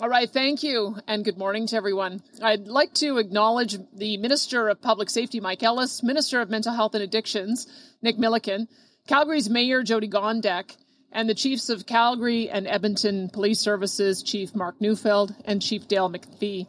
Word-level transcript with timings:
All 0.00 0.08
right, 0.08 0.30
thank 0.30 0.62
you, 0.62 0.96
and 1.06 1.26
good 1.26 1.36
morning 1.36 1.66
to 1.66 1.76
everyone. 1.76 2.22
I'd 2.42 2.68
like 2.68 2.94
to 2.94 3.18
acknowledge 3.18 3.76
the 3.92 4.16
Minister 4.16 4.70
of 4.70 4.80
Public 4.80 5.10
Safety, 5.10 5.40
Mike 5.40 5.62
Ellis, 5.62 6.02
Minister 6.02 6.40
of 6.40 6.48
Mental 6.48 6.72
Health 6.72 6.94
and 6.94 7.04
Addictions, 7.04 7.66
Nick 8.00 8.18
Milliken, 8.18 8.66
Calgary's 9.06 9.50
Mayor, 9.50 9.82
Jyoti 9.82 10.10
Gondek, 10.10 10.74
and 11.12 11.28
the 11.28 11.34
Chiefs 11.34 11.68
of 11.68 11.84
Calgary 11.84 12.48
and 12.48 12.66
Edmonton 12.66 13.28
Police 13.28 13.60
Services, 13.60 14.22
Chief 14.22 14.54
Mark 14.54 14.80
Neufeld 14.80 15.34
and 15.44 15.60
Chief 15.60 15.86
Dale 15.86 16.08
McPhee. 16.08 16.66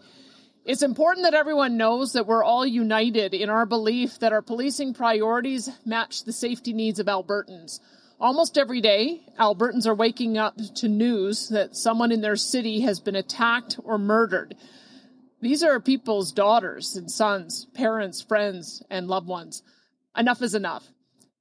It's 0.66 0.84
important 0.84 1.24
that 1.24 1.34
everyone 1.34 1.78
knows 1.78 2.12
that 2.12 2.28
we're 2.28 2.44
all 2.44 2.66
united 2.66 3.34
in 3.34 3.50
our 3.50 3.66
belief 3.66 4.20
that 4.20 4.34
our 4.34 4.42
policing 4.42 4.94
priorities 4.94 5.70
match 5.86 6.26
the 6.26 6.34
safety 6.34 6.74
needs 6.74 7.00
of 7.00 7.08
Albertans. 7.08 7.80
Almost 8.22 8.60
every 8.60 8.82
day, 8.82 9.24
Albertans 9.40 9.88
are 9.88 9.96
waking 9.96 10.38
up 10.38 10.56
to 10.76 10.88
news 10.88 11.50
that 11.50 11.76
someone 11.76 12.12
in 12.12 12.22
their 12.22 12.36
city 12.36 12.82
has 12.82 13.00
been 13.00 13.16
attacked 13.16 13.80
or 13.84 13.98
murdered. 13.98 14.54
These 15.42 15.64
are 15.64 15.80
people's 15.80 16.32
daughters 16.32 16.96
and 16.96 17.10
sons, 17.10 17.66
parents, 17.74 18.22
friends, 18.22 18.84
and 18.92 19.08
loved 19.08 19.28
ones. 19.28 19.64
Enough 20.16 20.44
is 20.44 20.54
enough. 20.54 20.84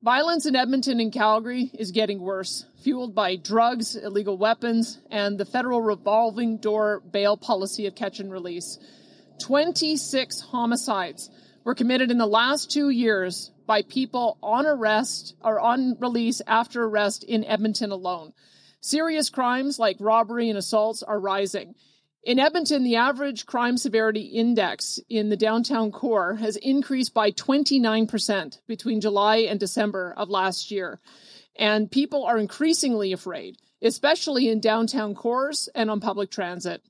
Violence 0.02 0.46
in 0.46 0.56
Edmonton 0.56 1.00
and 1.00 1.12
Calgary 1.12 1.70
is 1.74 1.90
getting 1.90 2.18
worse, 2.18 2.64
fueled 2.82 3.14
by 3.14 3.36
drugs, 3.36 3.94
illegal 3.94 4.38
weapons, 4.38 5.00
and 5.10 5.36
the 5.36 5.44
federal 5.44 5.82
revolving 5.82 6.56
door 6.56 7.00
bail 7.00 7.36
policy 7.36 7.84
of 7.88 7.94
catch 7.94 8.20
and 8.20 8.32
release. 8.32 8.78
26 9.42 10.40
homicides 10.40 11.28
were 11.62 11.74
committed 11.74 12.10
in 12.10 12.16
the 12.16 12.24
last 12.24 12.70
two 12.70 12.88
years 12.88 13.50
by 13.70 13.82
people 13.82 14.36
on 14.42 14.66
arrest 14.66 15.36
or 15.44 15.60
on 15.60 15.96
release 16.00 16.42
after 16.44 16.82
arrest 16.82 17.22
in 17.22 17.44
Edmonton 17.44 17.92
alone. 17.92 18.32
Serious 18.80 19.30
crimes 19.30 19.78
like 19.78 19.96
robbery 20.00 20.48
and 20.48 20.58
assaults 20.58 21.04
are 21.04 21.20
rising. 21.20 21.76
In 22.24 22.40
Edmonton, 22.40 22.82
the 22.82 22.96
average 22.96 23.46
crime 23.46 23.76
severity 23.76 24.22
index 24.22 24.98
in 25.08 25.28
the 25.28 25.36
downtown 25.36 25.92
core 25.92 26.34
has 26.34 26.56
increased 26.56 27.14
by 27.14 27.30
29% 27.30 28.58
between 28.66 29.00
July 29.00 29.36
and 29.36 29.60
December 29.60 30.14
of 30.16 30.28
last 30.28 30.72
year. 30.72 30.98
And 31.54 31.88
people 31.88 32.24
are 32.24 32.38
increasingly 32.38 33.12
afraid, 33.12 33.56
especially 33.80 34.48
in 34.48 34.58
downtown 34.58 35.14
cores 35.14 35.68
and 35.76 35.88
on 35.88 36.00
public 36.00 36.32
transit. 36.32 36.82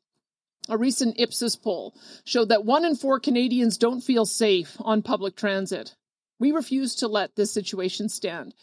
A 0.70 0.78
recent 0.78 1.20
Ipsos 1.20 1.56
poll 1.56 1.94
showed 2.24 2.48
that 2.48 2.64
one 2.64 2.86
in 2.86 2.96
four 2.96 3.20
Canadians 3.20 3.76
don't 3.76 4.00
feel 4.00 4.24
safe 4.24 4.78
on 4.80 5.02
public 5.02 5.36
transit. 5.36 5.94
We 6.40 6.50
refuse 6.50 6.96
to 6.96 7.08
let 7.08 7.36
this 7.36 7.52
situation 7.52 8.08
stand. 8.08 8.54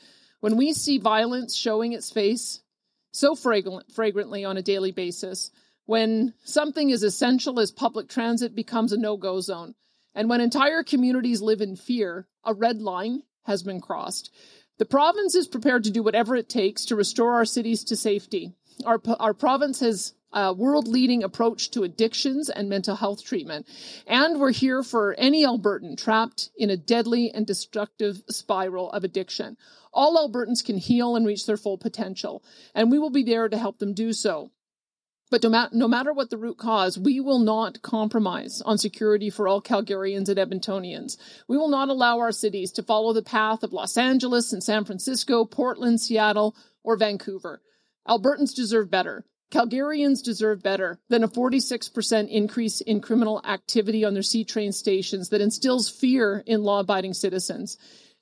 When 0.41 0.57
we 0.57 0.73
see 0.73 0.97
violence 0.97 1.55
showing 1.55 1.93
its 1.93 2.11
face 2.11 2.61
so 3.11 3.35
fragrant, 3.35 3.91
fragrantly 3.93 4.43
on 4.43 4.57
a 4.57 4.61
daily 4.61 4.91
basis, 4.91 5.51
when 5.85 6.33
something 6.43 6.91
as 6.91 7.03
essential 7.03 7.59
as 7.59 7.71
public 7.71 8.09
transit 8.09 8.53
becomes 8.53 8.91
a 8.91 8.97
no 8.97 9.15
go 9.15 9.39
zone, 9.39 9.75
and 10.13 10.29
when 10.29 10.41
entire 10.41 10.83
communities 10.83 11.41
live 11.41 11.61
in 11.61 11.75
fear, 11.75 12.27
a 12.43 12.53
red 12.53 12.81
line 12.81 13.21
has 13.45 13.63
been 13.63 13.79
crossed. 13.79 14.31
The 14.79 14.85
province 14.85 15.35
is 15.35 15.47
prepared 15.47 15.83
to 15.85 15.91
do 15.91 16.03
whatever 16.03 16.35
it 16.35 16.49
takes 16.49 16.85
to 16.85 16.95
restore 16.95 17.35
our 17.35 17.45
cities 17.45 17.83
to 17.85 17.95
safety. 17.95 18.53
Our, 18.85 19.01
our 19.19 19.33
province 19.33 19.79
has 19.79 20.13
a 20.33 20.53
world 20.53 20.87
leading 20.87 21.23
approach 21.23 21.71
to 21.71 21.83
addictions 21.83 22.49
and 22.49 22.69
mental 22.69 22.95
health 22.95 23.23
treatment. 23.23 23.67
And 24.05 24.39
we're 24.39 24.51
here 24.51 24.83
for 24.83 25.13
any 25.17 25.45
Albertan 25.45 25.97
trapped 25.97 26.49
in 26.57 26.69
a 26.69 26.77
deadly 26.77 27.31
and 27.31 27.47
destructive 27.47 28.21
spiral 28.29 28.91
of 28.91 29.03
addiction. 29.03 29.57
All 29.93 30.17
Albertans 30.17 30.63
can 30.63 30.77
heal 30.77 31.15
and 31.15 31.25
reach 31.25 31.45
their 31.45 31.57
full 31.57 31.77
potential, 31.77 32.43
and 32.75 32.91
we 32.91 32.99
will 32.99 33.09
be 33.09 33.23
there 33.23 33.49
to 33.49 33.57
help 33.57 33.79
them 33.79 33.93
do 33.93 34.13
so. 34.13 34.51
But 35.29 35.43
no, 35.73 35.87
matter 35.89 36.13
what 36.13 36.29
the 36.29 36.37
root 36.37 36.57
cause, 36.57 36.97
we 36.97 37.19
will 37.19 37.39
not 37.39 37.81
compromise 37.81 38.61
on 38.61 38.77
security 38.77 39.29
for 39.29 39.47
all 39.47 39.61
Calgarians 39.61 40.29
and 40.29 40.37
Edmontonians. 40.37 41.17
We 41.49 41.57
will 41.57 41.67
not 41.67 41.89
allow 41.89 42.19
our 42.19 42.31
cities 42.31 42.71
to 42.73 42.83
follow 42.83 43.11
the 43.11 43.21
path 43.21 43.61
of 43.61 43.73
Los 43.73 43.97
Angeles 43.97 44.53
and 44.53 44.63
San 44.63 44.85
Francisco, 44.85 45.43
Portland, 45.43 45.99
Seattle, 45.99 46.55
or 46.81 46.95
Vancouver. 46.95 47.61
Albertans 48.07 48.55
deserve 48.55 48.89
better. 48.89 49.25
Calgarians 49.51 50.21
deserve 50.21 50.61
better 50.61 50.99
than 51.07 51.23
a 51.23 51.27
46% 51.27 52.29
increase 52.29 52.81
in 52.81 52.99
criminal 52.99 53.41
activity 53.45 54.03
on 54.03 54.13
their 54.13 54.23
C 54.23 54.43
train 54.43 54.73
stations 54.73 55.29
that 55.29 55.41
instills 55.41 55.89
fear 55.89 56.43
in 56.45 56.63
law 56.63 56.81
abiding 56.81 57.13
citizens. 57.13 57.77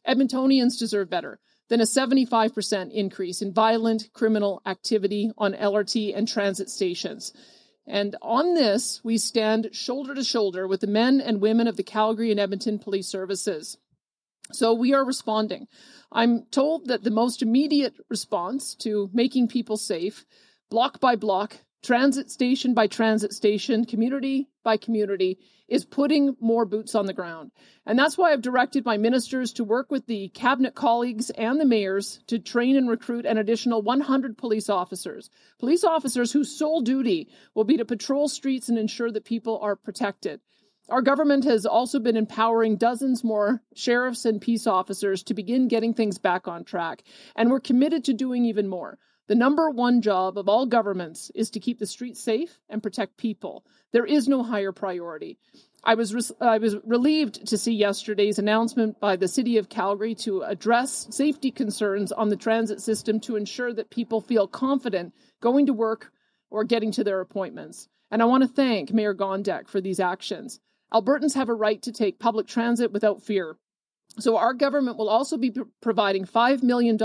Edmontonians 0.07 0.77
deserve 0.77 1.09
better 1.09 1.39
than 1.67 1.81
a 1.81 1.85
75% 1.85 2.91
increase 2.91 3.41
in 3.41 3.53
violent 3.53 4.09
criminal 4.13 4.61
activity 4.67 5.31
on 5.35 5.53
LRT 5.53 6.15
and 6.15 6.27
transit 6.27 6.69
stations. 6.69 7.33
And 7.87 8.15
on 8.21 8.53
this, 8.53 9.01
we 9.03 9.17
stand 9.17 9.69
shoulder 9.71 10.13
to 10.13 10.23
shoulder 10.23 10.67
with 10.67 10.81
the 10.81 10.87
men 10.87 11.21
and 11.21 11.41
women 11.41 11.67
of 11.67 11.75
the 11.75 11.83
Calgary 11.83 12.29
and 12.29 12.39
Edmonton 12.39 12.77
police 12.77 13.07
services. 13.07 13.77
So 14.51 14.73
we 14.73 14.93
are 14.93 15.03
responding. 15.03 15.67
I'm 16.11 16.45
told 16.51 16.87
that 16.87 17.03
the 17.03 17.11
most 17.11 17.41
immediate 17.41 17.95
response 18.09 18.75
to 18.75 19.09
making 19.11 19.47
people 19.47 19.77
safe 19.77 20.23
block 20.69 20.99
by 20.99 21.15
block, 21.15 21.57
transit 21.83 22.31
station 22.31 22.73
by 22.73 22.87
transit 22.87 23.31
station, 23.31 23.85
community 23.85 24.49
by 24.63 24.77
community, 24.77 25.37
is 25.67 25.85
putting 25.85 26.35
more 26.39 26.65
boots 26.65 26.95
on 26.95 27.05
the 27.05 27.13
ground. 27.13 27.51
And 27.85 27.97
that's 27.97 28.17
why 28.17 28.31
I've 28.31 28.41
directed 28.41 28.85
my 28.85 28.97
ministers 28.97 29.53
to 29.53 29.63
work 29.63 29.91
with 29.91 30.05
the 30.05 30.29
cabinet 30.29 30.75
colleagues 30.75 31.29
and 31.29 31.59
the 31.59 31.65
mayors 31.65 32.23
to 32.27 32.39
train 32.39 32.75
and 32.75 32.89
recruit 32.89 33.25
an 33.25 33.37
additional 33.37 33.81
100 33.81 34.37
police 34.37 34.69
officers. 34.69 35.29
Police 35.59 35.83
officers 35.83 36.31
whose 36.31 36.57
sole 36.57 36.81
duty 36.81 37.29
will 37.53 37.63
be 37.63 37.77
to 37.77 37.85
patrol 37.85 38.27
streets 38.27 38.69
and 38.69 38.77
ensure 38.77 39.11
that 39.11 39.25
people 39.25 39.59
are 39.59 39.75
protected. 39.75 40.39
Our 40.87 41.01
government 41.01 41.45
has 41.45 41.65
also 41.65 41.99
been 41.99 42.15
empowering 42.15 42.77
dozens 42.77 43.23
more 43.23 43.63
sheriffs 43.75 44.25
and 44.25 44.39
peace 44.39 44.67
officers 44.67 45.23
to 45.23 45.33
begin 45.33 45.67
getting 45.67 45.95
things 45.95 46.19
back 46.19 46.47
on 46.47 46.63
track. 46.63 47.03
And 47.35 47.49
we're 47.49 47.59
committed 47.59 48.05
to 48.05 48.13
doing 48.13 48.45
even 48.45 48.67
more. 48.67 48.99
The 49.27 49.35
number 49.35 49.69
one 49.69 50.01
job 50.01 50.37
of 50.37 50.47
all 50.47 50.65
governments 50.65 51.31
is 51.33 51.49
to 51.51 51.59
keep 51.59 51.79
the 51.79 51.87
streets 51.87 52.21
safe 52.21 52.59
and 52.69 52.83
protect 52.83 53.17
people. 53.17 53.65
There 53.91 54.05
is 54.05 54.27
no 54.27 54.43
higher 54.43 54.71
priority. 54.71 55.39
I 55.83 55.95
was 55.95 56.31
I 56.41 56.57
was 56.57 56.75
relieved 56.83 57.47
to 57.47 57.57
see 57.57 57.73
yesterday's 57.73 58.39
announcement 58.39 58.99
by 58.99 59.15
the 59.15 59.27
city 59.27 59.57
of 59.57 59.69
Calgary 59.69 60.15
to 60.15 60.41
address 60.41 61.07
safety 61.11 61.51
concerns 61.51 62.11
on 62.11 62.29
the 62.29 62.35
transit 62.35 62.81
system 62.81 63.19
to 63.21 63.35
ensure 63.35 63.73
that 63.73 63.89
people 63.89 64.21
feel 64.21 64.47
confident 64.47 65.13
going 65.41 65.67
to 65.67 65.73
work 65.73 66.11
or 66.49 66.63
getting 66.63 66.91
to 66.93 67.03
their 67.03 67.21
appointments. 67.21 67.87
And 68.11 68.21
I 68.21 68.25
want 68.25 68.43
to 68.43 68.47
thank 68.47 68.93
Mayor 68.93 69.15
Gondek 69.15 69.67
for 69.67 69.81
these 69.81 69.99
actions. 69.99 70.59
Albertans 70.93 71.33
have 71.33 71.49
a 71.49 71.53
right 71.53 71.81
to 71.81 71.91
take 71.91 72.19
public 72.19 72.47
transit 72.47 72.91
without 72.91 73.23
fear. 73.23 73.57
So 74.19 74.37
our 74.37 74.53
government 74.53 74.97
will 74.97 75.09
also 75.09 75.37
be 75.37 75.53
providing 75.81 76.25
$5 76.25 76.63
million 76.63 76.97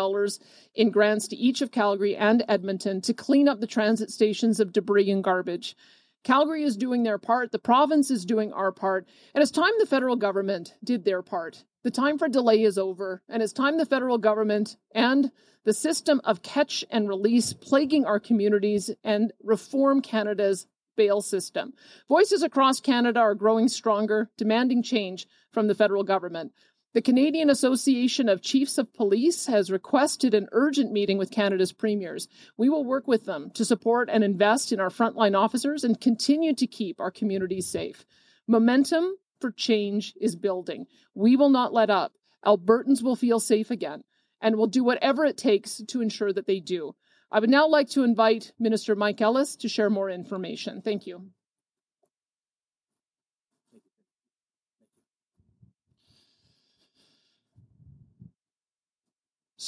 in 0.75 0.91
grants 0.91 1.29
to 1.29 1.37
each 1.37 1.61
of 1.61 1.73
Calgary 1.73 2.15
and 2.17 2.45
Edmonton 2.47 3.01
to 3.03 3.15
clean 3.15 3.49
up 3.49 3.61
the 3.61 3.67
transit 3.67 4.11
stations 4.11 4.61
of 4.61 4.73
debris 4.73 5.11
and 5.11 5.25
garbage. 5.25 5.77
Calgary 6.23 6.63
is 6.63 6.77
doing 6.77 7.03
their 7.03 7.19
part, 7.19 7.51
the 7.51 7.59
province 7.59 8.11
is 8.11 8.25
doing 8.25 8.53
our 8.53 8.71
part, 8.71 9.09
and 9.35 9.43
it's 9.43 9.51
time 9.51 9.73
the 9.79 9.87
federal 9.87 10.17
government 10.17 10.75
did 10.85 11.05
their 11.05 11.23
part. 11.23 11.65
The 11.83 11.91
time 11.91 12.19
for 12.19 12.29
delay 12.29 12.63
is 12.63 12.77
over, 12.77 13.23
and 13.29 13.43
it's 13.43 13.55
time 13.55 13.79
the 13.79 13.87
federal 13.87 14.19
government 14.19 14.77
and 14.95 15.33
the 15.65 15.73
system 15.73 16.21
of 16.25 16.43
catch 16.43 16.85
and 16.91 17.09
release 17.09 17.55
plaguing 17.55 18.05
our 18.05 18.21
communities 18.21 18.91
and 19.03 19.33
reform 19.43 20.03
Canada's 20.03 20.67
bail 20.97 21.23
system. 21.23 21.73
Voices 22.09 22.43
across 22.43 22.81
Canada 22.81 23.21
are 23.21 23.35
growing 23.35 23.69
stronger, 23.69 24.31
demanding 24.37 24.83
change 24.83 25.27
from 25.51 25.67
the 25.67 25.75
federal 25.75 26.05
government. 26.05 26.53
The 26.93 27.03
Canadian 27.03 27.51
Association 27.51 28.29
of 28.29 28.43
Chiefs 28.43 28.77
of 28.77 28.93
Police 28.93 29.47
has 29.47 29.71
requested 29.71 30.35
an 30.35 30.49
urgent 30.51 30.91
meeting 30.91 31.19
with 31.19 31.31
Canada's 31.31 31.73
premiers. 31.73 32.27
We 32.57 32.69
will 32.69 32.85
work 32.85 33.07
with 33.07 33.27
them 33.27 33.53
to 33.55 33.65
support 33.65 34.09
and 34.11 34.25
invest 34.25 34.73
in 34.73 34.81
our 34.81 34.89
frontline 34.89 35.39
officers 35.39 35.85
and 35.85 36.01
continue 36.01 36.53
to 36.53 36.67
keep 36.67 36.99
our 36.99 37.13
communities 37.13 37.69
safe. 37.69 38.05
Momentum 38.49 39.15
for 39.41 39.53
change 39.53 40.15
is 40.21 40.35
building. 40.35 40.87
We 41.15 41.37
will 41.37 41.51
not 41.51 41.73
let 41.73 41.91
up. 41.91 42.15
Albertans 42.45 43.05
will 43.05 43.15
feel 43.15 43.39
safe 43.39 43.71
again, 43.71 44.03
and 44.41 44.57
will 44.57 44.67
do 44.67 44.83
whatever 44.83 45.25
it 45.25 45.37
takes 45.37 45.81
to 45.87 46.01
ensure 46.01 46.33
that 46.33 46.49
they 46.49 46.59
do. 46.59 46.97
I 47.31 47.39
would 47.39 47.51
now 47.51 47.69
like 47.69 47.91
to 47.91 48.03
invite 48.03 48.53
Minister 48.59 48.97
Mike 48.97 49.21
Ellis 49.21 49.55
to 49.57 49.69
share 49.69 49.91
more 49.91 50.11
information. 50.11 50.81
Thank 50.81 51.07
you. 51.07 51.31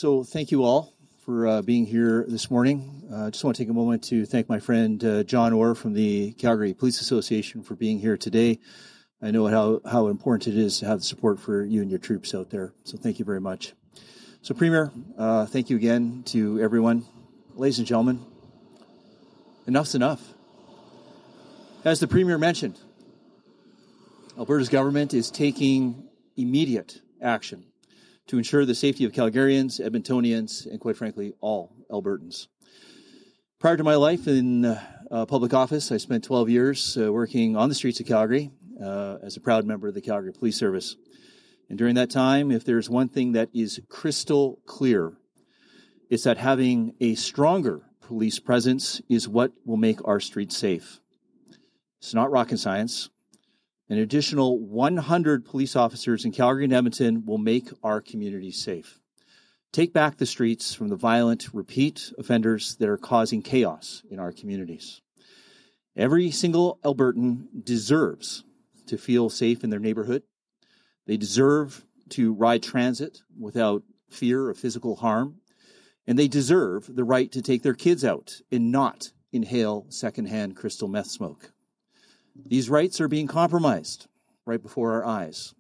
So, 0.03 0.25
thank 0.25 0.51
you 0.51 0.65
all 0.65 0.93
for 1.25 1.47
uh, 1.47 1.63
being 1.63 1.87
here 1.87 2.27
this 2.27 2.51
morning. 2.51 3.05
I 3.09 3.15
uh, 3.15 3.31
just 3.31 3.45
want 3.45 3.57
to 3.57 3.63
take 3.63 3.71
a 3.71 3.73
moment 3.73 4.03
to 4.09 4.27
thank 4.27 4.49
my 4.49 4.59
friend 4.59 5.05
uh, 5.05 5.23
John 5.23 5.53
Orr 5.53 5.77
from 5.77 5.93
the 5.93 6.33
Calgary 6.33 6.75
Police 6.75 7.01
Association 7.01 7.63
for 7.63 7.77
being 7.77 8.01
here 8.01 8.17
today. 8.17 8.59
I 9.23 9.31
know 9.31 9.47
how, 9.47 9.81
how 9.89 10.09
important 10.09 10.57
it 10.57 10.59
is 10.59 10.81
to 10.81 10.87
have 10.87 10.99
the 10.99 11.05
support 11.05 11.39
for 11.39 11.65
you 11.65 11.83
and 11.83 11.89
your 11.89 12.01
troops 12.01 12.35
out 12.35 12.51
there. 12.51 12.75
So, 12.83 12.99
thank 12.99 13.21
you 13.21 13.25
very 13.25 13.41
much. 13.41 13.75
So, 14.41 14.57
Premier, 14.57 14.91
uh, 15.17 15.47
thank 15.47 15.71
you 15.71 15.77
again 15.77 16.25
to 16.33 16.61
everyone. 16.61 17.05
Ladies 17.55 17.79
and 17.79 17.87
gentlemen, 17.87 18.27
enough's 19.69 19.95
enough. 19.95 20.35
As 21.85 22.01
the 22.01 22.09
Premier 22.09 22.39
mentioned, 22.39 22.77
Alberta's 24.37 24.69
government 24.69 25.15
is 25.15 25.31
taking 25.31 26.09
immediate 26.37 27.01
action 27.21 27.67
to 28.29 28.39
ensure 28.39 28.65
the 28.65 28.75
safety 28.75 29.05
of 29.05 29.13
Calgarians, 29.13 29.81
Edmontonians, 29.81 30.67
and 30.67 30.81
quite 30.81 30.97
frankly, 30.97 31.35
all 31.41 31.75
Albertans. 31.91 32.49
Prior 33.59 33.77
to 33.77 33.85
my 33.85 33.95
life 33.95 34.27
in 34.27 34.65
uh, 34.65 35.27
public 35.27 35.55
office, 35.55 35.93
I 35.93 35.97
spent 35.97 36.25
12 36.25 36.49
years 36.49 36.99
uh, 36.99 37.13
working 37.13 37.57
on 37.57 37.69
the 37.69 37.75
streets 37.75 38.01
of 38.01 38.07
Calgary 38.07 38.51
uh, 38.83 39.19
as 39.23 39.37
a 39.37 39.41
proud 39.41 39.65
member 39.65 39.89
of 39.89 39.95
the 39.95 40.01
Calgary 40.01 40.33
Police 40.33 40.57
Service. 40.57 40.97
And 41.69 41.79
during 41.79 41.95
that 41.95 42.11
time, 42.11 42.51
if 42.51 42.65
there's 42.65 42.91
one 42.91 43.09
thing 43.09 43.33
that 43.33 43.51
is 43.55 43.81
crystal 43.89 44.59
clear, 44.67 45.13
it's 46.11 46.25
that 46.25 46.39
having 46.39 46.95
a 47.01 47.15
stronger 47.15 47.83
police 48.01 48.39
presence 48.39 49.01
is 49.09 49.29
what 49.29 49.53
will 49.65 49.77
make 49.77 50.07
our 50.07 50.21
streets 50.21 50.57
safe. 50.57 51.01
It's 51.99 52.15
not 52.15 52.31
rocket 52.31 52.59
science. 52.59 53.09
An 53.93 53.99
additional 53.99 54.59
100 54.59 55.45
police 55.45 55.77
officers 55.77 56.25
in 56.25 56.33
Calgary 56.33 56.65
and 56.65 56.73
Edmonton 56.73 57.27
will 57.27 57.37
make 57.37 57.69
our 57.83 58.01
communities 58.01 58.57
safe. 58.57 58.99
Take 59.71 59.93
back 59.93 60.17
the 60.17 60.25
streets 60.25 60.73
from 60.73 60.89
the 60.89 60.97
violent 60.97 61.53
repeat 61.53 62.11
offenders 62.17 62.75
that 62.77 62.89
are 62.89 62.97
causing 62.97 63.43
chaos 63.43 64.03
in 64.11 64.19
our 64.19 64.33
communities. 64.33 65.03
Every 65.95 66.31
single 66.31 66.79
Albertan 66.83 67.49
deserves 67.65 68.45
to 68.87 68.97
feel 68.97 69.29
safe 69.29 69.63
in 69.63 69.69
their 69.69 69.79
neighborhood. 69.79 70.23
They 71.07 71.19
deserve 71.19 71.83
to 72.13 72.33
ride 72.33 72.63
transit 72.63 73.19
without 73.39 73.83
fear 74.09 74.49
of 74.49 74.57
physical 74.57 74.97
harm. 74.97 75.43
And 76.07 76.19
they 76.19 76.29
deserve 76.29 76.97
the 76.97 77.05
right 77.05 77.31
to 77.31 77.43
take 77.43 77.63
their 77.63 77.75
kids 77.75 78.07
out 78.07 78.41
and 78.51 78.73
not 78.73 79.13
inhale 79.33 79.85
secondhand 79.91 80.57
crystal 80.57 80.89
meth 80.89 81.09
smoke. 81.09 81.52
These 82.35 82.71
rights 82.71 83.01
are 83.01 83.09
being 83.09 83.27
compromised 83.27 84.07
right 84.47 84.63
before 84.63 84.93
our 84.93 85.05
eyes. 85.05 85.55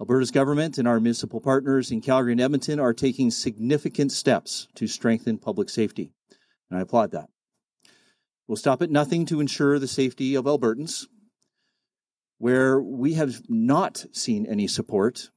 Alberta's 0.00 0.30
government 0.30 0.78
and 0.78 0.88
our 0.88 0.98
municipal 0.98 1.40
partners 1.40 1.90
in 1.90 2.00
Calgary 2.00 2.32
and 2.32 2.40
Edmonton 2.40 2.80
are 2.80 2.94
taking 2.94 3.30
significant 3.30 4.12
steps 4.12 4.66
to 4.74 4.86
strengthen 4.86 5.36
public 5.36 5.68
safety, 5.68 6.12
and 6.70 6.78
I 6.78 6.82
applaud 6.82 7.12
that. 7.12 7.28
We'll 8.48 8.56
stop 8.56 8.80
at 8.82 8.90
nothing 8.90 9.26
to 9.26 9.40
ensure 9.40 9.78
the 9.78 9.86
safety 9.86 10.34
of 10.34 10.46
Albertans. 10.46 11.06
Where 12.38 12.80
we 12.80 13.12
have 13.14 13.42
not 13.50 14.06
seen 14.12 14.46
any 14.46 14.66
support 14.66 15.30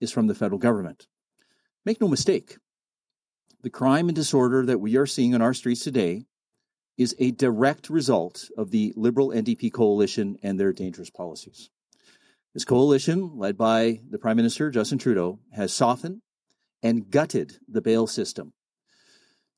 is 0.00 0.12
from 0.12 0.28
the 0.28 0.34
federal 0.34 0.60
government. 0.60 1.08
Make 1.84 2.00
no 2.00 2.06
mistake, 2.06 2.58
the 3.62 3.70
crime 3.70 4.08
and 4.08 4.14
disorder 4.14 4.64
that 4.64 4.78
we 4.78 4.96
are 4.96 5.06
seeing 5.06 5.34
on 5.34 5.42
our 5.42 5.52
streets 5.52 5.82
today 5.82 6.26
is 6.96 7.14
a 7.18 7.30
direct 7.30 7.90
result 7.90 8.50
of 8.56 8.70
the 8.70 8.92
Liberal 8.96 9.28
NDP 9.28 9.72
coalition 9.72 10.38
and 10.42 10.58
their 10.58 10.72
dangerous 10.72 11.10
policies. 11.10 11.70
This 12.54 12.64
coalition, 12.64 13.36
led 13.36 13.58
by 13.58 14.00
the 14.08 14.18
Prime 14.18 14.36
Minister 14.36 14.70
Justin 14.70 14.98
Trudeau, 14.98 15.40
has 15.52 15.74
softened 15.74 16.22
and 16.82 17.10
gutted 17.10 17.58
the 17.68 17.82
bail 17.82 18.06
system, 18.06 18.54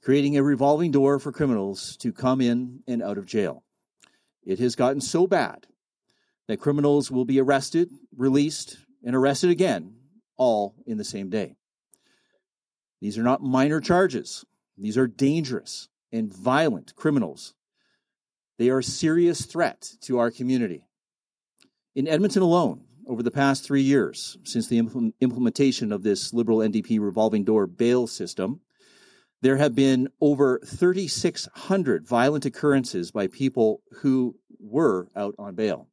creating 0.02 0.36
a 0.36 0.42
revolving 0.42 0.90
door 0.90 1.18
for 1.20 1.30
criminals 1.30 1.96
to 1.98 2.12
come 2.12 2.40
in 2.40 2.82
and 2.88 3.02
out 3.02 3.18
of 3.18 3.26
jail. 3.26 3.62
It 4.44 4.58
has 4.58 4.74
gotten 4.74 5.00
so 5.00 5.26
bad 5.26 5.66
that 6.48 6.60
criminals 6.60 7.10
will 7.10 7.24
be 7.24 7.40
arrested, 7.40 7.90
released, 8.16 8.78
and 9.04 9.14
arrested 9.14 9.50
again, 9.50 9.94
all 10.36 10.74
in 10.86 10.96
the 10.96 11.04
same 11.04 11.30
day. 11.30 11.54
These 13.00 13.16
are 13.16 13.22
not 13.22 13.42
minor 13.42 13.80
charges. 13.80 14.44
These 14.76 14.98
are 14.98 15.06
dangerous 15.06 15.88
and 16.12 16.32
violent 16.32 16.94
criminals. 16.94 17.54
They 18.58 18.70
are 18.70 18.78
a 18.78 18.84
serious 18.84 19.46
threat 19.46 19.92
to 20.02 20.18
our 20.18 20.30
community. 20.30 20.84
In 21.94 22.08
Edmonton 22.08 22.42
alone, 22.42 22.84
over 23.06 23.22
the 23.22 23.30
past 23.30 23.64
three 23.64 23.82
years, 23.82 24.36
since 24.44 24.68
the 24.68 24.78
implementation 24.78 25.92
of 25.92 26.02
this 26.02 26.34
Liberal 26.34 26.58
NDP 26.58 27.00
revolving 27.00 27.44
door 27.44 27.66
bail 27.66 28.06
system, 28.06 28.60
there 29.40 29.56
have 29.56 29.74
been 29.74 30.08
over 30.20 30.60
3,600 30.66 32.06
violent 32.06 32.44
occurrences 32.44 33.10
by 33.10 33.28
people 33.28 33.82
who 34.02 34.36
were 34.58 35.08
out 35.16 35.34
on 35.38 35.54
bail. 35.54 35.88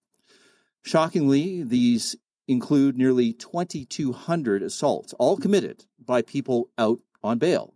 Shockingly, 0.82 1.64
these 1.64 2.16
include 2.48 2.98
nearly 2.98 3.34
2,200 3.34 4.62
assaults, 4.64 5.14
all 5.14 5.38
committed 5.38 5.86
by 6.04 6.22
people 6.22 6.70
out 6.78 7.00
on 7.24 7.38
bail. 7.38 7.74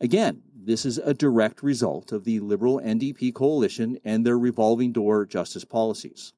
Again, 0.00 0.42
this 0.62 0.84
is 0.84 0.98
a 0.98 1.14
direct 1.14 1.62
result 1.62 2.12
of 2.12 2.24
the 2.24 2.40
Liberal 2.40 2.80
NDP 2.80 3.34
coalition 3.34 3.98
and 4.04 4.24
their 4.24 4.38
revolving 4.38 4.92
door 4.92 5.24
justice 5.24 5.64
policies. 5.64 6.32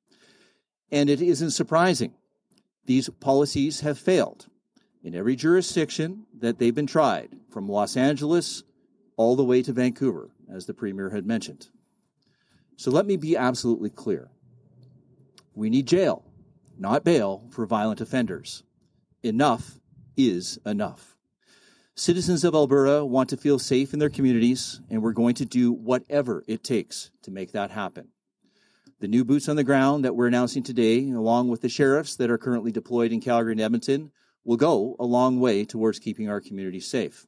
And 0.91 1.11
it 1.11 1.21
isn't 1.21 1.51
surprising. 1.51 2.15
These 2.85 3.09
policies 3.09 3.81
have 3.81 3.99
failed 3.99 4.47
in 5.03 5.15
every 5.15 5.37
jurisdiction 5.37 6.27
that 6.39 6.59
they've 6.59 6.75
been 6.75 6.87
tried, 6.87 7.31
from 7.51 7.69
Los 7.69 7.97
Angeles 7.97 8.63
all 9.17 9.37
the 9.37 9.45
way 9.45 9.63
to 9.63 9.73
Vancouver, 9.73 10.31
as 10.53 10.67
the 10.67 10.75
Premier 10.75 11.11
had 11.11 11.27
mentioned. 11.27 11.69
So 12.77 12.91
let 12.91 13.07
me 13.07 13.17
be 13.17 13.37
absolutely 13.37 13.91
clear. 13.91 14.31
We 15.55 15.71
need 15.71 15.87
jail, 15.87 16.25
not 16.79 17.05
bail, 17.05 17.45
for 17.51 17.67
violent 17.67 18.01
offenders. 18.01 18.63
Enough 19.23 19.81
is 20.17 20.59
enough. 20.65 21.12
Citizens 21.95 22.43
of 22.43 22.55
Alberta 22.55 23.05
want 23.05 23.29
to 23.29 23.37
feel 23.37 23.59
safe 23.59 23.93
in 23.93 23.99
their 23.99 24.09
communities, 24.09 24.81
and 24.89 25.03
we're 25.03 25.13
going 25.13 25.35
to 25.35 25.45
do 25.45 25.71
whatever 25.71 26.43
it 26.47 26.65
takes 26.65 27.11
to 27.23 27.31
make 27.31 27.53
that 27.53 27.71
happen. 27.71 28.09
The 29.01 29.09
new 29.09 29.27
boots 29.27 29.47
on 29.47 29.57
the 29.57 29.65
ground 29.65 30.03
that 30.07 30.17
we're 30.17 30.27
announcing 30.27 30.63
today, 30.63 31.11
along 31.11 31.49
with 31.49 31.61
the 31.61 31.69
sheriffs 31.69 32.17
that 32.17 32.31
are 32.31 32.39
currently 32.39 32.73
deployed 32.73 33.13
in 33.13 33.21
Calgary 33.21 33.53
and 33.53 33.61
Edmonton, 33.61 34.11
will 34.43 34.57
go 34.57 34.97
a 34.99 35.05
long 35.05 35.39
way 35.39 35.67
towards 35.67 35.99
keeping 35.99 36.31
our 36.31 36.41
communities 36.41 36.87
safe. 36.87 37.27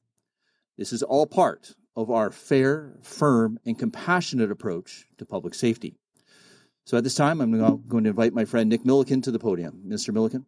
This 0.78 0.94
is 0.94 1.02
all 1.02 1.26
part 1.26 1.75
of 1.94 2.11
our 2.11 2.31
fair, 2.31 2.94
firm, 3.02 3.58
and 3.66 3.78
compassionate 3.78 4.50
approach 4.50 5.06
to 5.19 5.26
public 5.26 5.52
safety. 5.55 5.99
So 6.87 6.96
at 6.96 7.05
this 7.05 7.14
time, 7.14 7.43
I'm 7.43 7.82
going 7.87 8.05
to 8.05 8.11
invite 8.11 8.32
my 8.32 8.46
friend 8.46 8.70
Nick 8.70 8.87
Milliken 8.87 9.20
to 9.22 9.31
the 9.31 9.38
podium. 9.38 9.82
Mr. 9.87 10.12
Milliken. 10.12 10.46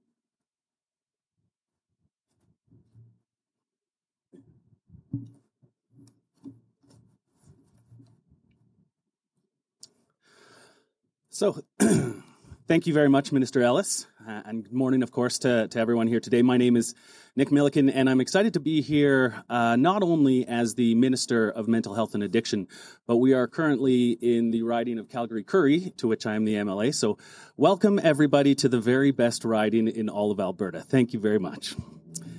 So, 11.37 11.61
thank 12.67 12.87
you 12.87 12.95
very 12.95 13.11
much, 13.11 13.31
Minister 13.31 13.61
Ellis, 13.61 14.07
uh, 14.27 14.41
and 14.47 14.65
good 14.65 14.73
morning, 14.73 15.03
of 15.03 15.11
course, 15.11 15.41
to, 15.41 15.69
to 15.69 15.79
everyone 15.79 16.07
here 16.07 16.19
today. 16.19 16.41
My 16.41 16.57
name 16.57 16.77
is 16.77 16.95
Nick 17.37 17.53
Milliken, 17.53 17.91
and 17.91 18.09
I'm 18.09 18.23
excited 18.23 18.55
to 18.55 18.61
be 18.61 18.81
here 18.81 19.45
uh, 19.51 19.77
not 19.77 20.03
only 20.03 20.47
as 20.47 20.77
the 20.77 20.95
Minister 20.95 21.51
of 21.51 21.69
Mental 21.69 21.93
Health 21.93 22.15
and 22.15 22.23
Addiction, 22.23 22.69
but 23.07 23.19
we 23.19 23.35
are 23.35 23.47
currently 23.49 24.13
in 24.13 24.51
the 24.51 24.63
riding 24.63 24.99
of 24.99 25.11
Calgary 25.11 25.45
Currie, 25.45 25.93
to 25.99 26.09
which 26.09 26.25
I 26.25 26.37
am 26.37 26.47
the 26.47 26.55
MLA. 26.55 26.95
So, 26.95 27.19
welcome 27.59 28.01
everybody 28.03 28.55
to 28.55 28.71
the 28.71 28.81
very 28.81 29.11
best 29.11 29.45
riding 29.45 29.89
in 29.89 30.09
all 30.09 30.31
of 30.31 30.41
Alberta. 30.41 30.81
Thank 30.81 31.13
you 31.13 31.21
very 31.21 31.39
much. 31.39 31.75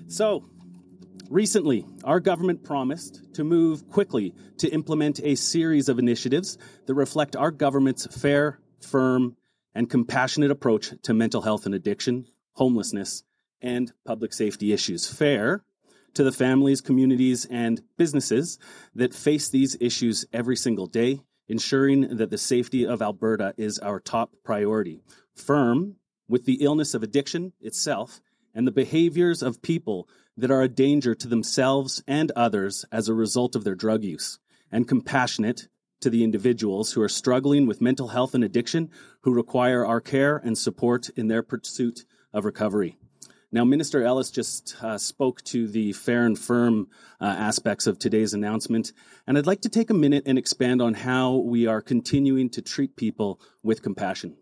So, 0.08 0.44
Recently, 1.30 1.86
our 2.06 2.22
government 2.22 2.64
promised 2.64 3.34
to 3.34 3.44
move 3.44 3.90
quickly 3.90 4.34
to 4.60 4.70
implement 4.70 5.20
a 5.22 5.36
series 5.36 5.90
of 5.90 6.00
initiatives 6.00 6.58
that 6.86 6.94
reflect 6.94 7.36
our 7.36 7.52
government's 7.52 8.08
fair, 8.22 8.62
firm, 8.88 9.36
and 9.76 9.90
compassionate 9.90 10.52
approach 10.52 10.94
to 11.04 11.14
mental 11.14 11.42
health 11.42 11.66
and 11.66 11.76
addiction, 11.76 12.26
homelessness, 12.54 13.24
and 13.62 13.92
public 14.06 14.34
safety 14.34 14.74
issues. 14.74 15.08
Fair 15.08 15.64
to 16.14 16.24
the 16.24 16.32
families, 16.32 16.82
communities, 16.82 17.46
and 17.46 17.82
businesses 17.98 18.58
that 18.96 19.14
face 19.14 19.50
these 19.50 19.78
issues 19.80 20.26
every 20.34 20.56
single 20.56 20.88
day, 20.88 21.22
ensuring 21.48 22.18
that 22.18 22.32
the 22.32 22.38
safety 22.38 22.88
of 22.88 23.02
Alberta 23.02 23.54
is 23.58 23.78
our 23.80 24.00
top 24.00 24.32
priority. 24.44 25.00
Firm 25.36 25.98
with 26.28 26.46
the 26.46 26.58
illness 26.62 26.94
of 26.94 27.04
addiction 27.04 27.54
itself 27.62 28.20
and 28.54 28.66
the 28.66 28.72
behaviors 28.72 29.44
of 29.44 29.62
people 29.62 30.10
that 30.36 30.52
are 30.52 30.64
a 30.64 30.68
danger 30.68 31.14
to 31.14 31.28
themselves 31.28 32.04
and 32.08 32.32
others 32.32 32.84
as 32.92 33.08
a 33.08 33.14
result 33.14 33.56
of 33.56 33.64
their 33.64 33.76
drug 33.76 34.04
use, 34.04 34.40
and 34.72 34.88
compassionate 34.88 35.68
to 36.02 36.10
the 36.10 36.24
individuals 36.24 36.94
who 36.94 37.02
are 37.02 37.10
struggling 37.10 37.66
with 37.68 37.82
mental 37.82 38.10
health 38.10 38.34
and 38.34 38.44
addiction 38.44 38.90
who 39.22 39.34
require 39.34 39.86
our 39.86 40.02
care 40.02 40.38
and 40.38 40.58
support 40.58 41.10
in 41.10 41.28
their 41.28 41.44
pursuit 41.44 42.06
of 42.34 42.46
recovery. 42.46 42.98
Now, 43.50 43.64
Minister 43.64 44.04
Ellis 44.04 44.30
just 44.30 44.76
uh, 44.84 44.98
spoke 44.98 45.42
to 45.46 45.68
the 45.68 45.94
fair 45.94 46.26
and 46.26 46.38
firm 46.38 46.90
uh, 47.22 47.26
aspects 47.26 47.88
of 47.88 47.98
today's 47.98 48.34
announcement, 48.34 48.92
and 49.26 49.38
I'd 49.38 49.48
like 49.48 49.62
to 49.62 49.70
take 49.70 49.90
a 49.90 49.94
minute 49.94 50.24
and 50.26 50.38
expand 50.38 50.82
on 50.82 50.94
how 50.94 51.38
we 51.38 51.66
are 51.66 51.82
continuing 51.82 52.50
to 52.52 52.62
treat 52.62 52.98
people 52.98 53.40
with 53.64 53.82
compassion. 53.82 54.36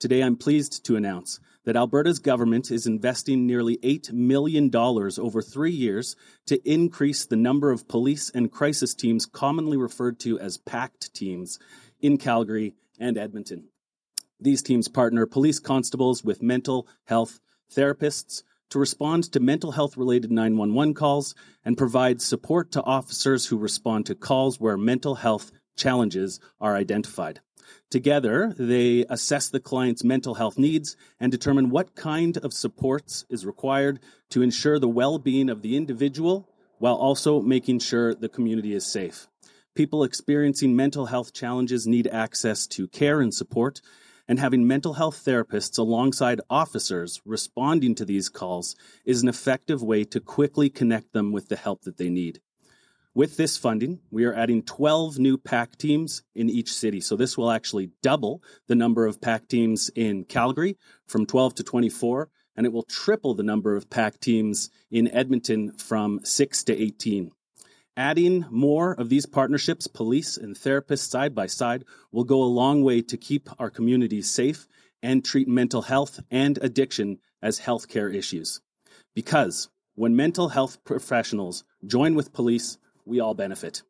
Today, 0.00 0.22
I'm 0.22 0.36
pleased 0.36 0.84
to 0.86 0.96
announce 0.96 1.38
that 1.68 1.76
Alberta's 1.76 2.18
government 2.18 2.70
is 2.70 2.86
investing 2.86 3.46
nearly 3.46 3.76
$8 3.76 4.10
million 4.10 4.74
over 4.74 5.42
three 5.42 5.70
years 5.70 6.16
to 6.46 6.58
increase 6.66 7.26
the 7.26 7.36
number 7.36 7.70
of 7.70 7.86
police 7.86 8.30
and 8.30 8.50
crisis 8.50 8.94
teams, 8.94 9.26
commonly 9.26 9.76
referred 9.76 10.18
to 10.20 10.40
as 10.40 10.56
PACT 10.56 11.12
teams, 11.12 11.58
in 12.00 12.16
Calgary 12.16 12.74
and 12.98 13.18
Edmonton. 13.18 13.68
These 14.40 14.62
teams 14.62 14.88
partner 14.88 15.26
police 15.26 15.58
constables 15.58 16.24
with 16.24 16.40
mental 16.40 16.88
health 17.04 17.38
therapists 17.70 18.44
to 18.70 18.78
respond 18.78 19.24
to 19.32 19.38
mental 19.38 19.72
health 19.72 19.98
related 19.98 20.32
911 20.32 20.94
calls 20.94 21.34
and 21.66 21.76
provide 21.76 22.22
support 22.22 22.72
to 22.72 22.82
officers 22.82 23.44
who 23.44 23.58
respond 23.58 24.06
to 24.06 24.14
calls 24.14 24.58
where 24.58 24.78
mental 24.78 25.16
health 25.16 25.52
challenges 25.76 26.40
are 26.62 26.74
identified. 26.74 27.40
Together, 27.90 28.54
they 28.58 29.04
assess 29.08 29.48
the 29.48 29.60
client's 29.60 30.04
mental 30.04 30.34
health 30.34 30.58
needs 30.58 30.96
and 31.18 31.32
determine 31.32 31.70
what 31.70 31.94
kind 31.94 32.36
of 32.38 32.52
supports 32.52 33.24
is 33.30 33.46
required 33.46 34.00
to 34.30 34.42
ensure 34.42 34.78
the 34.78 34.88
well 34.88 35.18
being 35.18 35.48
of 35.48 35.62
the 35.62 35.76
individual 35.76 36.48
while 36.78 36.94
also 36.94 37.40
making 37.40 37.78
sure 37.78 38.14
the 38.14 38.28
community 38.28 38.74
is 38.74 38.86
safe. 38.86 39.28
People 39.74 40.02
experiencing 40.02 40.74
mental 40.74 41.06
health 41.06 41.32
challenges 41.32 41.86
need 41.86 42.06
access 42.08 42.66
to 42.66 42.88
care 42.88 43.20
and 43.20 43.32
support, 43.32 43.80
and 44.26 44.38
having 44.38 44.66
mental 44.66 44.94
health 44.94 45.22
therapists 45.24 45.78
alongside 45.78 46.40
officers 46.50 47.20
responding 47.24 47.94
to 47.94 48.04
these 48.04 48.28
calls 48.28 48.76
is 49.04 49.22
an 49.22 49.28
effective 49.28 49.82
way 49.82 50.04
to 50.04 50.20
quickly 50.20 50.68
connect 50.68 51.12
them 51.12 51.32
with 51.32 51.48
the 51.48 51.56
help 51.56 51.82
that 51.82 51.96
they 51.96 52.10
need. 52.10 52.40
With 53.14 53.36
this 53.36 53.56
funding, 53.56 54.00
we 54.10 54.24
are 54.24 54.34
adding 54.34 54.62
12 54.62 55.18
new 55.18 55.38
PACT 55.38 55.78
teams 55.78 56.22
in 56.34 56.48
each 56.48 56.72
city. 56.72 57.00
So 57.00 57.16
this 57.16 57.36
will 57.36 57.50
actually 57.50 57.90
double 58.02 58.42
the 58.68 58.74
number 58.74 59.06
of 59.06 59.20
PACT 59.20 59.48
teams 59.48 59.90
in 59.94 60.24
Calgary 60.24 60.76
from 61.06 61.26
12 61.26 61.56
to 61.56 61.64
24, 61.64 62.28
and 62.54 62.66
it 62.66 62.72
will 62.72 62.84
triple 62.84 63.34
the 63.34 63.42
number 63.42 63.74
of 63.74 63.90
PACT 63.90 64.20
teams 64.20 64.70
in 64.90 65.08
Edmonton 65.08 65.72
from 65.72 66.20
6 66.22 66.64
to 66.64 66.76
18. 66.80 67.32
Adding 67.96 68.44
more 68.50 68.92
of 68.92 69.08
these 69.08 69.26
partnerships, 69.26 69.88
police 69.88 70.36
and 70.36 70.54
therapists 70.54 71.10
side 71.10 71.34
by 71.34 71.46
side, 71.46 71.84
will 72.12 72.22
go 72.22 72.42
a 72.42 72.44
long 72.44 72.84
way 72.84 73.02
to 73.02 73.16
keep 73.16 73.48
our 73.58 73.70
communities 73.70 74.30
safe 74.30 74.68
and 75.02 75.24
treat 75.24 75.48
mental 75.48 75.82
health 75.82 76.20
and 76.30 76.58
addiction 76.58 77.18
as 77.42 77.58
healthcare 77.58 78.14
issues. 78.14 78.60
Because 79.14 79.68
when 79.96 80.14
mental 80.14 80.50
health 80.50 80.84
professionals 80.84 81.64
join 81.84 82.14
with 82.14 82.32
police, 82.32 82.78
we 83.08 83.20
all 83.20 83.34
benefit. 83.34 83.82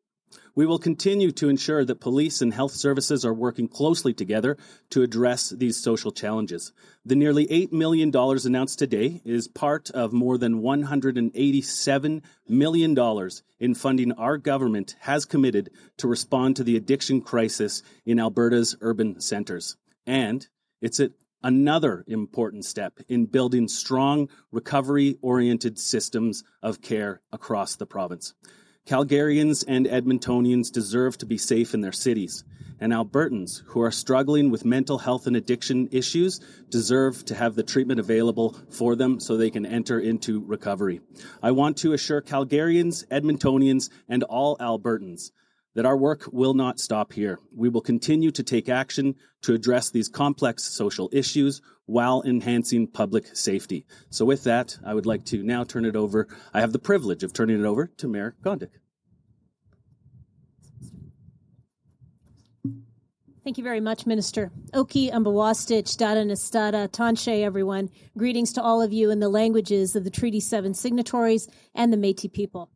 We 0.55 0.65
will 0.65 0.79
continue 0.79 1.31
to 1.33 1.49
ensure 1.49 1.85
that 1.85 2.01
police 2.01 2.41
and 2.41 2.53
health 2.53 2.73
services 2.73 3.25
are 3.25 3.33
working 3.33 3.67
closely 3.67 4.13
together 4.13 4.57
to 4.91 5.01
address 5.01 5.49
these 5.49 5.77
social 5.77 6.11
challenges. 6.11 6.71
The 7.05 7.15
nearly 7.15 7.47
$8 7.47 7.71
million 7.71 8.11
announced 8.13 8.77
today 8.77 9.21
is 9.25 9.47
part 9.47 9.89
of 9.91 10.13
more 10.13 10.37
than 10.37 10.61
$187 10.61 12.23
million 12.47 13.29
in 13.59 13.75
funding 13.75 14.11
our 14.11 14.37
government 14.37 14.95
has 14.99 15.25
committed 15.25 15.71
to 15.97 16.07
respond 16.07 16.57
to 16.57 16.63
the 16.63 16.75
addiction 16.75 17.21
crisis 17.21 17.81
in 18.05 18.19
Alberta's 18.19 18.75
urban 18.81 19.21
centers. 19.21 19.77
And 20.05 20.47
it's 20.81 20.99
a, 20.99 21.11
another 21.41 22.03
important 22.07 22.65
step 22.65 22.99
in 23.07 23.25
building 23.25 23.67
strong 23.67 24.29
recovery 24.51 25.17
oriented 25.21 25.79
systems 25.79 26.43
of 26.61 26.81
care 26.81 27.21
across 27.31 27.75
the 27.75 27.85
province. 27.85 28.33
Calgarians 28.89 29.63
and 29.67 29.85
Edmontonians 29.85 30.71
deserve 30.71 31.15
to 31.19 31.27
be 31.27 31.37
safe 31.37 31.75
in 31.75 31.81
their 31.81 31.91
cities, 31.91 32.43
and 32.79 32.91
Albertans 32.91 33.61
who 33.67 33.81
are 33.81 33.91
struggling 33.91 34.49
with 34.49 34.65
mental 34.65 34.97
health 34.97 35.27
and 35.27 35.35
addiction 35.35 35.89
issues 35.91 36.39
deserve 36.71 37.23
to 37.25 37.35
have 37.35 37.53
the 37.53 37.61
treatment 37.61 37.99
available 37.99 38.57
for 38.71 38.95
them 38.95 39.19
so 39.19 39.37
they 39.37 39.51
can 39.51 39.63
enter 39.63 39.99
into 39.99 40.43
recovery. 40.43 41.01
I 41.43 41.51
want 41.51 41.77
to 41.77 41.93
assure 41.93 42.23
Calgarians, 42.23 43.05
Edmontonians, 43.09 43.91
and 44.07 44.23
all 44.23 44.57
Albertans 44.57 45.29
that 45.75 45.85
our 45.85 45.95
work 45.95 46.27
will 46.31 46.55
not 46.55 46.79
stop 46.79 47.13
here. 47.13 47.39
We 47.55 47.69
will 47.69 47.81
continue 47.81 48.31
to 48.31 48.43
take 48.43 48.69
action 48.69 49.13
to 49.43 49.53
address 49.53 49.91
these 49.91 50.09
complex 50.09 50.63
social 50.63 51.09
issues 51.13 51.61
while 51.85 52.23
enhancing 52.23 52.87
public 52.87 53.35
safety. 53.35 53.85
So, 54.09 54.25
with 54.25 54.43
that, 54.45 54.77
I 54.83 54.93
would 54.93 55.05
like 55.05 55.25
to 55.25 55.43
now 55.43 55.63
turn 55.63 55.85
it 55.85 55.95
over. 55.95 56.27
I 56.53 56.61
have 56.61 56.71
the 56.71 56.79
privilege 56.79 57.23
of 57.23 57.33
turning 57.33 57.59
it 57.59 57.65
over 57.65 57.87
to 57.97 58.07
Mayor 58.07 58.35
Gondek. 58.43 58.78
Thank 63.49 63.57
you 63.57 63.63
very 63.63 63.79
much, 63.79 64.05
Minister. 64.05 64.51
Oki 64.75 65.09
Ambawastich, 65.09 65.97
Dada 65.97 66.23
Nestada, 66.23 66.87
Tanshe, 66.87 67.43
everyone. 67.43 67.89
Greetings 68.15 68.53
to 68.53 68.61
all 68.61 68.79
of 68.79 68.93
you 68.93 69.09
in 69.09 69.21
the 69.21 69.27
languages 69.27 69.95
of 69.95 70.03
the 70.03 70.11
Treaty 70.11 70.39
7 70.39 70.75
signatories 70.75 71.47
and 71.73 71.91
the 71.91 71.97
Métis 71.97 72.31
people. 72.31 72.69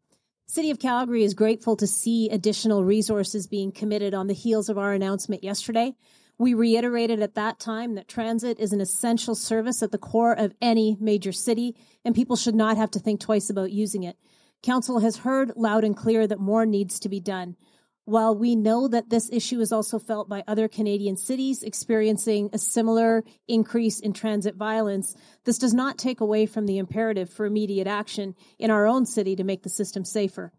City 0.47 0.71
of 0.71 0.79
Calgary 0.79 1.23
is 1.23 1.35
grateful 1.35 1.75
to 1.75 1.85
see 1.85 2.27
additional 2.27 2.83
resources 2.83 3.45
being 3.45 3.71
committed 3.71 4.15
on 4.15 4.25
the 4.25 4.33
heels 4.33 4.67
of 4.67 4.79
our 4.79 4.93
announcement 4.93 5.43
yesterday. 5.43 5.93
We 6.39 6.55
reiterated 6.55 7.21
at 7.21 7.35
that 7.35 7.59
time 7.59 7.93
that 7.93 8.07
transit 8.07 8.59
is 8.59 8.73
an 8.73 8.81
essential 8.81 9.35
service 9.35 9.83
at 9.83 9.91
the 9.91 9.99
core 9.99 10.33
of 10.33 10.55
any 10.59 10.97
major 10.99 11.31
city, 11.31 11.75
and 12.03 12.15
people 12.15 12.35
should 12.35 12.55
not 12.55 12.77
have 12.77 12.89
to 12.89 12.99
think 12.99 13.19
twice 13.19 13.47
about 13.47 13.71
using 13.71 14.01
it. 14.01 14.17
Council 14.63 15.01
has 15.01 15.17
heard 15.17 15.51
loud 15.55 15.83
and 15.83 15.95
clear 15.95 16.25
that 16.25 16.39
more 16.39 16.65
needs 16.65 16.99
to 17.01 17.09
be 17.09 17.19
done. 17.19 17.57
While 18.05 18.35
we 18.35 18.57
know 18.57 18.89
that 18.89 19.09
this 19.09 19.29
issue 19.31 19.61
is 19.61 19.71
also 19.71 19.97
felt 19.97 20.27
by 20.27 20.43
other 20.45 20.67
Canadian 20.67 21.15
cities 21.15 21.63
experiencing 21.63 22.49
a 22.51 22.57
similar 22.57 23.23
increase 23.47 24.01
in 24.01 24.11
transit 24.11 24.55
violence, 24.55 25.15
this 25.45 25.57
does 25.57 25.73
not 25.73 25.97
take 25.97 26.19
away 26.19 26.45
from 26.45 26.65
the 26.65 26.79
imperative 26.79 27.29
for 27.29 27.45
immediate 27.45 27.87
action 27.87 28.35
in 28.59 28.71
our 28.71 28.85
own 28.85 29.05
city 29.05 29.37
to 29.37 29.45
make 29.45 29.63
the 29.63 29.69
system 29.69 30.03
safer. 30.03 30.51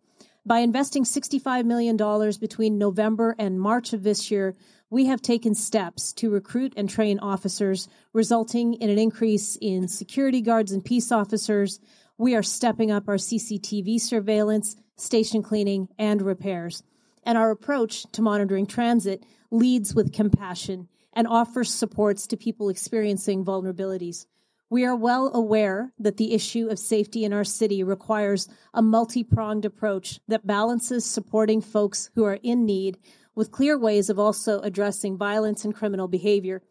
By 0.47 0.61
investing 0.61 1.05
$65 1.05 1.67
million 1.67 1.99
between 2.41 2.79
November 2.79 3.37
and 3.39 3.61
March 3.61 3.93
of 3.93 4.05
this 4.05 4.31
year, 4.31 4.55
we 4.89 5.05
have 5.07 5.21
taken 5.21 5.55
steps 5.55 6.15
to 6.15 6.31
recruit 6.31 6.73
and 6.79 6.89
train 6.89 7.19
officers, 7.19 7.89
resulting 8.15 8.73
in 8.75 8.89
an 8.89 8.99
increase 8.99 9.59
in 9.61 9.89
security 9.89 10.41
guards 10.41 10.73
and 10.73 10.83
peace 10.83 11.13
officers. 11.13 11.79
We 12.17 12.35
are 12.35 12.43
stepping 12.43 12.91
up 12.91 13.07
our 13.07 13.17
CCTV 13.17 14.01
surveillance, 14.01 14.77
station 14.97 15.43
cleaning, 15.43 15.89
and 15.99 16.23
repairs 16.23 16.83
and 17.25 17.37
our 17.39 17.51
approach 17.51 18.05
to 18.13 18.23
monitoring 18.23 18.67
transit 18.67 19.25
leads 19.51 19.95
with 19.95 20.13
compassion 20.13 20.89
and 21.13 21.27
offers 21.27 21.73
supports 21.73 22.27
to 22.27 22.37
people 22.37 22.69
experiencing 22.69 23.45
vulnerabilities. 23.45 24.27
We 24.71 24.85
are 24.85 24.97
well 24.97 25.31
aware 25.35 25.93
that 25.99 26.17
the 26.17 26.33
issue 26.33 26.69
of 26.69 26.79
safety 26.79 27.25
in 27.25 27.33
our 27.33 27.45
city 27.45 27.85
requires 27.85 28.49
a 28.73 28.83
multi 28.83 29.23
pronged 29.23 29.65
approach 29.65 30.19
that 30.27 30.47
balances 30.47 31.05
supporting 31.05 31.61
folks 31.61 32.11
who 32.15 32.25
are 32.25 32.41
in 32.43 32.65
need 32.67 32.99
with 33.35 33.53
clear 33.53 33.79
ways 33.79 34.11
of 34.11 34.19
also 34.19 34.61
addressing 34.61 35.19
violence 35.19 35.65
and 35.65 35.75
criminal 35.75 36.09
behavior. 36.09 36.63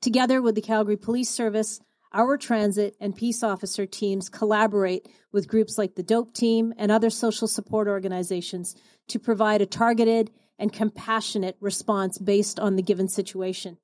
Together 0.00 0.42
with 0.42 0.54
the 0.54 0.60
Calgary 0.60 0.96
Police 0.96 1.30
Service, 1.30 1.80
our 2.12 2.36
transit 2.36 2.96
and 3.00 3.16
peace 3.16 3.42
officer 3.42 3.86
teams 3.86 4.28
collaborate 4.28 5.08
with 5.32 5.48
groups 5.48 5.76
like 5.76 5.94
the 5.94 6.02
DOAP 6.02 6.32
team 6.32 6.72
and 6.78 6.90
other 6.90 7.10
social 7.10 7.48
support 7.48 7.88
organizations 7.88 8.74
to 9.08 9.18
provide 9.18 9.62
a 9.62 9.66
targeted 9.66 10.30
and 10.58 10.72
compassionate 10.72 11.56
response 11.60 12.18
based 12.18 12.58
on 12.58 12.76
the 12.76 12.82
given 12.82 13.08
situation. 13.08 13.78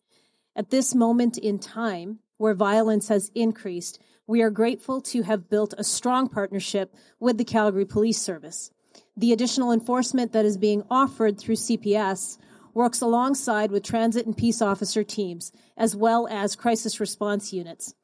At 0.55 0.71
this 0.71 0.95
moment 0.95 1.39
in 1.39 1.59
time, 1.59 2.19
where 2.37 2.55
violence 2.55 3.09
has 3.09 3.31
increased, 3.35 4.01
we 4.27 4.43
are 4.43 4.51
grateful 4.51 5.01
to 5.01 5.23
have 5.23 5.49
built 5.49 5.75
a 5.79 5.85
strong 5.85 6.29
partnership 6.29 6.95
with 7.21 7.39
the 7.39 7.45
Calgary 7.45 7.85
Police 7.85 8.21
Service. 8.21 8.71
The 9.17 9.33
additional 9.33 9.73
enforcement 9.73 10.33
that 10.33 10.45
is 10.45 10.57
being 10.57 10.83
offered 10.91 11.39
through 11.39 11.57
CPS 11.57 12.39
works 12.75 13.01
alongside 13.01 13.71
with 13.71 13.83
transit 13.83 14.27
and 14.27 14.37
peace 14.37 14.63
officer 14.63 15.05
teams, 15.05 15.53
as 15.77 15.95
well 15.95 16.27
as 16.29 16.57
crisis 16.57 17.01
response 17.01 17.53
units. 17.53 17.95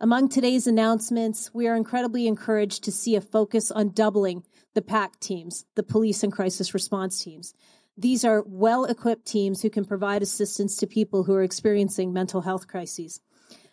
Among 0.00 0.28
today's 0.28 0.66
announcements, 0.66 1.52
we 1.54 1.68
are 1.68 1.76
incredibly 1.76 2.26
encouraged 2.26 2.84
to 2.84 2.92
see 2.92 3.14
a 3.14 3.20
focus 3.20 3.70
on 3.70 3.90
doubling 3.90 4.44
the 4.74 4.82
PACT 4.82 5.20
teams, 5.20 5.64
the 5.74 5.82
police 5.82 6.22
and 6.22 6.32
crisis 6.32 6.74
response 6.74 7.22
teams. 7.22 7.54
These 7.96 8.24
are 8.24 8.44
well 8.46 8.84
equipped 8.84 9.26
teams 9.26 9.60
who 9.62 9.70
can 9.70 9.84
provide 9.84 10.22
assistance 10.22 10.76
to 10.76 10.86
people 10.86 11.24
who 11.24 11.34
are 11.34 11.42
experiencing 11.42 12.12
mental 12.12 12.40
health 12.40 12.66
crises. 12.66 13.20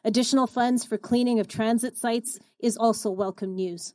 Additional 0.03 0.48
funds 0.48 0.84
for 0.84 0.98
cleaning 0.98 1.39
of 1.39 1.48
transit 1.48 1.98
sites 1.98 2.39
is 2.60 2.77
also 2.77 3.10
welcome 3.10 3.56
news. 3.56 3.94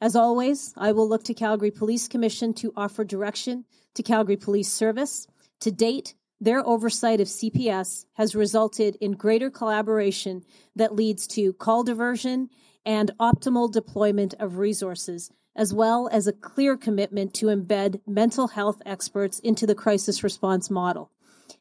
As 0.00 0.16
always, 0.16 0.72
I 0.76 0.92
will 0.92 1.08
look 1.08 1.24
to 1.24 1.34
Calgary 1.34 1.70
Police 1.70 2.08
Commission 2.08 2.54
to 2.54 2.72
offer 2.76 3.04
direction 3.04 3.64
to 3.94 4.02
Calgary 4.02 4.36
Police 4.36 4.72
Service. 4.72 5.26
To 5.60 5.70
date, 5.70 6.14
their 6.40 6.66
oversight 6.66 7.20
of 7.20 7.28
CPS 7.28 8.06
has 8.14 8.34
resulted 8.34 8.96
in 8.96 9.12
greater 9.12 9.50
collaboration 9.50 10.42
that 10.74 10.94
leads 10.94 11.26
to 11.28 11.52
call 11.52 11.84
diversion 11.84 12.48
and 12.86 13.10
optimal 13.20 13.70
deployment 13.70 14.32
of 14.34 14.56
resources, 14.56 15.30
as 15.60 15.74
well 15.74 16.08
as 16.10 16.26
a 16.26 16.32
clear 16.32 16.74
commitment 16.74 17.34
to 17.34 17.46
embed 17.46 18.00
mental 18.06 18.48
health 18.48 18.80
experts 18.86 19.38
into 19.40 19.66
the 19.66 19.74
crisis 19.74 20.24
response 20.24 20.70
model. 20.70 21.10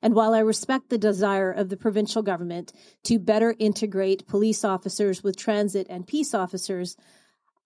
And 0.01 0.15
while 0.15 0.33
I 0.33 0.39
respect 0.39 0.89
the 0.89 0.97
desire 0.97 1.51
of 1.51 1.67
the 1.67 1.75
provincial 1.75 2.21
government 2.21 2.71
to 3.03 3.19
better 3.19 3.53
integrate 3.59 4.25
police 4.25 4.63
officers 4.63 5.21
with 5.21 5.35
transit 5.35 5.85
and 5.89 6.07
peace 6.07 6.33
officers, 6.33 6.95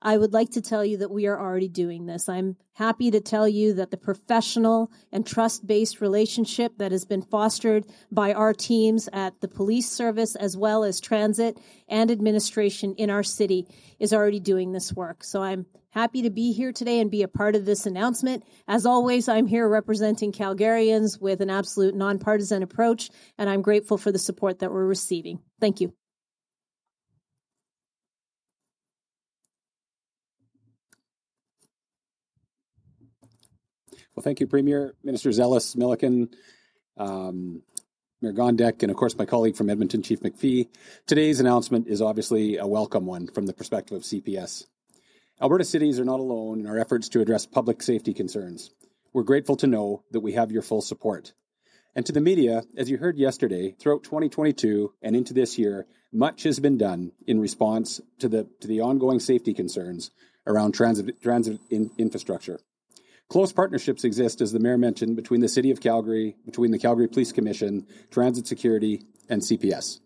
I 0.06 0.18
would 0.18 0.34
like 0.34 0.52
to 0.52 0.62
tell 0.62 0.84
you 0.84 0.98
that 0.98 1.12
we 1.12 1.28
are 1.28 1.40
already 1.40 1.70
doing 1.70 2.06
this. 2.06 2.28
I'm 2.28 2.58
happy 2.74 3.10
to 3.12 3.22
tell 3.22 3.48
you 3.48 3.76
that 3.76 3.90
the 3.90 3.98
professional 3.98 4.92
and 5.14 5.26
trust 5.26 5.66
based 5.66 6.02
relationship 6.02 6.78
that 6.78 6.92
has 6.92 7.06
been 7.06 7.22
fostered 7.22 7.86
by 8.12 8.34
our 8.34 8.54
teams 8.54 9.08
at 9.14 9.40
the 9.40 9.48
police 9.48 9.90
service 9.90 10.36
as 10.36 10.58
well 10.58 10.84
as 10.84 11.00
transit 11.00 11.58
and 11.88 12.12
administration 12.12 12.96
in 12.96 13.10
our 13.10 13.24
city 13.24 13.66
is 13.98 14.12
already 14.12 14.42
doing 14.42 14.74
this 14.74 14.92
work. 14.92 15.24
So 15.24 15.42
I'm 15.42 15.68
happy 15.92 16.24
to 16.24 16.30
be 16.30 16.52
here 16.52 16.74
today 16.74 17.00
and 17.00 17.10
be 17.10 17.24
a 17.24 17.30
part 17.30 17.56
of 17.56 17.66
this 17.66 17.86
announcement. 17.86 18.44
As 18.68 18.86
always, 18.86 19.30
I'm 19.30 19.48
here 19.48 19.70
representing 19.70 20.34
Calgarians 20.34 21.22
with 21.22 21.40
an 21.40 21.50
absolute 21.50 21.96
nonpartisan 21.96 22.62
approach, 22.62 23.10
and 23.38 23.50
I'm 23.50 23.62
grateful 23.62 23.98
for 23.98 24.12
the 24.12 24.20
support 24.20 24.60
that 24.60 24.72
we're 24.72 24.86
receiving. 24.86 25.40
Thank 25.62 25.80
you. 25.80 25.94
Well, 34.16 34.24
thank 34.24 34.40
you, 34.40 34.48
Premier, 34.48 34.94
Minister 35.04 35.32
Ellis, 35.42 35.76
Milliken, 35.76 36.30
um, 36.98 37.64
Mayor 38.22 38.34
Gondek, 38.34 38.84
and 38.84 38.92
of 38.92 38.96
course 38.96 39.18
my 39.18 39.26
colleague 39.26 39.56
from 39.56 39.72
Edmonton, 39.72 40.04
Chief 40.04 40.20
McPhee. 40.20 40.68
Today's 41.08 41.40
announcement 41.40 41.88
is 41.88 42.00
obviously 42.00 42.58
a 42.58 42.68
welcome 42.68 43.08
one 43.08 43.28
from 43.28 43.48
the 43.48 43.54
perspective 43.54 43.98
of 43.98 44.04
CPS. 44.04 44.66
Alberta 45.42 45.66
cities 45.66 46.00
are 46.00 46.06
not 46.06 46.20
alone 46.20 46.60
in 46.60 46.68
our 46.68 46.78
efforts 46.78 47.10
to 47.10 47.22
address 47.22 47.48
public 47.48 47.82
safety 47.82 48.14
concerns. 48.14 48.70
We're 49.14 49.24
grateful 49.24 49.56
to 49.58 49.68
know 49.68 50.04
that 50.12 50.20
we 50.20 50.34
have 50.34 50.52
your 50.52 50.62
full 50.62 50.84
support. 50.84 51.34
And 51.96 52.06
to 52.06 52.12
the 52.12 52.22
media, 52.22 52.64
as 52.78 52.92
you 52.92 52.98
heard 52.98 53.18
yesterday, 53.18 53.76
throughout 53.80 54.04
2022 54.04 54.94
and 55.02 55.16
into 55.16 55.34
this 55.34 55.58
year, 55.58 55.88
much 56.12 56.44
has 56.44 56.60
been 56.60 56.78
done 56.78 57.14
in 57.26 57.40
response 57.40 58.00
to 58.20 58.30
the 58.30 58.48
to 58.62 58.68
the 58.68 58.82
ongoing 58.82 59.20
safety 59.20 59.56
concerns 59.56 60.12
around 60.46 60.74
transit 60.74 61.20
transit 61.22 61.60
in, 61.72 61.90
infrastructure. 61.98 62.60
Close 63.30 63.52
partnerships 63.52 64.04
exist, 64.04 64.42
as 64.42 64.52
the 64.52 64.60
mayor 64.60 64.78
mentioned, 64.78 65.16
between 65.16 65.42
the 65.42 65.48
City 65.48 65.72
of 65.72 65.82
Calgary, 65.82 66.36
between 66.46 66.72
the 66.72 66.80
Calgary 66.80 67.08
Police 67.08 67.32
Commission, 67.32 67.88
Transit 68.12 68.46
Security, 68.46 69.02
and 69.30 69.42
CPS. 69.42 70.00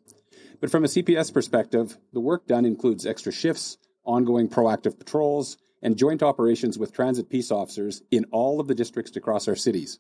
But 0.62 0.72
from 0.72 0.84
a 0.84 0.88
CPS 0.88 1.34
perspective, 1.34 1.98
the 2.14 2.20
work 2.20 2.48
done 2.48 2.66
includes 2.66 3.06
extra 3.06 3.32
shifts, 3.32 3.78
ongoing 4.06 4.48
proactive 4.48 4.98
patrols, 4.98 5.58
and 5.82 5.98
joint 5.98 6.24
operations 6.24 6.80
with 6.80 6.94
transit 6.94 7.30
peace 7.30 7.52
officers 7.52 8.02
in 8.10 8.26
all 8.32 8.60
of 8.60 8.68
the 8.68 8.76
districts 8.76 9.16
across 9.16 9.48
our 9.48 9.56
cities. 9.56 10.00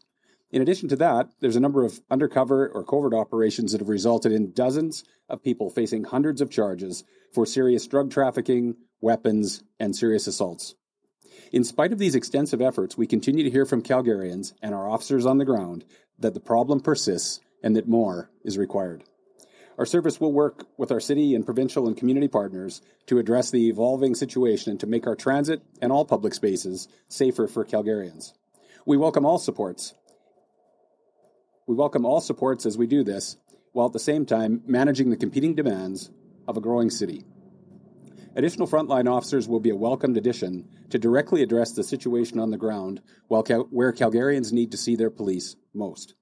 In 0.49 0.61
addition 0.61 0.87
to 0.89 0.95
that, 0.95 1.29
there's 1.41 1.57
a 1.57 1.61
number 1.61 1.83
of 1.83 1.99
undercover 2.09 2.69
or 2.69 2.83
covert 2.83 3.13
operations 3.13 3.73
that 3.73 3.81
have 3.81 3.89
resulted 3.89 4.31
in 4.31 4.53
dozens 4.53 5.03
of 5.27 5.43
people 5.43 5.69
facing 5.69 6.05
hundreds 6.05 6.39
of 6.39 6.49
charges 6.49 7.03
for 7.33 7.45
serious 7.45 7.85
drug 7.85 8.09
trafficking, 8.09 8.75
weapons, 9.01 9.63
and 9.79 9.95
serious 9.95 10.25
assaults. 10.25 10.75
In 11.51 11.63
spite 11.63 11.93
of 11.93 11.99
these 11.99 12.15
extensive 12.15 12.61
efforts, 12.61 12.97
we 12.97 13.07
continue 13.07 13.43
to 13.43 13.49
hear 13.49 13.65
from 13.65 13.81
Calgarians 13.81 14.53
and 14.61 14.75
our 14.75 14.89
officers 14.89 15.25
on 15.25 15.37
the 15.37 15.45
ground 15.45 15.85
that 16.19 16.33
the 16.33 16.41
problem 16.41 16.81
persists 16.81 17.39
and 17.63 17.75
that 17.75 17.87
more 17.87 18.29
is 18.43 18.57
required. 18.57 19.03
Our 19.77 19.85
service 19.85 20.19
will 20.19 20.33
work 20.33 20.65
with 20.77 20.91
our 20.91 20.99
city 20.99 21.35
and 21.35 21.45
provincial 21.45 21.87
and 21.87 21.95
community 21.95 22.27
partners 22.27 22.81
to 23.05 23.19
address 23.19 23.51
the 23.51 23.69
evolving 23.69 24.15
situation 24.15 24.71
and 24.71 24.79
to 24.79 24.87
make 24.87 25.07
our 25.07 25.15
transit 25.15 25.61
and 25.81 25.91
all 25.91 26.03
public 26.03 26.33
spaces 26.33 26.87
safer 27.07 27.47
for 27.47 27.63
Calgarians. 27.63 28.33
We 28.85 28.97
welcome 28.97 29.25
all 29.25 29.37
supports. 29.37 29.93
We 31.67 31.75
welcome 31.75 32.05
all 32.05 32.21
supports 32.21 32.65
as 32.65 32.77
we 32.77 32.87
do 32.87 33.03
this, 33.03 33.37
while 33.71 33.87
at 33.87 33.93
the 33.93 33.99
same 33.99 34.25
time 34.25 34.63
managing 34.65 35.11
the 35.11 35.17
competing 35.17 35.53
demands 35.53 36.09
of 36.47 36.57
a 36.57 36.61
growing 36.61 36.89
city. 36.89 37.23
Additional 38.37 38.67
frontline 38.67 39.11
officers 39.11 39.47
will 39.47 39.59
be 39.59 39.71
a 39.71 39.75
welcomed 39.75 40.15
addition 40.15 40.69
to 40.91 40.99
directly 40.99 41.41
address 41.41 41.71
the 41.71 41.83
situation 41.83 42.39
on 42.39 42.51
the 42.51 42.57
ground 42.57 43.01
while 43.29 43.41
Cal- 43.41 43.67
where 43.71 43.91
Calgarians 43.91 44.53
need 44.53 44.69
to 44.69 44.77
see 44.77 44.95
their 44.95 45.09
police 45.09 45.55
most. 45.73 46.13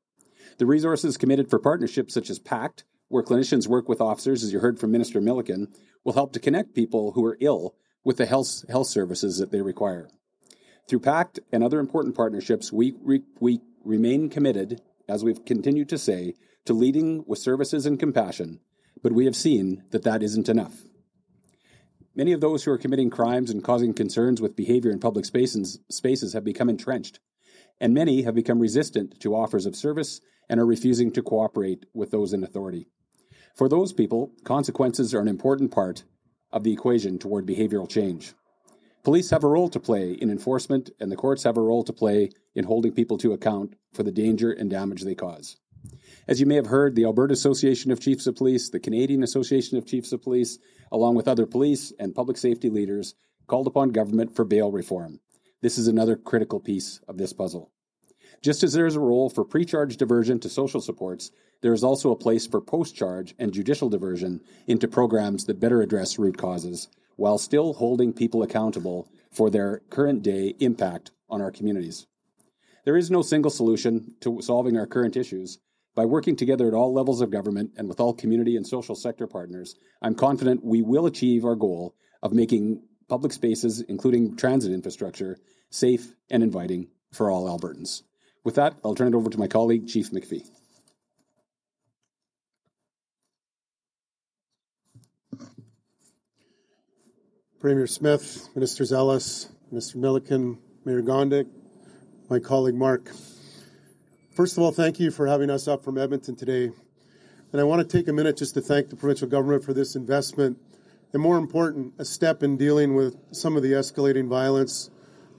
The 0.57 0.65
resources 0.65 1.17
committed 1.17 1.49
for 1.49 1.59
partnerships 1.59 2.13
such 2.13 2.29
as 2.29 2.39
PACT, 2.39 2.85
where 3.09 3.21
clinicians 3.21 3.67
work 3.67 3.89
with 3.89 3.99
officers, 3.99 4.45
as 4.45 4.53
you 4.53 4.61
heard 4.61 4.79
from 4.79 4.93
Minister 4.93 5.19
Milliken, 5.19 5.67
will 6.05 6.13
help 6.13 6.31
to 6.31 6.39
connect 6.39 6.73
people 6.73 7.11
who 7.11 7.25
are 7.25 7.37
ill 7.41 7.75
with 8.05 8.15
the 8.15 8.25
health, 8.25 8.63
health 8.69 8.87
services 8.87 9.37
that 9.39 9.51
they 9.51 9.61
require. 9.61 10.07
Through 10.87 11.01
PACT 11.01 11.41
and 11.51 11.65
other 11.65 11.81
important 11.81 12.15
partnerships, 12.15 12.71
we, 12.71 12.93
we, 13.03 13.23
we 13.41 13.59
remain 13.83 14.29
committed, 14.29 14.79
as 15.09 15.21
we've 15.21 15.43
continued 15.43 15.89
to 15.89 15.97
say, 15.97 16.35
to 16.63 16.71
leading 16.71 17.25
with 17.27 17.39
services 17.39 17.85
and 17.85 17.99
compassion, 17.99 18.61
but 19.03 19.11
we 19.11 19.25
have 19.25 19.35
seen 19.35 19.83
that 19.91 20.03
that 20.03 20.23
isn't 20.23 20.47
enough. 20.47 20.85
Many 22.17 22.31
of 22.31 22.39
those 22.39 22.63
who 22.63 22.71
are 22.71 22.77
committing 22.77 23.09
crimes 23.09 23.49
and 23.49 23.61
causing 23.61 23.93
concerns 23.93 24.39
with 24.39 24.55
behavior 24.55 24.89
in 24.89 24.99
public 24.99 25.25
spaces, 25.25 25.79
spaces 25.89 26.31
have 26.31 26.45
become 26.45 26.69
entrenched, 26.69 27.19
and 27.81 27.93
many 27.93 28.21
have 28.21 28.33
become 28.33 28.59
resistant 28.59 29.19
to 29.19 29.35
offers 29.35 29.65
of 29.65 29.75
service 29.75 30.21
and 30.49 30.57
are 30.57 30.65
refusing 30.65 31.11
to 31.11 31.21
cooperate 31.21 31.85
with 31.93 32.11
those 32.11 32.31
in 32.31 32.41
authority. 32.41 32.87
For 33.53 33.67
those 33.67 33.91
people, 33.91 34.31
consequences 34.45 35.13
are 35.13 35.19
an 35.19 35.27
important 35.27 35.71
part 35.71 36.05
of 36.53 36.63
the 36.63 36.71
equation 36.71 37.19
toward 37.19 37.45
behavioral 37.45 37.89
change. 37.89 38.33
Police 39.03 39.29
have 39.31 39.43
a 39.43 39.49
role 39.49 39.69
to 39.69 39.79
play 39.79 40.13
in 40.13 40.29
enforcement, 40.29 40.91
and 41.01 41.11
the 41.11 41.17
courts 41.17 41.43
have 41.43 41.57
a 41.57 41.61
role 41.61 41.83
to 41.83 41.93
play 41.93 42.29
in 42.55 42.63
holding 42.63 42.93
people 42.93 43.17
to 43.17 43.33
account 43.33 43.75
for 43.93 44.03
the 44.03 44.11
danger 44.11 44.51
and 44.51 44.69
damage 44.69 45.03
they 45.03 45.15
cause. 45.15 45.57
As 46.27 46.39
you 46.39 46.47
may 46.47 46.55
have 46.55 46.67
heard, 46.67 46.95
the 46.95 47.05
Alberta 47.05 47.33
Association 47.33 47.91
of 47.91 47.99
Chiefs 47.99 48.25
of 48.25 48.35
Police, 48.35 48.69
the 48.69 48.79
Canadian 48.79 49.21
Association 49.21 49.77
of 49.77 49.85
Chiefs 49.85 50.11
of 50.11 50.23
Police, 50.23 50.57
along 50.91 51.15
with 51.15 51.27
other 51.27 51.45
police 51.45 51.93
and 51.99 52.15
public 52.15 52.37
safety 52.37 52.69
leaders, 52.69 53.13
called 53.45 53.67
upon 53.67 53.89
government 53.89 54.35
for 54.35 54.43
bail 54.43 54.71
reform. 54.71 55.19
This 55.61 55.77
is 55.77 55.87
another 55.87 56.15
critical 56.15 56.59
piece 56.59 56.99
of 57.07 57.17
this 57.17 57.31
puzzle. 57.31 57.71
Just 58.41 58.63
as 58.63 58.73
there 58.73 58.87
is 58.87 58.95
a 58.95 58.99
role 58.99 59.29
for 59.29 59.45
pre 59.45 59.65
charge 59.65 59.97
diversion 59.97 60.39
to 60.39 60.49
social 60.49 60.81
supports, 60.81 61.29
there 61.61 61.73
is 61.73 61.83
also 61.83 62.11
a 62.11 62.17
place 62.17 62.47
for 62.47 62.59
post 62.59 62.95
charge 62.95 63.35
and 63.37 63.53
judicial 63.53 63.89
diversion 63.89 64.41
into 64.65 64.87
programs 64.87 65.45
that 65.45 65.59
better 65.59 65.81
address 65.81 66.17
root 66.17 66.37
causes 66.37 66.87
while 67.17 67.37
still 67.37 67.73
holding 67.73 68.11
people 68.13 68.41
accountable 68.41 69.07
for 69.31 69.49
their 69.51 69.81
current 69.89 70.23
day 70.23 70.55
impact 70.59 71.11
on 71.29 71.41
our 71.41 71.51
communities. 71.51 72.07
There 72.83 72.97
is 72.97 73.11
no 73.11 73.21
single 73.21 73.51
solution 73.51 74.15
to 74.21 74.41
solving 74.41 74.77
our 74.77 74.85
current 74.85 75.15
issues, 75.15 75.59
by 75.95 76.05
working 76.05 76.35
together 76.35 76.67
at 76.67 76.73
all 76.73 76.93
levels 76.93 77.21
of 77.21 77.31
government 77.31 77.71
and 77.77 77.87
with 77.87 77.99
all 77.99 78.13
community 78.13 78.57
and 78.57 78.67
social 78.67 78.95
sector 78.95 79.25
partners, 79.25 79.75
I'm 80.01 80.13
confident 80.13 80.63
we 80.63 80.81
will 80.81 81.05
achieve 81.05 81.45
our 81.45 81.55
goal 81.55 81.95
of 82.21 82.33
making 82.33 82.83
public 83.07 83.31
spaces, 83.31 83.81
including 83.81 84.35
transit 84.35 84.73
infrastructure, 84.73 85.37
safe 85.69 86.13
and 86.29 86.43
inviting 86.43 86.89
for 87.13 87.31
all 87.31 87.47
Albertans. 87.47 88.01
With 88.43 88.55
that, 88.55 88.75
I'll 88.83 88.93
turn 88.93 89.13
it 89.13 89.15
over 89.15 89.29
to 89.29 89.39
my 89.39 89.47
colleague, 89.47 89.87
Chief 89.87 90.11
McPhee. 90.11 90.45
Premier 97.59 97.87
Smith, 97.87 98.49
Ministers 98.53 98.91
Ellis, 98.91 99.49
Mr. 99.73 99.95
Milliken, 99.95 100.59
Mayor 100.83 101.01
Gondek, 101.01 101.47
my 102.29 102.37
colleague 102.37 102.75
Mark. 102.75 103.09
First 104.35 104.57
of 104.57 104.63
all, 104.63 104.73
thank 104.73 104.99
you 104.99 105.11
for 105.11 105.27
having 105.27 105.49
us 105.49 105.65
up 105.65 105.81
from 105.81 105.97
Edmonton 105.97 106.35
today. 106.35 106.69
And 107.53 107.61
I 107.61 107.63
want 107.63 107.89
to 107.89 107.97
take 107.97 108.09
a 108.09 108.11
minute 108.11 108.35
just 108.35 108.55
to 108.55 108.61
thank 108.61 108.89
the 108.89 108.97
provincial 108.97 109.29
government 109.29 109.63
for 109.63 109.73
this 109.73 109.95
investment, 109.95 110.57
and 111.13 111.21
more 111.21 111.37
important, 111.37 111.93
a 111.99 112.03
step 112.03 112.43
in 112.43 112.57
dealing 112.57 112.95
with 112.95 113.15
some 113.31 113.55
of 113.55 113.63
the 113.63 113.71
escalating 113.71 114.27
violence, 114.27 114.89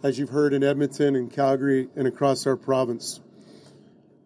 as 0.03 0.19
you've 0.19 0.31
heard 0.31 0.55
in 0.55 0.65
Edmonton 0.65 1.15
and 1.15 1.31
Calgary 1.31 1.91
and 1.95 2.09
across 2.09 2.47
our 2.47 2.57
province. 2.57 3.21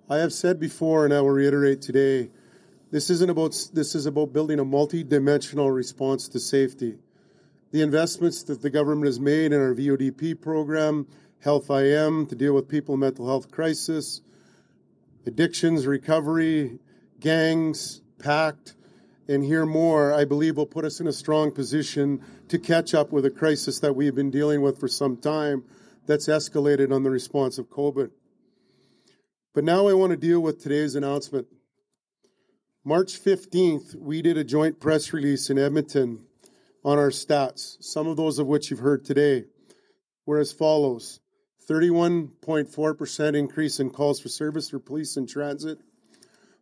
I 0.09 0.19
have 0.19 0.33
said 0.33 0.61
before, 0.61 1.05
and 1.05 1.13
I 1.13 1.21
will 1.21 1.31
reiterate 1.31 1.83
today, 1.83 2.31
this 2.93 3.11
isn't 3.11 3.29
about 3.29 3.57
this 3.75 3.97
is 3.97 4.07
about 4.07 4.33
building 4.33 4.61
a 4.61 4.65
multi-dimensional 4.65 5.69
response 5.69 6.29
to 6.29 6.39
safety. 6.39 6.97
The 7.73 7.83
investments 7.83 8.45
that 8.45 8.63
the 8.63 8.71
government 8.71 9.07
has 9.07 9.19
made 9.19 9.53
in 9.53 9.61
our 9.61 9.75
VODP 9.75 10.41
program, 10.41 11.09
Health 11.41 11.69
IM 11.73 12.27
to 12.27 12.37
deal 12.37 12.55
with 12.55 12.69
people 12.69 12.95
in 12.95 13.01
mental 13.01 13.27
health 13.27 13.51
crisis, 13.51 14.21
addictions, 15.27 15.87
recovery, 15.87 16.79
gangs, 17.19 18.03
pact, 18.19 18.75
and 19.29 19.45
hear 19.45 19.65
more, 19.65 20.13
I 20.13 20.25
believe 20.25 20.57
will 20.57 20.67
put 20.67 20.85
us 20.85 21.01
in 21.01 21.07
a 21.07 21.13
strong 21.13 21.53
position 21.53 22.21
to 22.49 22.59
catch 22.59 22.95
up 22.95 23.13
with 23.13 23.25
a 23.25 23.31
crisis 23.31 23.79
that 23.81 23.95
we 23.95 24.07
have 24.07 24.15
been 24.15 24.31
dealing 24.31 24.61
with 24.61 24.79
for 24.79 24.89
some 24.89 25.17
time 25.17 25.65
that's 26.07 26.27
escalated 26.27 26.93
on 26.93 27.05
the 27.05 27.11
response 27.11 27.59
of 27.59 27.71
COVID. 27.71 28.11
But 29.55 29.65
now 29.65 29.87
I 29.87 29.95
want 29.95 30.11
to 30.11 30.17
deal 30.17 30.41
with 30.41 30.63
today's 30.63 30.95
announcement. 30.97 31.47
March 32.85 33.23
15th, 33.23 33.95
we 33.95 34.23
did 34.23 34.37
a 34.37 34.45
joint 34.45 34.81
press 34.81 35.13
release 35.13 35.51
in 35.51 35.59
Edmonton 35.59 36.25
on 36.85 36.99
our 36.99 37.11
stats, 37.11 37.77
some 37.81 38.07
of 38.07 38.17
those 38.17 38.39
of 38.39 38.47
which 38.47 38.71
you've 38.71 38.81
heard 38.81 39.05
today, 39.05 39.45
were 40.27 40.39
as 40.39 40.53
follows 40.53 41.21
31.4% 41.71 43.37
increase 43.37 43.79
in 43.79 43.91
calls 43.91 44.19
for 44.19 44.29
service 44.29 44.71
for 44.71 44.81
police 44.81 45.17
and 45.17 45.29
transit. 45.29 45.79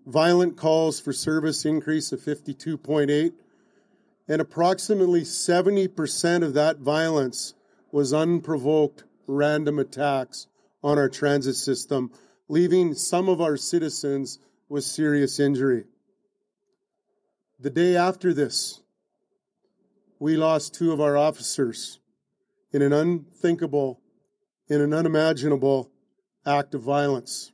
Violent 0.04 0.58
calls 0.58 1.00
for 1.00 1.14
service 1.14 1.64
increase 1.64 2.12
of 2.12 2.20
52.8 2.20 3.32
and 4.28 4.40
approximately 4.42 5.22
70% 5.22 6.44
of 6.44 6.52
that 6.52 6.76
violence 6.76 7.54
was 7.90 8.12
unprovoked 8.12 9.04
random 9.26 9.78
attacks 9.78 10.46
on 10.84 10.98
our 10.98 11.08
transit 11.08 11.56
system, 11.56 12.12
leaving 12.48 12.92
some 12.92 13.30
of 13.30 13.40
our 13.40 13.56
citizens 13.56 14.38
with 14.68 14.84
serious 14.84 15.40
injury. 15.40 15.84
The 17.58 17.70
day 17.70 17.96
after 17.96 18.34
this, 18.34 18.82
we 20.18 20.36
lost 20.36 20.74
two 20.74 20.92
of 20.92 21.00
our 21.00 21.16
officers 21.16 21.98
in 22.72 22.82
an 22.82 22.92
unthinkable, 22.92 24.00
in 24.68 24.80
an 24.80 24.92
unimaginable 24.92 25.90
act 26.46 26.74
of 26.74 26.82
violence. 26.82 27.52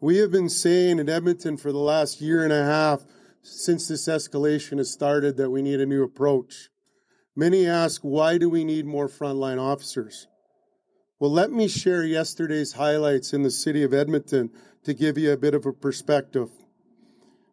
We 0.00 0.16
have 0.18 0.32
been 0.32 0.48
saying 0.48 0.98
in 0.98 1.08
Edmonton 1.08 1.56
for 1.56 1.70
the 1.70 1.78
last 1.78 2.20
year 2.20 2.42
and 2.42 2.52
a 2.52 2.64
half 2.64 3.04
since 3.42 3.88
this 3.88 4.08
escalation 4.08 4.78
has 4.78 4.90
started 4.90 5.36
that 5.36 5.50
we 5.50 5.62
need 5.62 5.80
a 5.80 5.86
new 5.86 6.02
approach. 6.02 6.70
Many 7.36 7.66
ask, 7.66 8.02
why 8.02 8.38
do 8.38 8.50
we 8.50 8.64
need 8.64 8.84
more 8.84 9.08
frontline 9.08 9.60
officers? 9.60 10.26
Well, 11.18 11.30
let 11.30 11.52
me 11.52 11.68
share 11.68 12.02
yesterday's 12.02 12.72
highlights 12.72 13.32
in 13.32 13.42
the 13.42 13.50
city 13.50 13.84
of 13.84 13.94
Edmonton 13.94 14.50
to 14.84 14.92
give 14.92 15.16
you 15.16 15.32
a 15.32 15.36
bit 15.36 15.54
of 15.54 15.64
a 15.64 15.72
perspective. 15.72 16.50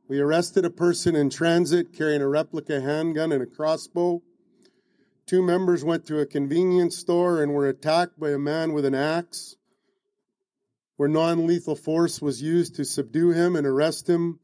We 0.08 0.19
arrested 0.19 0.65
a 0.65 0.72
person 0.72 1.15
in 1.15 1.30
transit 1.30 1.93
carrying 1.93 2.24
a 2.24 2.28
replica 2.28 2.82
handgun 2.82 3.32
and 3.32 3.43
a 3.43 3.45
crossbow. 3.45 4.24
Two 5.30 5.44
members 5.44 5.86
went 5.86 6.08
to 6.08 6.18
a 6.18 6.26
convenience 6.26 6.98
store 6.98 7.44
and 7.44 7.54
were 7.54 7.70
attacked 7.70 8.20
by 8.20 8.32
a 8.32 8.39
man 8.39 8.74
with 8.74 8.84
an 8.84 8.96
axe, 8.96 9.58
where 10.98 11.08
non 11.08 11.46
lethal 11.46 11.76
force 11.76 12.20
was 12.20 12.42
used 12.42 12.74
to 12.78 12.84
subdue 12.84 13.30
him 13.30 13.56
and 13.56 13.68
arrest 13.68 14.10
him. 14.10 14.39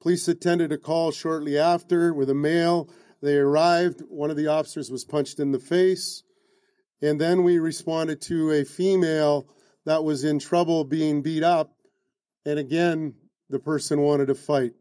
Police 0.00 0.28
attended 0.28 0.70
a 0.70 0.78
call 0.78 1.10
shortly 1.10 1.58
after 1.58 2.14
with 2.14 2.30
a 2.30 2.34
male. 2.34 2.88
They 3.20 3.38
arrived. 3.38 4.02
One 4.08 4.30
of 4.30 4.36
the 4.36 4.46
officers 4.46 4.88
was 4.88 5.04
punched 5.04 5.40
in 5.40 5.50
the 5.50 5.58
face. 5.58 6.22
And 7.02 7.20
then 7.20 7.42
we 7.42 7.58
responded 7.58 8.20
to 8.28 8.52
a 8.52 8.64
female 8.64 9.48
that 9.84 10.04
was 10.04 10.22
in 10.22 10.38
trouble 10.38 10.84
being 10.84 11.22
beat 11.22 11.42
up. 11.42 11.72
And 12.46 12.56
again, 12.56 13.14
the 13.48 13.58
person 13.58 14.00
wanted 14.00 14.26
to 14.26 14.36
fight. 14.36 14.74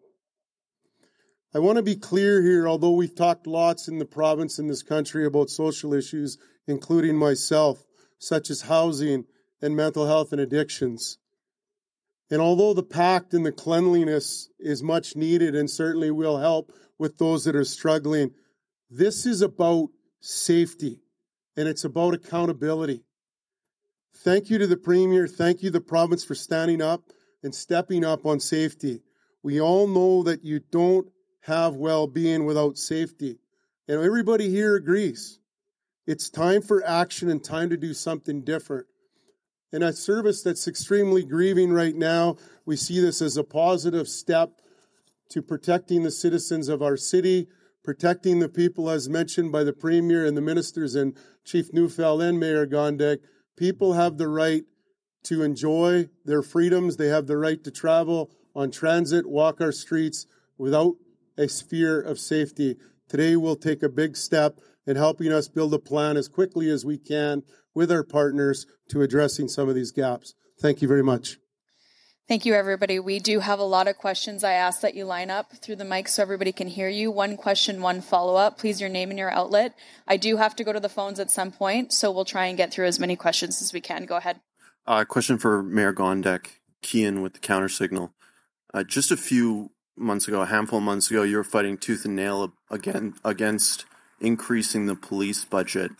I 1.54 1.60
want 1.60 1.78
to 1.78 1.84
be 1.84 1.96
clear 1.96 2.44
here, 2.44 2.68
although 2.68 2.92
we've 2.92 3.16
talked 3.16 3.48
lots 3.48 3.88
in 3.88 3.98
the 3.98 4.06
province 4.06 4.60
in 4.60 4.68
this 4.68 4.84
country 4.84 5.26
about 5.26 5.50
social 5.50 5.94
issues, 5.96 6.38
including 6.68 7.16
myself, 7.16 7.84
such 8.20 8.52
as 8.52 8.62
housing 8.62 9.26
and 9.62 9.76
mental 9.76 10.06
health 10.06 10.32
and 10.32 10.40
addictions. 10.40 11.18
And 12.30 12.40
although 12.40 12.76
the 12.76 12.84
pact 12.84 13.34
and 13.34 13.44
the 13.44 13.52
cleanliness 13.52 14.50
is 14.60 14.84
much 14.84 15.16
needed 15.16 15.56
and 15.56 15.70
certainly 15.70 16.12
will 16.12 16.38
help 16.38 16.72
with 17.00 17.18
those 17.18 17.46
that 17.46 17.56
are 17.56 17.66
struggling, 17.66 18.32
this 18.92 19.26
is 19.26 19.42
about 19.42 19.90
safety 20.22 21.02
and 21.58 21.68
it's 21.68 21.84
about 21.84 22.14
accountability. 22.14 23.04
Thank 24.18 24.52
you 24.52 24.60
to 24.60 24.68
the 24.68 24.78
Premier. 24.78 25.28
Thank 25.28 25.64
you, 25.64 25.72
the 25.72 25.82
province, 25.82 26.24
for 26.24 26.36
standing 26.36 26.82
up 26.82 27.02
and 27.42 27.56
stepping 27.56 28.06
up 28.06 28.26
on 28.26 28.40
safety. 28.40 29.02
We 29.42 29.60
all 29.60 29.88
know 29.88 30.24
that 30.24 30.44
you 30.44 30.60
don't 30.60 31.08
have 31.41 31.75
well 31.75 32.08
being 32.08 32.45
without 32.45 32.78
safety. 32.78 33.39
And 33.88 34.02
everybody 34.02 34.49
here 34.49 34.75
agrees. 34.75 35.39
It's 36.06 36.30
time 36.30 36.62
for 36.62 36.86
action 36.86 37.30
and 37.30 37.43
time 37.43 37.69
to 37.69 37.78
do 37.78 37.93
something 37.93 38.41
different. 38.41 38.88
In 39.71 39.84
a 39.84 39.93
service 39.93 40.41
that's 40.41 40.67
extremely 40.67 41.23
grieving 41.23 41.71
right 41.71 41.95
now, 41.95 42.38
we 42.65 42.75
see 42.75 42.99
this 42.99 43.21
as 43.21 43.38
a 43.38 43.43
positive 43.43 44.08
step 44.08 44.54
to 45.30 45.41
protecting 45.43 46.04
the 46.04 46.12
citizens 46.12 46.69
of 46.69 46.82
our 46.82 46.97
city, 46.97 47.47
protecting 47.84 48.39
the 48.39 48.49
people, 48.49 48.89
as 48.89 49.08
mentioned 49.08 49.52
by 49.52 49.63
the 49.63 49.73
Premier 49.73 50.25
and 50.25 50.36
the 50.36 50.41
ministers 50.41 50.95
and 50.95 51.15
Chief 51.45 51.71
Neufeld 51.71 52.21
and 52.21 52.39
Mayor 52.39 52.65
Gondek. 52.65 53.19
People 53.56 53.93
have 53.93 54.17
the 54.17 54.28
right 54.28 54.63
to 55.25 55.43
enjoy 55.43 56.10
their 56.25 56.41
freedoms. 56.41 56.97
They 56.97 57.10
have 57.10 57.28
the 57.28 57.38
right 57.38 57.63
to 57.63 57.71
travel 57.71 58.32
on 58.56 58.71
transit, 58.71 59.28
walk 59.28 59.62
our 59.62 59.71
streets 59.71 60.25
without 60.58 60.95
a 61.39 61.47
sphere 61.47 62.02
of 62.02 62.19
safety. 62.19 62.78
Today, 63.08 63.36
we'll 63.36 63.56
take 63.56 63.82
a 63.82 63.89
big 63.89 64.17
step 64.17 64.60
in 64.86 64.97
helping 64.97 65.32
us 65.32 65.47
build 65.47 65.73
a 65.73 65.80
plan 65.80 66.17
as 66.17 66.28
quickly 66.28 66.69
as 66.69 66.86
we 66.86 66.97
can 66.97 67.43
with 67.73 67.91
our 67.91 68.04
partners 68.04 68.67
to 68.89 69.02
addressing 69.02 69.47
some 69.47 69.69
of 69.69 69.75
these 69.75 69.91
gaps. 69.91 70.36
Thank 70.60 70.82
you 70.82 70.88
very 70.88 71.04
much. 71.04 71.38
Thank 72.28 72.45
you, 72.45 72.54
everybody. 72.54 72.99
We 72.99 73.19
do 73.19 73.39
have 73.39 73.58
a 73.58 73.63
lot 73.63 73.88
of 73.88 73.97
questions. 73.97 74.43
I 74.43 74.54
ask 74.54 74.82
that 74.82 74.93
you 74.93 75.06
line 75.06 75.32
up 75.32 75.52
through 75.58 75.78
the 75.78 75.86
mic 75.86 76.08
so 76.08 76.21
everybody 76.21 76.52
can 76.52 76.67
hear 76.67 76.88
you. 76.88 77.10
One 77.10 77.38
question, 77.38 77.82
one 77.82 78.02
follow 78.02 78.36
up. 78.36 78.60
Please, 78.60 78.80
your 78.80 78.89
name 78.89 79.10
and 79.10 79.17
your 79.17 79.32
outlet. 79.32 79.73
I 80.08 80.17
do 80.17 80.38
have 80.38 80.56
to 80.58 80.63
go 80.63 80.71
to 80.71 80.80
the 80.80 80.89
phones 80.89 81.19
at 81.19 81.32
some 81.32 81.52
point, 81.52 81.91
so 81.91 82.12
we'll 82.12 82.25
try 82.25 82.45
and 82.45 82.58
get 82.58 82.71
through 82.71 82.86
as 82.86 82.99
many 82.99 83.15
questions 83.15 83.63
as 83.63 83.73
we 83.73 83.82
can. 83.82 84.06
Go 84.06 84.17
ahead. 84.17 84.41
Uh, 84.86 85.06
question 85.06 85.39
for 85.39 85.63
Mayor 85.63 85.93
Gondek, 85.93 86.60
Kian 86.84 87.23
with 87.23 87.34
the 87.34 87.39
counter 87.39 87.69
signal. 87.69 88.13
Uh, 88.73 88.84
just 88.84 89.10
a 89.10 89.17
few 89.17 89.71
months 90.00 90.28
ago, 90.28 90.42
a 90.42 90.46
handful 90.46 90.80
of 90.80 90.86
months 90.86 91.10
ago, 91.10 91.24
you 91.24 91.38
were 91.38 91.44
fighting 91.44 91.78
tooth 91.78 92.06
and 92.06 92.16
nail 92.16 92.54
again 92.70 93.16
against 93.24 93.86
increasing 94.20 94.86
the 94.86 94.96
police 94.96 95.46
budget, 95.46 95.92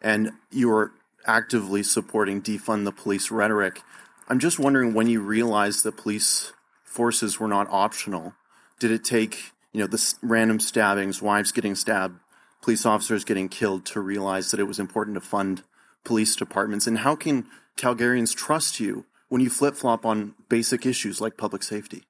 and 0.00 0.32
you 0.50 0.68
were 0.68 0.92
actively 1.26 1.82
supporting 1.82 2.40
defund 2.42 2.84
the 2.84 2.92
police 2.92 3.30
rhetoric. 3.30 3.82
I'm 4.28 4.38
just 4.38 4.58
wondering 4.58 4.94
when 4.94 5.06
you 5.08 5.20
realized 5.20 5.84
that 5.84 5.96
police 5.96 6.52
forces 6.84 7.38
were 7.38 7.48
not 7.48 7.68
optional. 7.70 8.34
Did 8.78 8.90
it 8.90 9.04
take 9.04 9.52
you 9.72 9.80
know 9.80 9.86
the 9.86 10.14
random 10.22 10.60
stabbings, 10.60 11.22
wives 11.22 11.52
getting 11.52 11.74
stabbed, 11.74 12.18
police 12.62 12.84
officers 12.84 13.24
getting 13.24 13.48
killed 13.48 13.84
to 13.86 14.00
realize 14.00 14.50
that 14.50 14.60
it 14.60 14.64
was 14.64 14.78
important 14.78 15.14
to 15.14 15.20
fund 15.20 15.62
police 16.04 16.34
departments? 16.36 16.86
And 16.86 16.98
how 16.98 17.14
can 17.14 17.46
Calgarians 17.76 18.34
trust 18.34 18.80
you 18.80 19.04
when 19.28 19.40
you 19.40 19.50
flip 19.50 19.76
flop 19.76 20.04
on 20.06 20.34
basic 20.48 20.86
issues 20.86 21.20
like 21.20 21.36
public 21.36 21.62
safety? 21.62 22.07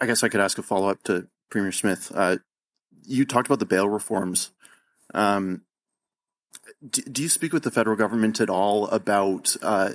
I 0.00 0.06
guess 0.06 0.22
I 0.22 0.28
could 0.28 0.40
ask 0.40 0.58
a 0.58 0.62
follow 0.62 0.88
up 0.88 1.02
to 1.04 1.28
Premier 1.50 1.72
Smith. 1.72 2.12
Uh, 2.14 2.36
you 3.04 3.24
talked 3.24 3.46
about 3.46 3.58
the 3.58 3.66
bail 3.66 3.88
reforms. 3.88 4.50
Um, 5.14 5.62
do, 6.88 7.02
do, 7.02 7.22
you 7.22 7.28
speak 7.28 7.52
with 7.52 7.62
the 7.62 7.70
federal 7.70 7.96
government 7.96 8.40
at 8.40 8.50
all 8.50 8.88
about 8.88 9.56
uh, 9.62 9.92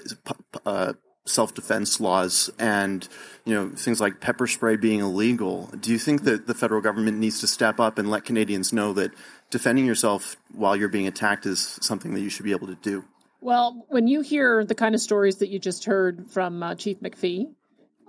uh, 0.66 0.94
self 1.26 1.54
defense 1.54 2.00
laws 2.00 2.50
and 2.60 3.08
you 3.46 3.54
know 3.54 3.70
things 3.70 4.02
like 4.02 4.20
pepper 4.20 4.48
spray 4.48 4.76
being 4.76 5.00
illegal? 5.00 5.70
Do 5.80 5.92
you 5.92 6.00
think 6.00 6.24
that 6.24 6.48
the 6.48 6.54
federal 6.54 6.82
government 6.82 7.20
needs 7.20 7.39
to 7.42 7.48
step 7.48 7.80
up 7.80 7.98
and 7.98 8.10
let 8.10 8.26
Canadians 8.26 8.74
know 8.74 8.94
that 8.94 9.12
defending 9.52 9.86
yourself 9.86 10.36
while 10.52 10.76
you're 10.76 10.89
being 10.89 11.08
attacked 11.08 11.46
is 11.46 11.78
something 11.82 12.13
that 12.16 12.22
you 12.22 12.30
should 12.30 12.46
be 12.46 12.52
able 12.52 12.68
to 12.68 12.76
do? 12.76 13.06
Well, 13.39 13.86
when 13.89 14.08
you 14.08 14.22
hear 14.22 14.63
the 14.63 14.76
kind 14.76 14.96
of 14.96 15.02
stories 15.02 15.38
that 15.38 15.50
you 15.50 15.60
just 15.60 15.86
heard 15.86 16.32
from 16.32 16.63
uh, 16.63 16.76
Chief 16.76 17.02
McPhee, 17.02 17.54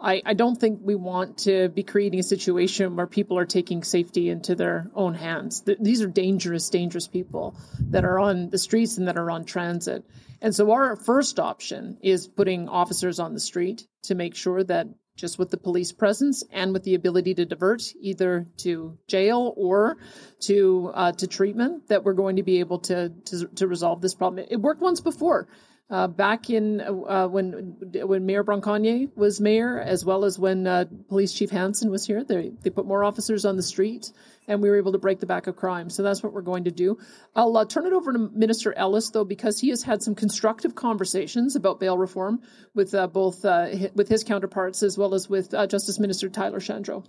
I, 0.01 0.23
I 0.25 0.35
don't 0.35 0.57
think 0.57 0.81
we 0.83 0.95
want 0.95 1.39
to 1.39 1.69
be 1.69 1.83
creating 1.83 2.21
a 2.21 2.25
situation 2.25 2.97
where 2.97 3.07
people 3.07 3.39
are 3.39 3.47
taking 3.47 3.83
safety 3.83 4.29
into 4.29 4.55
their 4.55 4.91
own 4.95 5.15
hands. 5.15 5.63
These 5.81 6.03
are 6.03 6.09
dangerous, 6.09 6.69
dangerous 6.71 7.09
people 7.09 7.57
that 7.91 8.05
are 8.05 8.19
on 8.19 8.51
the 8.51 8.59
streets 8.59 8.99
and 8.99 9.09
that 9.09 9.17
are 9.17 9.31
on 9.31 9.45
transit. 9.45 10.05
And 10.41 10.55
so 10.55 10.73
our 10.73 10.97
first 10.97 11.39
option 11.39 11.99
is 12.03 12.27
putting 12.27 12.69
officers 12.69 13.19
on 13.19 13.33
the 13.33 13.41
street 13.41 13.87
to 14.05 14.15
make 14.15 14.35
sure 14.35 14.63
that 14.65 14.89
just 15.17 15.39
with 15.39 15.51
the 15.51 15.57
police 15.57 15.93
presence 15.93 16.43
and 16.51 16.73
with 16.73 16.83
the 16.83 16.95
ability 16.95 17.35
to 17.35 17.45
divert 17.45 17.83
either 18.01 18.47
to 18.59 18.99
jail 19.07 19.55
or 19.57 19.97
to 20.41 20.91
uh, 20.93 21.13
to 21.13 21.27
treatment, 21.27 21.89
that 21.89 22.05
we're 22.05 22.15
going 22.15 22.37
to 22.37 22.43
be 22.43 22.61
able 22.61 22.81
to, 22.81 23.11
to 23.27 23.47
to 23.47 23.69
resolve 23.69 24.01
this 24.01 24.15
problem. 24.15 24.45
It 24.51 24.61
worked 24.61 24.81
once 24.81 25.01
before. 25.01 25.49
Uh, 25.91 26.07
back 26.07 26.49
in 26.49 26.81
uh, 26.81 27.29
when 27.29 27.77
when 27.93 28.25
Mayor 28.25 28.43
Bronconnier 28.43 29.15
was 29.15 29.39
mayor, 29.39 29.79
as 29.79 30.03
well 30.03 30.25
as 30.25 30.39
when 30.39 30.67
uh, 30.67 30.87
Police 31.11 31.35
Chief 31.35 31.51
Hanson 31.51 31.91
was 31.91 32.07
here, 32.07 32.25
they 32.25 32.53
they 32.63 32.71
put 32.71 32.87
more 32.87 33.05
officers 33.05 33.45
on 33.45 33.57
the 33.57 33.63
street, 33.63 34.11
and 34.49 34.63
we 34.63 34.71
were 34.71 34.79
able 34.79 34.93
to 34.93 34.99
break 34.99 35.21
the 35.21 35.27
back 35.27 35.47
of 35.47 35.57
crime. 35.57 35.91
So 35.91 36.03
that's 36.03 36.23
what 36.23 36.33
we're 36.33 36.41
going 36.41 36.65
to 36.65 36.71
do. 36.71 36.97
I'll 37.37 37.55
uh, 37.59 37.67
turn 37.67 37.85
it 37.85 37.93
over 37.93 38.15
to 38.15 38.19
Minister 38.19 38.73
Ellis 38.73 39.11
though, 39.11 39.27
because 39.27 39.61
he 39.61 39.69
has 39.69 39.83
had 39.83 40.03
some 40.03 40.15
constructive 40.15 40.75
conversations 40.75 41.55
about 41.55 41.81
bail 41.81 41.99
reform 41.99 42.41
with 42.75 42.95
uh, 42.95 43.07
both 43.07 43.45
uh, 43.45 43.69
with 43.95 44.09
his 44.09 44.25
counterparts 44.25 44.83
as 44.83 44.97
well 44.97 45.13
as 45.13 45.29
with 45.29 45.51
Justice 45.51 45.99
Minister 45.99 46.31
Tyler 46.31 46.61
Shandro. 46.61 47.05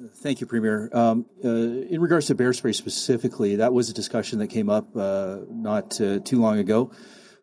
Thank 0.00 0.40
you, 0.40 0.46
Premier. 0.46 0.88
Um, 0.92 1.26
uh, 1.44 1.48
in 1.48 2.00
regards 2.00 2.26
to 2.26 2.34
bear 2.36 2.52
spray 2.52 2.72
specifically, 2.72 3.56
that 3.56 3.72
was 3.72 3.90
a 3.90 3.92
discussion 3.92 4.38
that 4.38 4.46
came 4.46 4.70
up 4.70 4.96
uh, 4.96 5.38
not 5.50 6.00
uh, 6.00 6.20
too 6.20 6.40
long 6.40 6.58
ago. 6.58 6.92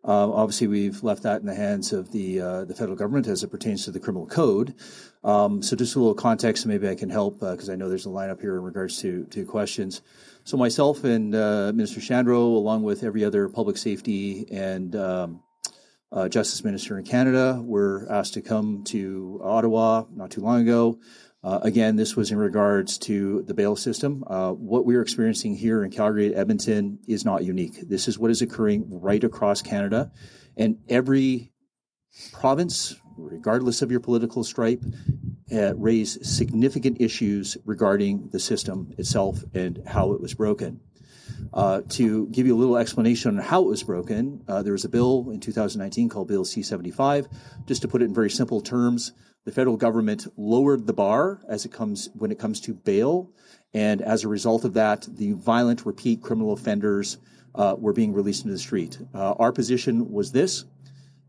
Um, 0.06 0.32
obviously, 0.32 0.68
we've 0.68 1.04
left 1.04 1.24
that 1.24 1.42
in 1.42 1.48
the 1.48 1.56
hands 1.56 1.92
of 1.92 2.14
the 2.14 2.40
uh, 2.40 2.66
the 2.66 2.74
federal 2.74 2.96
government 2.96 3.28
as 3.28 3.44
it 3.44 3.50
pertains 3.50 3.86
to 3.86 3.92
the 3.92 4.00
criminal 4.00 4.26
code. 4.26 4.76
Um, 5.24 5.64
so, 5.64 5.76
just 5.76 5.96
a 5.96 6.00
little 6.00 6.14
context, 6.14 6.66
maybe 6.66 6.88
I 6.88 6.96
can 6.96 7.10
help 7.10 7.42
because 7.42 7.68
uh, 7.70 7.74
I 7.74 7.76
know 7.76 7.90
there's 7.90 8.06
a 8.06 8.10
lineup 8.10 8.40
here 8.40 8.56
in 8.56 8.64
regards 8.64 9.02
to 9.02 9.26
to 9.26 9.46
questions. 9.46 10.02
So, 10.46 10.56
myself 10.56 11.04
and 11.04 11.36
uh, 11.36 11.74
Minister 11.76 12.00
Shandro, 12.00 12.38
along 12.38 12.84
with 12.84 13.04
every 13.04 13.26
other 13.26 13.50
public 13.50 13.78
safety 13.78 14.48
and 14.50 14.96
um, 14.96 15.44
justice 16.30 16.64
minister 16.64 16.98
in 16.98 17.04
Canada 17.04 17.62
were 17.62 18.08
asked 18.10 18.36
to 18.36 18.42
come 18.42 18.84
to 18.86 19.42
Ottawa 19.44 20.04
not 20.14 20.32
too 20.32 20.42
long 20.42 20.62
ago. 20.62 21.00
Uh, 21.46 21.60
again, 21.62 21.96
this 21.96 22.16
was 22.16 22.32
in 22.32 22.40
regards 22.40 22.98
to 22.98 23.44
the 23.44 23.54
bail 23.54 23.76
system. 23.76 24.24
Uh, 24.26 24.50
what 24.50 24.84
we're 24.84 25.04
experiencing 25.04 25.56
here 25.56 25.84
in 25.84 25.92
Calgary, 25.92 26.34
Edmonton, 26.34 26.98
is 27.08 27.24
not 27.24 27.44
unique. 27.44 27.88
This 27.88 28.08
is 28.08 28.18
what 28.18 28.32
is 28.32 28.42
occurring 28.42 28.86
right 28.90 29.24
across 29.24 29.62
Canada, 29.62 30.12
and 30.58 30.80
every 30.90 31.52
province, 32.34 32.96
regardless 33.16 33.84
of 33.84 33.92
your 33.92 34.00
political 34.00 34.44
stripe, 34.44 34.84
uh, 35.52 35.76
raised 35.76 36.26
significant 36.26 37.00
issues 37.00 37.58
regarding 37.64 38.30
the 38.30 38.40
system 38.40 38.92
itself 38.98 39.44
and 39.54 39.84
how 39.86 40.14
it 40.14 40.22
was 40.22 40.34
broken. 40.34 40.82
Uh, 41.54 41.82
to 41.90 42.28
give 42.30 42.48
you 42.48 42.56
a 42.56 42.58
little 42.58 42.78
explanation 42.78 43.38
on 43.38 43.44
how 43.44 43.62
it 43.62 43.68
was 43.68 43.84
broken, 43.84 44.44
uh, 44.48 44.64
there 44.64 44.74
was 44.74 44.84
a 44.84 44.90
bill 44.90 45.30
in 45.30 45.40
2019 45.40 46.10
called 46.10 46.28
Bill 46.28 46.44
C 46.44 46.64
75. 46.64 47.28
Just 47.68 47.84
to 47.84 47.88
put 47.88 48.02
it 48.02 48.06
in 48.06 48.16
very 48.16 48.32
simple 48.32 48.62
terms, 48.62 49.14
the 49.46 49.52
federal 49.52 49.78
government 49.78 50.28
lowered 50.36 50.86
the 50.86 50.94
bar 50.94 51.40
as 51.48 51.66
it 51.66 51.72
comes 51.72 52.10
when 52.14 52.32
it 52.32 52.40
comes 52.40 52.60
to 52.62 52.74
bail, 52.74 53.32
and 53.74 54.02
as 54.02 54.24
a 54.24 54.28
result 54.28 54.66
of 54.66 54.74
that, 54.74 55.08
the 55.10 55.34
violent 55.34 55.86
repeat 55.86 56.22
criminal 56.22 56.54
offenders 56.54 57.18
uh, 57.54 57.76
were 57.78 57.94
being 57.94 58.14
released 58.14 58.44
into 58.44 58.54
the 58.54 58.60
street. 58.60 58.98
Uh, 59.14 59.34
our 59.34 59.52
position 59.52 60.12
was 60.12 60.32
this 60.32 60.66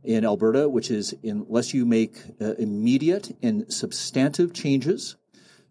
in 0.03 0.25
Alberta, 0.25 0.69
which 0.69 0.91
is 0.91 1.15
unless 1.23 1.75
you 1.75 1.85
make 1.85 2.17
uh, 2.41 2.55
immediate 2.55 3.37
and 3.43 3.73
substantive 3.73 4.53
changes 4.53 5.17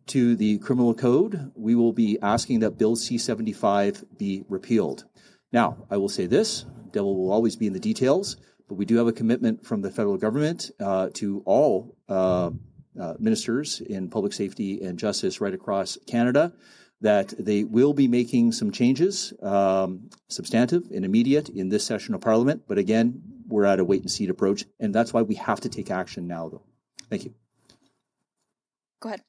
to 0.07 0.35
the 0.35 0.59
criminal 0.59 0.93
code, 0.93 1.51
we 1.55 1.73
will 1.73 1.93
be 1.93 2.19
asking 2.21 2.59
that 2.59 2.77
Bill 2.77 2.95
C 2.95 3.17
75 3.17 4.05
be 4.17 4.43
repealed. 4.47 5.05
Now, 5.51 5.87
I 5.89 5.97
will 5.97 6.09
say 6.09 6.27
this 6.27 6.65
devil 6.91 7.15
will 7.15 7.31
always 7.31 7.55
be 7.55 7.67
in 7.67 7.73
the 7.73 7.79
details, 7.79 8.37
but 8.67 8.75
we 8.75 8.85
do 8.85 8.97
have 8.97 9.07
a 9.07 9.13
commitment 9.13 9.65
from 9.65 9.81
the 9.81 9.91
federal 9.91 10.17
government 10.17 10.71
uh, 10.79 11.09
to 11.13 11.41
all 11.45 11.95
uh, 12.09 12.51
uh, 12.99 13.13
ministers 13.19 13.81
in 13.81 14.09
public 14.09 14.33
safety 14.33 14.81
and 14.81 14.97
justice 14.97 15.41
right 15.41 15.53
across 15.53 15.97
Canada 16.07 16.53
that 17.01 17.33
they 17.37 17.63
will 17.63 17.93
be 17.93 18.07
making 18.07 18.51
some 18.51 18.71
changes, 18.71 19.33
um, 19.41 20.09
substantive 20.29 20.89
and 20.91 21.03
immediate, 21.03 21.49
in 21.49 21.69
this 21.69 21.83
session 21.83 22.15
of 22.15 22.21
Parliament. 22.21 22.63
But 22.67 22.77
again, 22.77 23.21
we're 23.47 23.65
at 23.65 23.79
a 23.79 23.83
wait 23.83 24.01
and 24.01 24.09
see 24.09 24.27
approach, 24.27 24.65
and 24.79 24.95
that's 24.95 25.13
why 25.13 25.21
we 25.21 25.35
have 25.35 25.61
to 25.61 25.69
take 25.69 25.91
action 25.91 26.27
now, 26.27 26.49
though. 26.49 26.63
Thank 27.09 27.25
you. 27.25 27.33
Go 29.01 29.09
ahead. 29.09 29.21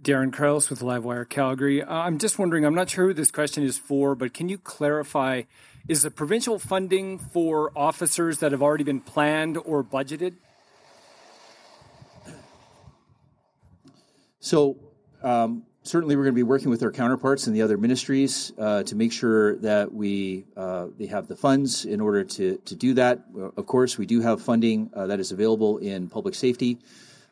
Darren 0.00 0.32
Krause 0.32 0.70
with 0.70 0.80
Livewire 0.80 1.28
Calgary. 1.28 1.82
Uh, 1.82 1.92
I'm 1.92 2.18
just 2.18 2.38
wondering, 2.38 2.64
I'm 2.64 2.74
not 2.74 2.90
sure 2.90 3.06
who 3.06 3.14
this 3.14 3.30
question 3.30 3.64
is 3.64 3.78
for, 3.78 4.14
but 4.14 4.34
can 4.34 4.48
you 4.48 4.58
clarify 4.58 5.42
is 5.88 6.02
the 6.02 6.10
provincial 6.10 6.58
funding 6.58 7.18
for 7.18 7.70
officers 7.76 8.38
that 8.38 8.52
have 8.52 8.62
already 8.62 8.84
been 8.84 9.00
planned 9.00 9.56
or 9.56 9.84
budgeted? 9.84 10.34
So, 14.40 14.76
um, 15.22 15.64
certainly 15.82 16.16
we're 16.16 16.24
going 16.24 16.34
to 16.34 16.36
be 16.38 16.42
working 16.42 16.70
with 16.70 16.82
our 16.82 16.90
counterparts 16.90 17.46
in 17.46 17.52
the 17.52 17.62
other 17.62 17.78
ministries 17.78 18.52
uh, 18.58 18.82
to 18.84 18.94
make 18.94 19.12
sure 19.12 19.56
that 19.58 19.92
we 19.92 20.44
uh, 20.56 20.88
they 20.98 21.06
have 21.06 21.28
the 21.28 21.36
funds 21.36 21.84
in 21.84 22.00
order 22.00 22.24
to 22.24 22.58
to 22.58 22.74
do 22.74 22.94
that. 22.94 23.24
Of 23.56 23.66
course, 23.66 23.96
we 23.98 24.06
do 24.06 24.20
have 24.20 24.42
funding 24.42 24.90
uh, 24.94 25.06
that 25.06 25.20
is 25.20 25.32
available 25.32 25.78
in 25.78 26.08
public 26.08 26.34
safety. 26.34 26.78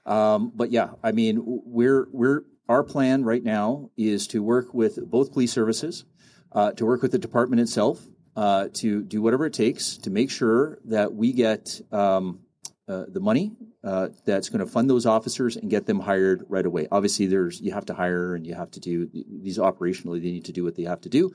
Um, 0.06 0.52
but 0.54 0.70
yeah, 0.70 0.90
I 1.02 1.12
mean, 1.12 1.42
we're 1.44 2.08
we're 2.12 2.42
our 2.68 2.82
plan 2.82 3.24
right 3.24 3.42
now 3.42 3.90
is 3.96 4.26
to 4.28 4.42
work 4.42 4.72
with 4.72 4.98
both 5.10 5.32
police 5.32 5.52
services, 5.52 6.04
uh, 6.52 6.72
to 6.72 6.86
work 6.86 7.02
with 7.02 7.12
the 7.12 7.18
department 7.18 7.60
itself, 7.60 8.00
uh, 8.36 8.68
to 8.74 9.02
do 9.02 9.22
whatever 9.22 9.46
it 9.46 9.52
takes 9.52 9.96
to 9.98 10.10
make 10.10 10.30
sure 10.30 10.78
that 10.84 11.14
we 11.14 11.32
get 11.32 11.80
um, 11.92 12.40
uh, 12.86 13.04
the 13.08 13.20
money 13.20 13.52
uh, 13.82 14.08
that's 14.24 14.48
going 14.48 14.60
to 14.60 14.66
fund 14.66 14.90
those 14.90 15.06
officers 15.06 15.56
and 15.56 15.70
get 15.70 15.86
them 15.86 16.00
hired 16.00 16.44
right 16.48 16.66
away. 16.66 16.86
Obviously, 16.90 17.26
there's 17.26 17.60
you 17.60 17.72
have 17.72 17.86
to 17.86 17.94
hire 17.94 18.34
and 18.34 18.46
you 18.46 18.54
have 18.54 18.70
to 18.72 18.80
do 18.80 19.08
these 19.12 19.58
operationally. 19.58 20.22
They 20.22 20.32
need 20.32 20.46
to 20.46 20.52
do 20.52 20.64
what 20.64 20.74
they 20.74 20.82
have 20.82 21.00
to 21.02 21.08
do, 21.08 21.32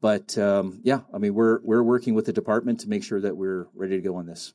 but 0.00 0.36
um, 0.36 0.80
yeah, 0.82 1.00
I 1.12 1.18
mean 1.18 1.34
we're 1.34 1.60
we're 1.62 1.82
working 1.82 2.14
with 2.14 2.26
the 2.26 2.32
department 2.32 2.80
to 2.80 2.88
make 2.88 3.04
sure 3.04 3.20
that 3.20 3.36
we're 3.36 3.68
ready 3.74 3.96
to 3.96 4.02
go 4.02 4.16
on 4.16 4.26
this. 4.26 4.52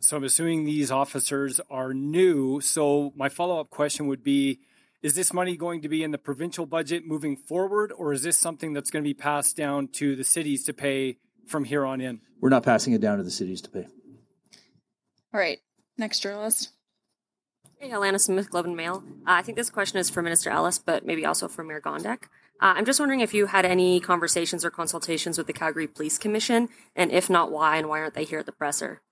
So 0.00 0.16
I'm 0.16 0.24
assuming 0.24 0.64
these 0.64 0.90
officers 0.90 1.60
are 1.70 1.94
new. 1.94 2.60
So 2.60 3.12
my 3.16 3.28
follow 3.28 3.60
up 3.60 3.70
question 3.70 4.06
would 4.06 4.22
be. 4.22 4.60
Is 5.02 5.14
this 5.14 5.32
money 5.32 5.56
going 5.56 5.82
to 5.82 5.88
be 5.88 6.02
in 6.02 6.10
the 6.10 6.18
provincial 6.18 6.66
budget 6.66 7.06
moving 7.06 7.36
forward, 7.36 7.92
or 7.96 8.12
is 8.12 8.22
this 8.22 8.36
something 8.36 8.72
that's 8.72 8.90
going 8.90 9.04
to 9.04 9.08
be 9.08 9.14
passed 9.14 9.56
down 9.56 9.88
to 9.88 10.16
the 10.16 10.24
cities 10.24 10.64
to 10.64 10.72
pay 10.72 11.18
from 11.46 11.64
here 11.64 11.84
on 11.84 12.00
in? 12.00 12.20
We're 12.40 12.50
not 12.50 12.62
passing 12.62 12.92
it 12.92 13.00
down 13.00 13.18
to 13.18 13.24
the 13.24 13.30
cities 13.30 13.62
to 13.62 13.70
pay. 13.70 13.86
All 15.32 15.40
right. 15.40 15.58
Next 15.98 16.20
journalist. 16.20 16.70
Hey, 17.78 17.90
Alanna 17.90 18.20
Smith, 18.20 18.50
Globe 18.50 18.66
and 18.66 18.76
Mail. 18.76 19.02
Uh, 19.26 19.32
I 19.32 19.42
think 19.42 19.56
this 19.56 19.70
question 19.70 19.98
is 19.98 20.08
for 20.08 20.22
Minister 20.22 20.50
Ellis, 20.50 20.78
but 20.78 21.04
maybe 21.04 21.26
also 21.26 21.46
for 21.46 21.62
Mayor 21.62 21.80
Gondek. 21.80 22.24
Uh, 22.60 22.72
I'm 22.74 22.86
just 22.86 22.98
wondering 22.98 23.20
if 23.20 23.34
you 23.34 23.46
had 23.46 23.66
any 23.66 24.00
conversations 24.00 24.64
or 24.64 24.70
consultations 24.70 25.36
with 25.36 25.46
the 25.46 25.52
Calgary 25.52 25.86
Police 25.86 26.16
Commission, 26.16 26.70
and 26.94 27.12
if 27.12 27.28
not, 27.28 27.52
why, 27.52 27.76
and 27.76 27.88
why 27.88 28.00
aren't 28.00 28.14
they 28.14 28.24
here 28.24 28.38
at 28.38 28.46
the 28.46 28.52
presser? 28.52 29.02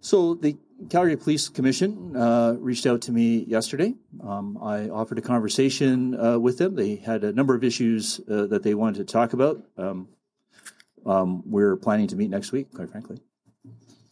So 0.00 0.34
the 0.34 0.56
Calgary 0.90 1.16
Police 1.16 1.48
Commission 1.48 2.16
uh, 2.16 2.56
reached 2.58 2.86
out 2.86 3.02
to 3.02 3.12
me 3.12 3.44
yesterday. 3.44 3.94
Um, 4.20 4.58
I 4.60 4.88
offered 4.88 5.18
a 5.18 5.22
conversation 5.22 6.18
uh, 6.18 6.40
with 6.40 6.58
them. 6.58 6.74
They 6.74 6.96
had 6.96 7.22
a 7.22 7.32
number 7.32 7.54
of 7.54 7.62
issues 7.62 8.20
uh, 8.28 8.46
that 8.46 8.64
they 8.64 8.74
wanted 8.74 9.06
to 9.06 9.12
talk 9.12 9.32
about. 9.32 9.62
Um, 9.78 10.08
um, 11.06 11.42
we're 11.50 11.76
planning 11.76 12.06
to 12.08 12.16
meet 12.16 12.30
next 12.30 12.52
week, 12.52 12.72
quite 12.74 12.90
frankly. 12.90 13.18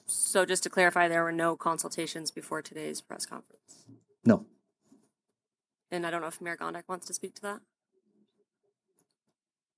So, 0.07 0.45
just 0.45 0.63
to 0.65 0.71
clarify, 0.71 1.09
there 1.09 1.23
were 1.23 1.33
no 1.33 1.57
consultations 1.57 2.31
before 2.31 2.63
today's 2.63 3.01
press 3.01 3.27
conference. 3.27 3.85
No. 4.25 4.47
And 5.91 6.07
I 6.07 6.11
don't 6.11 6.21
know 6.21 6.29
if 6.29 6.41
Mayor 6.41 6.57
Gondek 6.57 6.85
wants 6.89 7.07
to 7.07 7.15
speak 7.15 7.35
to 7.37 7.43
that. 7.43 7.61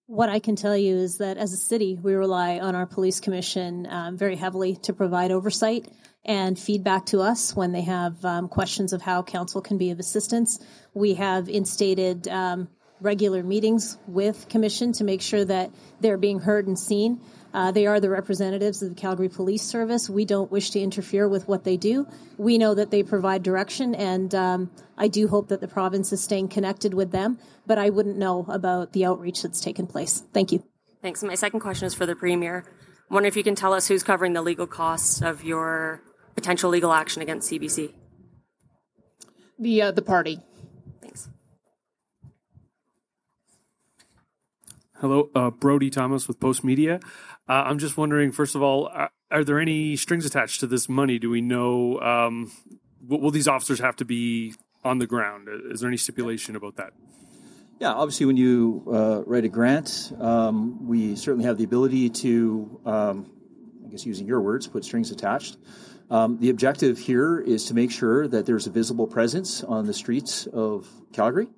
What 0.07 0.29
I 0.29 0.41
can 0.41 0.57
tell 0.57 0.77
you 0.77 0.97
is 0.97 1.19
that 1.19 1.39
as 1.39 1.53
a 1.53 1.57
city, 1.57 1.99
we 2.03 2.15
rely 2.15 2.59
on 2.59 2.75
our 2.75 2.87
police 2.87 3.21
commission 3.21 3.87
um, 3.89 4.19
very 4.19 4.37
heavily 4.37 4.77
to 4.83 4.93
provide 4.93 5.31
oversight 5.31 5.89
and 6.25 6.59
feedback 6.59 7.07
to 7.07 7.21
us 7.21 7.55
when 7.57 7.73
they 7.73 7.83
have 7.83 8.25
um, 8.25 8.49
questions 8.49 8.93
of 8.93 9.03
how 9.03 9.23
council 9.23 9.61
can 9.61 9.79
be 9.79 9.91
of 9.91 9.99
assistance. 9.99 10.59
We 10.95 11.15
have 11.15 11.49
instated 11.49 12.29
um, 12.29 12.69
regular 13.03 13.43
meetings 13.43 13.99
with 14.07 14.49
commission 14.49 14.93
to 14.95 15.05
make 15.05 15.21
sure 15.21 15.45
that 15.45 15.71
they're 16.01 16.19
being 16.19 16.41
heard 16.41 16.67
and 16.67 16.79
seen. 16.79 17.21
Uh, 17.55 17.71
they 17.71 17.87
are 17.87 18.01
the 18.01 18.09
representatives 18.09 18.83
of 18.83 18.89
the 18.89 18.95
Calgary 18.95 19.29
Police 19.29 19.63
Service. 19.63 20.09
We 20.09 20.25
don't 20.25 20.51
wish 20.51 20.71
to 20.71 20.81
interfere 20.81 21.29
with 21.29 21.47
what 21.47 21.65
they 21.65 21.77
do. 21.77 22.07
We 22.39 22.57
know 22.57 22.75
that 22.75 22.91
they 22.91 23.03
provide 23.03 23.43
direction, 23.43 23.95
and 23.95 24.35
um, 24.35 24.71
I 24.97 25.09
do 25.09 25.29
hope 25.29 25.49
that 25.49 25.61
the 25.61 25.69
province 25.69 26.13
is 26.13 26.23
staying 26.23 26.49
connected 26.49 26.95
with 26.95 27.11
them, 27.11 27.39
but 27.67 27.79
I 27.79 27.91
wouldn't 27.91 28.17
know 28.17 28.47
about 28.49 28.93
the 28.93 29.05
outreach 29.05 29.43
that's 29.43 29.61
taken 29.61 29.87
place. 29.87 30.23
Thank 30.33 30.53
you. 30.53 30.65
Thanks. 31.03 31.23
My 31.23 31.35
second 31.35 31.61
question 31.61 31.87
is 31.87 31.95
for 31.95 32.07
the 32.07 32.17
Premier. 32.17 32.65
I 33.11 33.15
wonder 33.15 33.27
if 33.27 33.37
you 33.37 33.43
can 33.43 33.55
tell 33.55 33.75
us 33.75 33.89
who's 33.89 34.03
covering 34.03 34.33
the 34.33 34.41
legal 34.41 34.67
costs 34.67 35.21
of 35.21 35.45
your 35.45 36.01
potential 36.35 36.71
legal 36.71 36.93
action 36.93 37.21
against 37.21 37.51
CBC. 37.51 37.93
The 39.59 39.83
uh, 39.83 39.91
the 39.91 40.03
party. 40.03 40.41
Thanks. 41.03 41.29
Hello, 45.03 45.31
uh, 45.35 45.51
Brody 45.51 45.91
Thomas 45.91 46.29
with 46.29 46.39
Post 46.39 46.63
Media. 46.63 47.01
Uh, 47.49 47.65
I'm 47.67 47.81
just 47.81 47.97
wondering, 47.97 48.31
first 48.31 48.55
of 48.55 48.63
all, 48.63 48.87
are, 48.87 49.11
are, 49.33 49.43
there 49.43 49.59
any 49.59 49.97
strings 49.97 50.25
attached 50.25 50.61
to 50.61 50.69
this 50.69 50.89
money? 50.89 51.19
Do 51.19 51.29
we 51.29 51.41
know? 51.41 51.99
Um, 51.99 52.53
will 53.05 53.33
these 53.33 53.49
officers 53.49 53.81
have 53.81 53.97
to 53.97 54.05
be 54.05 54.55
on 54.85 54.99
the 54.99 55.09
ground? 55.09 55.49
Is 55.73 55.81
there 55.81 55.89
any 55.89 55.97
stipulation 55.97 56.55
about 56.55 56.77
that? 56.77 56.93
Yeah, 57.81 57.95
obviously, 57.95 58.27
when 58.27 58.37
you 58.37 58.85
uh, 58.87 59.25
write 59.27 59.45
a 59.45 59.49
grant, 59.49 60.13
um, 60.21 60.87
we 60.87 61.17
certainly 61.17 61.47
have 61.47 61.59
the 61.59 61.65
ability 61.65 62.09
to, 62.09 62.81
um, 62.87 63.33
I 63.85 63.89
guess, 63.89 64.07
using 64.07 64.29
your 64.29 64.41
words, 64.41 64.69
put 64.69 64.85
strings 64.85 65.11
attached. 65.11 65.57
Um, 66.13 66.39
the 66.39 66.51
objective 66.51 66.97
here 66.97 67.41
is 67.41 67.65
to 67.65 67.75
make 67.75 67.91
sure 67.91 68.29
that 68.29 68.47
there's 68.47 68.69
a 68.69 68.71
visible 68.71 69.09
presence 69.09 69.65
on 69.65 69.85
the 69.85 69.95
streets 69.95 70.47
of 70.47 70.87
Calgary, 71.13 71.49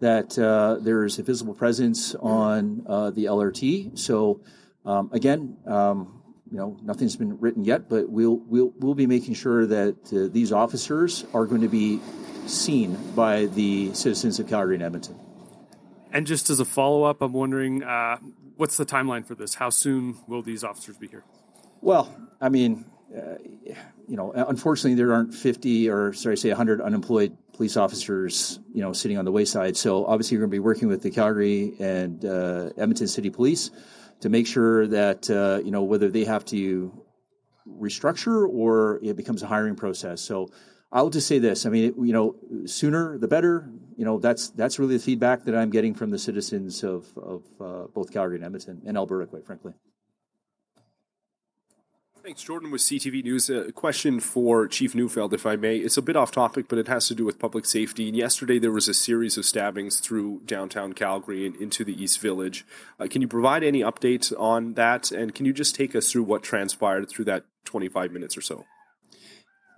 that 0.00 0.38
uh, 0.38 0.76
there's 0.80 1.18
a 1.18 1.22
visible 1.22 1.54
presence 1.54 2.14
on 2.14 2.84
uh, 2.86 3.10
the 3.10 3.24
LRT. 3.24 3.98
So 3.98 4.40
um, 4.84 5.10
again, 5.12 5.56
um, 5.66 6.22
you 6.50 6.56
know, 6.56 6.78
nothing's 6.82 7.16
been 7.16 7.38
written 7.40 7.64
yet, 7.64 7.88
but 7.88 8.08
we'll 8.08 8.38
we'll 8.46 8.72
we'll 8.78 8.94
be 8.94 9.06
making 9.06 9.34
sure 9.34 9.66
that 9.66 9.96
uh, 10.12 10.32
these 10.32 10.52
officers 10.52 11.24
are 11.34 11.46
going 11.46 11.60
to 11.60 11.68
be 11.68 12.00
seen 12.46 12.96
by 13.14 13.46
the 13.46 13.92
citizens 13.92 14.38
of 14.38 14.48
Calgary 14.48 14.74
and 14.76 14.82
Edmonton. 14.82 15.16
And 16.10 16.26
just 16.26 16.48
as 16.48 16.58
a 16.58 16.64
follow 16.64 17.04
up, 17.04 17.20
I'm 17.20 17.32
wondering 17.32 17.82
uh, 17.82 18.18
what's 18.56 18.76
the 18.76 18.86
timeline 18.86 19.26
for 19.26 19.34
this? 19.34 19.54
How 19.54 19.68
soon 19.68 20.16
will 20.26 20.42
these 20.42 20.64
officers 20.64 20.96
be 20.96 21.08
here? 21.08 21.24
Well, 21.82 22.14
I 22.40 22.48
mean, 22.48 22.86
uh, 23.14 23.34
you 24.08 24.16
know, 24.16 24.32
unfortunately, 24.32 24.94
there 24.94 25.12
aren't 25.12 25.34
50 25.34 25.90
or 25.90 26.12
sorry, 26.14 26.36
say 26.36 26.48
100 26.48 26.80
unemployed 26.80 27.36
police 27.58 27.76
officers, 27.76 28.60
you 28.72 28.80
know, 28.80 28.92
sitting 28.92 29.18
on 29.18 29.24
the 29.24 29.32
wayside. 29.32 29.76
So 29.76 30.06
obviously, 30.06 30.36
we're 30.36 30.42
going 30.42 30.52
to 30.52 30.54
be 30.54 30.60
working 30.60 30.86
with 30.86 31.02
the 31.02 31.10
Calgary 31.10 31.74
and 31.80 32.24
uh, 32.24 32.70
Edmonton 32.78 33.08
City 33.08 33.30
Police 33.30 33.72
to 34.20 34.28
make 34.28 34.46
sure 34.46 34.86
that 34.86 35.28
uh, 35.28 35.60
you 35.64 35.72
know 35.72 35.82
whether 35.82 36.08
they 36.08 36.24
have 36.24 36.44
to 36.46 37.04
restructure 37.68 38.48
or 38.48 39.00
it 39.02 39.16
becomes 39.16 39.42
a 39.42 39.48
hiring 39.48 39.74
process. 39.74 40.20
So 40.20 40.50
I'll 40.92 41.10
just 41.10 41.26
say 41.26 41.40
this. 41.40 41.66
I 41.66 41.70
mean, 41.70 41.94
you 41.98 42.12
know, 42.12 42.36
sooner 42.66 43.18
the 43.18 43.28
better. 43.28 43.68
You 43.96 44.04
know, 44.04 44.18
that's 44.20 44.50
that's 44.50 44.78
really 44.78 44.96
the 44.96 45.02
feedback 45.02 45.44
that 45.46 45.56
I'm 45.56 45.70
getting 45.70 45.94
from 45.94 46.10
the 46.10 46.18
citizens 46.18 46.84
of 46.84 47.06
of 47.18 47.42
uh, 47.60 47.86
both 47.92 48.12
Calgary 48.12 48.36
and 48.36 48.44
Edmonton 48.44 48.82
and 48.86 48.96
Alberta, 48.96 49.26
quite 49.26 49.44
frankly. 49.44 49.72
Thanks, 52.28 52.42
Jordan 52.42 52.70
with 52.70 52.82
CTV 52.82 53.24
News. 53.24 53.48
A 53.48 53.72
question 53.72 54.20
for 54.20 54.68
Chief 54.68 54.94
Neufeld, 54.94 55.32
if 55.32 55.46
I 55.46 55.56
may. 55.56 55.78
It's 55.78 55.96
a 55.96 56.02
bit 56.02 56.14
off 56.14 56.30
topic, 56.30 56.66
but 56.68 56.78
it 56.78 56.86
has 56.86 57.08
to 57.08 57.14
do 57.14 57.24
with 57.24 57.38
public 57.38 57.64
safety. 57.64 58.06
And 58.06 58.14
yesterday 58.14 58.58
there 58.58 58.70
was 58.70 58.86
a 58.86 58.92
series 58.92 59.38
of 59.38 59.46
stabbings 59.46 59.98
through 59.98 60.42
downtown 60.44 60.92
Calgary 60.92 61.46
and 61.46 61.56
into 61.56 61.84
the 61.84 62.02
East 62.02 62.20
Village. 62.20 62.66
Uh, 63.00 63.06
can 63.08 63.22
you 63.22 63.28
provide 63.28 63.64
any 63.64 63.80
updates 63.80 64.30
on 64.38 64.74
that? 64.74 65.10
And 65.10 65.34
can 65.34 65.46
you 65.46 65.54
just 65.54 65.74
take 65.74 65.96
us 65.96 66.12
through 66.12 66.24
what 66.24 66.42
transpired 66.42 67.08
through 67.08 67.24
that 67.24 67.46
25 67.64 68.12
minutes 68.12 68.36
or 68.36 68.42
so? 68.42 68.66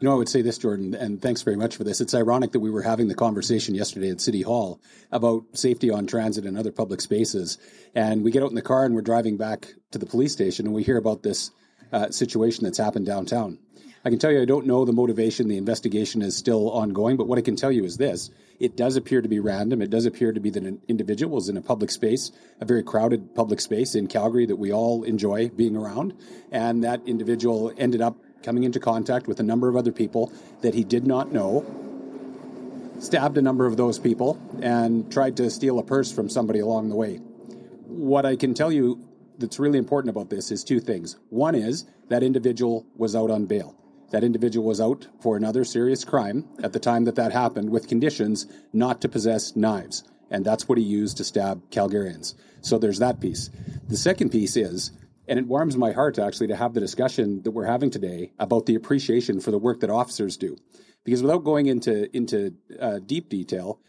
You 0.01 0.09
know, 0.09 0.15
I 0.15 0.17
would 0.19 0.29
say 0.29 0.43
this, 0.43 0.59
Jordan, 0.59 0.93
and 0.93 1.23
thanks 1.23 1.43
very 1.43 1.57
much 1.57 1.77
for 1.77 1.85
this. 1.85 2.01
It's 2.01 2.15
ironic 2.15 2.51
that 2.51 2.59
we 2.59 2.71
were 2.71 2.83
having 2.83 3.07
the 3.07 3.15
conversation 3.15 3.77
yesterday 3.77 4.11
at 4.11 4.21
City 4.21 4.43
Hall 4.43 4.81
about 5.13 5.45
safety 5.53 5.89
on 5.89 6.09
transit 6.09 6.47
and 6.47 6.59
other 6.59 6.73
public 6.73 7.01
spaces. 7.01 7.59
And 7.95 8.25
we 8.25 8.33
get 8.33 8.43
out 8.43 8.49
in 8.49 8.57
the 8.57 8.61
car 8.61 8.85
and 8.85 8.97
we're 8.97 9.03
driving 9.03 9.37
back 9.37 9.73
to 9.93 9.99
the 9.99 10.07
police 10.07 10.33
station 10.33 10.67
and 10.67 10.75
we 10.75 10.83
hear 10.83 10.97
about 10.97 11.23
this 11.23 11.53
uh, 11.93 12.11
situation 12.11 12.65
that's 12.65 12.79
happened 12.79 13.07
downtown. 13.07 13.59
I 14.03 14.09
can 14.09 14.19
tell 14.19 14.33
you, 14.33 14.41
I 14.41 14.47
don't 14.47 14.67
know 14.67 14.87
the 14.87 14.95
motivation. 14.95 15.49
The 15.49 15.59
investigation 15.59 16.23
is 16.23 16.35
still 16.35 16.71
ongoing, 16.71 17.19
but 17.19 17.27
what 17.27 17.39
I 17.39 17.43
can 17.43 17.57
tell 17.57 17.71
you 17.71 17.85
is 17.85 17.99
this 17.99 18.31
it 18.59 18.77
does 18.77 18.97
appear 18.97 19.21
to 19.21 19.29
be 19.29 19.41
random. 19.41 19.83
It 19.83 19.91
does 19.91 20.07
appear 20.07 20.33
to 20.33 20.41
be 20.41 20.51
that 20.51 20.63
an 20.63 20.81
individual 20.89 21.35
was 21.35 21.49
in 21.49 21.57
a 21.57 21.63
public 21.63 21.91
space, 21.91 22.31
a 22.61 22.65
very 22.65 22.83
crowded 22.83 23.35
public 23.35 23.61
space 23.61 23.95
in 23.95 24.07
Calgary 24.07 24.47
that 24.47 24.57
we 24.57 24.73
all 24.73 25.03
enjoy 25.03 25.51
being 25.51 25.77
around. 25.77 26.15
And 26.51 26.85
that 26.85 27.03
individual 27.07 27.73
ended 27.77 28.01
up 28.01 28.17
coming 28.43 28.65
into 28.65 28.81
contact 28.81 29.27
with 29.27 29.39
a 29.39 29.43
number 29.43 29.69
of 29.69 29.77
other 29.77 29.93
people 29.93 30.33
that 30.63 30.75
he 30.75 30.85
did 30.85 31.07
not 31.07 31.31
know, 31.31 31.65
stabbed 33.01 33.37
a 33.37 33.43
number 33.43 33.67
of 33.67 33.77
those 33.77 33.99
people, 33.99 34.41
and 34.63 35.13
tried 35.13 35.37
to 35.39 35.51
steal 35.51 35.79
a 35.79 35.83
purse 35.83 36.11
from 36.11 36.31
somebody 36.31 36.61
along 36.61 36.89
the 36.89 36.97
way. 36.97 37.17
What 37.87 38.25
I 38.25 38.37
can 38.37 38.55
tell 38.55 38.73
you 38.73 39.10
that's 39.41 39.59
really 39.59 39.79
important 39.79 40.11
about 40.11 40.31
this 40.31 40.51
is 40.51 40.63
two 40.63 40.81
things. 40.81 41.17
One 41.31 41.55
is 41.55 41.87
that 42.09 42.23
individual 42.23 42.87
was 42.97 43.17
out 43.17 43.31
on 43.31 43.47
bail. 43.47 43.75
That 44.11 44.25
individual 44.25 44.67
was 44.67 44.81
out 44.81 45.07
for 45.21 45.37
another 45.37 45.65
serious 45.65 46.05
crime 46.05 46.49
at 46.63 46.73
the 46.73 46.81
time 46.81 47.05
that 47.05 47.15
that 47.17 47.33
happened 47.33 47.71
with 47.71 47.89
conditions 47.89 48.47
not 48.73 49.01
to 49.01 49.09
possess 49.09 49.57
knives. 49.57 50.05
And 50.31 50.45
that's 50.45 50.69
what 50.69 50.79
he 50.79 50.85
used 50.85 51.17
to 51.17 51.25
stab 51.25 51.71
Calgarians. 51.71 52.35
So 52.61 52.79
there's 52.79 52.99
that 52.99 53.21
piece. 53.21 53.51
The 53.89 53.97
second 53.97 54.31
piece 54.31 54.57
is, 54.57 54.93
and 55.27 55.39
it 55.39 55.47
warms 55.47 55.77
my 55.77 55.93
heart 55.93 56.19
actually 56.19 56.49
to 56.49 56.57
have 56.57 56.75
the 56.75 56.81
discussion 56.81 57.43
that 57.43 57.53
we're 57.53 57.67
having 57.67 57.91
today 57.91 58.33
about 58.39 58.67
the 58.67 58.75
appreciation 58.75 59.41
for 59.41 59.51
the 59.51 59.59
work 59.59 59.81
that 59.81 59.91
officers 59.91 60.37
do. 60.37 60.57
Because 61.05 61.23
without 61.23 61.45
going 61.45 61.67
into, 61.67 62.15
into 62.15 62.55
uh, 62.79 62.99
deep 62.99 63.29
detail, 63.29 63.81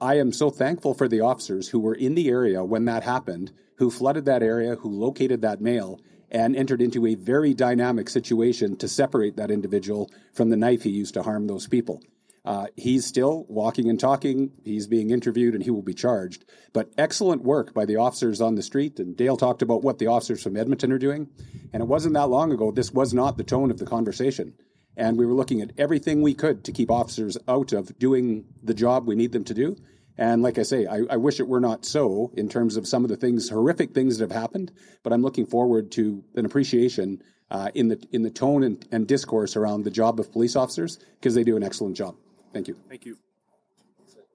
I 0.00 0.18
am 0.18 0.32
so 0.32 0.50
thankful 0.50 0.92
for 0.92 1.08
the 1.08 1.22
officers 1.22 1.68
who 1.68 1.80
were 1.80 1.94
in 1.94 2.14
the 2.14 2.28
area 2.28 2.62
when 2.62 2.84
that 2.84 3.02
happened, 3.02 3.52
who 3.76 3.90
flooded 3.90 4.26
that 4.26 4.42
area, 4.42 4.76
who 4.76 4.90
located 4.90 5.40
that 5.40 5.62
male, 5.62 6.00
and 6.30 6.54
entered 6.54 6.82
into 6.82 7.06
a 7.06 7.14
very 7.14 7.54
dynamic 7.54 8.10
situation 8.10 8.76
to 8.76 8.88
separate 8.88 9.36
that 9.36 9.50
individual 9.50 10.10
from 10.34 10.50
the 10.50 10.56
knife 10.56 10.82
he 10.82 10.90
used 10.90 11.14
to 11.14 11.22
harm 11.22 11.46
those 11.46 11.66
people. 11.66 12.02
Uh, 12.44 12.66
he's 12.76 13.06
still 13.06 13.46
walking 13.48 13.88
and 13.88 13.98
talking. 13.98 14.52
He's 14.64 14.86
being 14.86 15.10
interviewed 15.10 15.54
and 15.54 15.64
he 15.64 15.70
will 15.70 15.82
be 15.82 15.94
charged. 15.94 16.44
But 16.74 16.92
excellent 16.98 17.42
work 17.42 17.72
by 17.72 17.86
the 17.86 17.96
officers 17.96 18.40
on 18.40 18.54
the 18.54 18.62
street. 18.62 19.00
And 19.00 19.16
Dale 19.16 19.36
talked 19.36 19.62
about 19.62 19.82
what 19.82 19.98
the 19.98 20.08
officers 20.08 20.42
from 20.42 20.56
Edmonton 20.56 20.92
are 20.92 20.98
doing. 20.98 21.28
And 21.72 21.82
it 21.82 21.88
wasn't 21.88 22.14
that 22.14 22.28
long 22.28 22.52
ago, 22.52 22.70
this 22.70 22.92
was 22.92 23.14
not 23.14 23.36
the 23.36 23.44
tone 23.44 23.70
of 23.70 23.78
the 23.78 23.86
conversation. 23.86 24.54
And 24.96 25.18
we 25.18 25.26
were 25.26 25.34
looking 25.34 25.60
at 25.60 25.72
everything 25.76 26.22
we 26.22 26.34
could 26.34 26.64
to 26.64 26.72
keep 26.72 26.90
officers 26.90 27.36
out 27.46 27.72
of 27.72 27.98
doing 27.98 28.46
the 28.62 28.74
job 28.74 29.06
we 29.06 29.14
need 29.14 29.32
them 29.32 29.44
to 29.44 29.54
do. 29.54 29.76
And 30.18 30.42
like 30.42 30.58
I 30.58 30.62
say, 30.62 30.86
I, 30.86 31.02
I, 31.10 31.16
wish 31.16 31.40
it 31.40 31.48
were 31.48 31.60
not 31.60 31.84
so 31.84 32.32
in 32.34 32.48
terms 32.48 32.76
of 32.76 32.88
some 32.88 33.04
of 33.04 33.10
the 33.10 33.16
things, 33.16 33.50
horrific 33.50 33.92
things 33.92 34.16
that 34.16 34.30
have 34.30 34.40
happened. 34.40 34.72
But 35.02 35.12
I'm 35.12 35.20
looking 35.20 35.44
forward 35.44 35.92
to 35.92 36.24
an 36.34 36.46
appreciation 36.46 37.22
uh, 37.50 37.70
in 37.74 37.88
the 37.88 38.02
in 38.12 38.22
the 38.22 38.30
tone 38.30 38.62
and, 38.62 38.84
and 38.90 39.06
discourse 39.06 39.56
around 39.56 39.84
the 39.84 39.90
job 39.90 40.18
of 40.18 40.32
police 40.32 40.56
officers 40.56 40.98
because 41.20 41.34
they 41.34 41.44
do 41.44 41.56
an 41.56 41.62
excellent 41.62 41.96
job. 41.96 42.16
Thank 42.52 42.68
you. 42.68 42.76
Thank 42.88 43.04
you. 43.04 43.18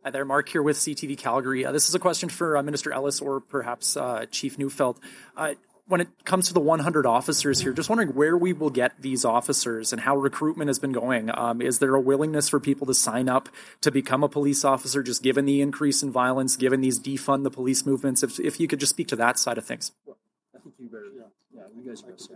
Hi 0.03 0.09
there, 0.09 0.25
Mark 0.25 0.49
here 0.49 0.63
with 0.63 0.77
CTV 0.77 1.17
Calgary. 1.17 1.65
Uh, 1.65 1.71
this 1.71 1.87
is 1.87 1.93
a 1.93 1.99
question 1.99 2.29
for 2.29 2.57
uh, 2.57 2.63
Minister 2.63 2.91
Ellis 2.91 3.21
or 3.21 3.39
perhaps 3.39 3.95
uh, 3.95 4.25
Chief 4.31 4.57
Neufeld. 4.57 4.99
When 5.91 5.99
it 5.99 6.23
comes 6.23 6.47
to 6.47 6.53
the 6.53 6.61
100 6.61 7.05
officers 7.05 7.59
here, 7.59 7.73
just 7.73 7.89
wondering 7.89 8.15
where 8.15 8.37
we 8.37 8.53
will 8.53 8.69
get 8.69 9.01
these 9.01 9.25
officers 9.25 9.91
and 9.91 10.03
how 10.03 10.15
recruitment 10.15 10.69
has 10.69 10.79
been 10.79 10.93
going. 10.93 11.29
Um, 11.37 11.61
is 11.61 11.79
there 11.79 11.93
a 11.95 11.99
willingness 11.99 12.47
for 12.47 12.61
people 12.61 12.87
to 12.87 12.93
sign 12.93 13.27
up 13.27 13.49
to 13.81 13.91
become 13.91 14.23
a 14.23 14.29
police 14.29 14.63
officer, 14.63 15.03
just 15.03 15.21
given 15.21 15.43
the 15.43 15.59
increase 15.59 16.01
in 16.01 16.09
violence, 16.09 16.55
given 16.55 16.79
these 16.79 16.97
defund 16.97 17.43
the 17.43 17.51
police 17.51 17.85
movements? 17.85 18.23
If, 18.23 18.39
if 18.39 18.57
you 18.57 18.69
could 18.69 18.79
just 18.79 18.91
speak 18.91 19.09
to 19.09 19.17
that 19.17 19.37
side 19.37 19.57
of 19.57 19.65
things. 19.65 19.91
I 20.55 20.59
think 20.59 20.75
you 20.79 20.87
better, 20.87 21.07
yeah, 21.13 21.23
yeah 21.53 21.63
you 21.75 21.85
guys 21.85 22.29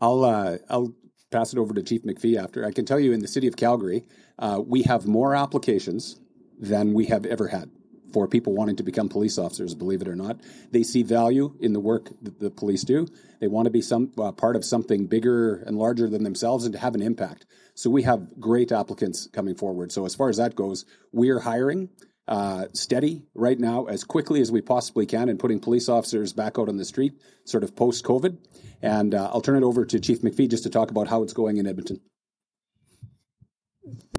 I'll, 0.00 0.24
uh, 0.24 0.58
I'll 0.70 0.94
pass 1.32 1.52
it 1.52 1.58
over 1.58 1.74
to 1.74 1.82
Chief 1.82 2.04
McPhee 2.04 2.40
after. 2.40 2.64
I 2.64 2.70
can 2.70 2.84
tell 2.84 3.00
you 3.00 3.10
in 3.10 3.18
the 3.18 3.26
city 3.26 3.48
of 3.48 3.56
Calgary, 3.56 4.04
uh, 4.38 4.62
we 4.64 4.84
have 4.84 5.08
more 5.08 5.34
applications 5.34 6.20
than 6.56 6.94
we 6.94 7.06
have 7.06 7.26
ever 7.26 7.48
had 7.48 7.68
for 8.12 8.28
people 8.28 8.54
wanting 8.54 8.76
to 8.76 8.82
become 8.82 9.08
police 9.08 9.38
officers, 9.38 9.74
believe 9.74 10.02
it 10.02 10.08
or 10.08 10.16
not. 10.16 10.40
They 10.70 10.82
see 10.82 11.02
value 11.02 11.54
in 11.60 11.72
the 11.72 11.80
work 11.80 12.10
that 12.22 12.40
the 12.40 12.50
police 12.50 12.84
do. 12.84 13.06
They 13.40 13.48
want 13.48 13.66
to 13.66 13.70
be 13.70 13.82
some 13.82 14.12
uh, 14.18 14.32
part 14.32 14.56
of 14.56 14.64
something 14.64 15.06
bigger 15.06 15.56
and 15.56 15.78
larger 15.78 16.08
than 16.08 16.24
themselves 16.24 16.64
and 16.64 16.72
to 16.72 16.78
have 16.78 16.94
an 16.94 17.02
impact. 17.02 17.46
So 17.74 17.90
we 17.90 18.02
have 18.02 18.40
great 18.40 18.72
applicants 18.72 19.28
coming 19.32 19.54
forward. 19.54 19.92
So 19.92 20.04
as 20.04 20.14
far 20.14 20.28
as 20.28 20.38
that 20.38 20.54
goes, 20.54 20.84
we're 21.12 21.40
hiring 21.40 21.90
uh, 22.26 22.66
steady 22.74 23.22
right 23.34 23.58
now 23.58 23.86
as 23.86 24.04
quickly 24.04 24.40
as 24.40 24.52
we 24.52 24.60
possibly 24.60 25.06
can 25.06 25.28
and 25.28 25.38
putting 25.38 25.60
police 25.60 25.88
officers 25.88 26.32
back 26.32 26.58
out 26.58 26.68
on 26.68 26.76
the 26.76 26.84
street, 26.84 27.14
sort 27.44 27.64
of 27.64 27.74
post 27.74 28.04
COVID. 28.04 28.36
And 28.82 29.14
uh, 29.14 29.30
I'll 29.32 29.40
turn 29.40 29.56
it 29.56 29.66
over 29.66 29.84
to 29.86 30.00
Chief 30.00 30.20
McPhee 30.20 30.50
just 30.50 30.64
to 30.64 30.70
talk 30.70 30.90
about 30.90 31.08
how 31.08 31.22
it's 31.22 31.32
going 31.32 31.56
in 31.56 31.66
Edmonton. 31.66 32.00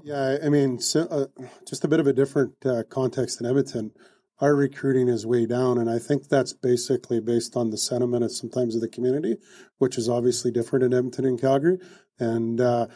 Yeah, 0.02 0.38
I 0.42 0.48
mean, 0.48 0.80
so, 0.80 1.02
uh, 1.10 1.44
just 1.68 1.84
a 1.84 1.88
bit 1.88 2.00
of 2.00 2.06
a 2.06 2.12
different 2.12 2.54
uh, 2.64 2.84
context 2.88 3.40
in 3.40 3.46
Edmonton. 3.46 3.92
Our 4.40 4.54
recruiting 4.54 5.08
is 5.08 5.26
way 5.26 5.44
down, 5.44 5.76
and 5.76 5.90
I 5.90 5.98
think 5.98 6.28
that's 6.28 6.54
basically 6.54 7.20
based 7.20 7.56
on 7.56 7.70
the 7.70 7.76
sentiment 7.76 8.24
of 8.24 8.32
sometimes 8.32 8.74
of 8.74 8.80
the 8.80 8.88
community, 8.88 9.36
which 9.78 9.98
is 9.98 10.08
obviously 10.08 10.50
different 10.50 10.84
in 10.84 10.94
Edmonton 10.94 11.26
and 11.26 11.40
Calgary. 11.40 11.78
And 12.18 12.60
uh, 12.60 12.86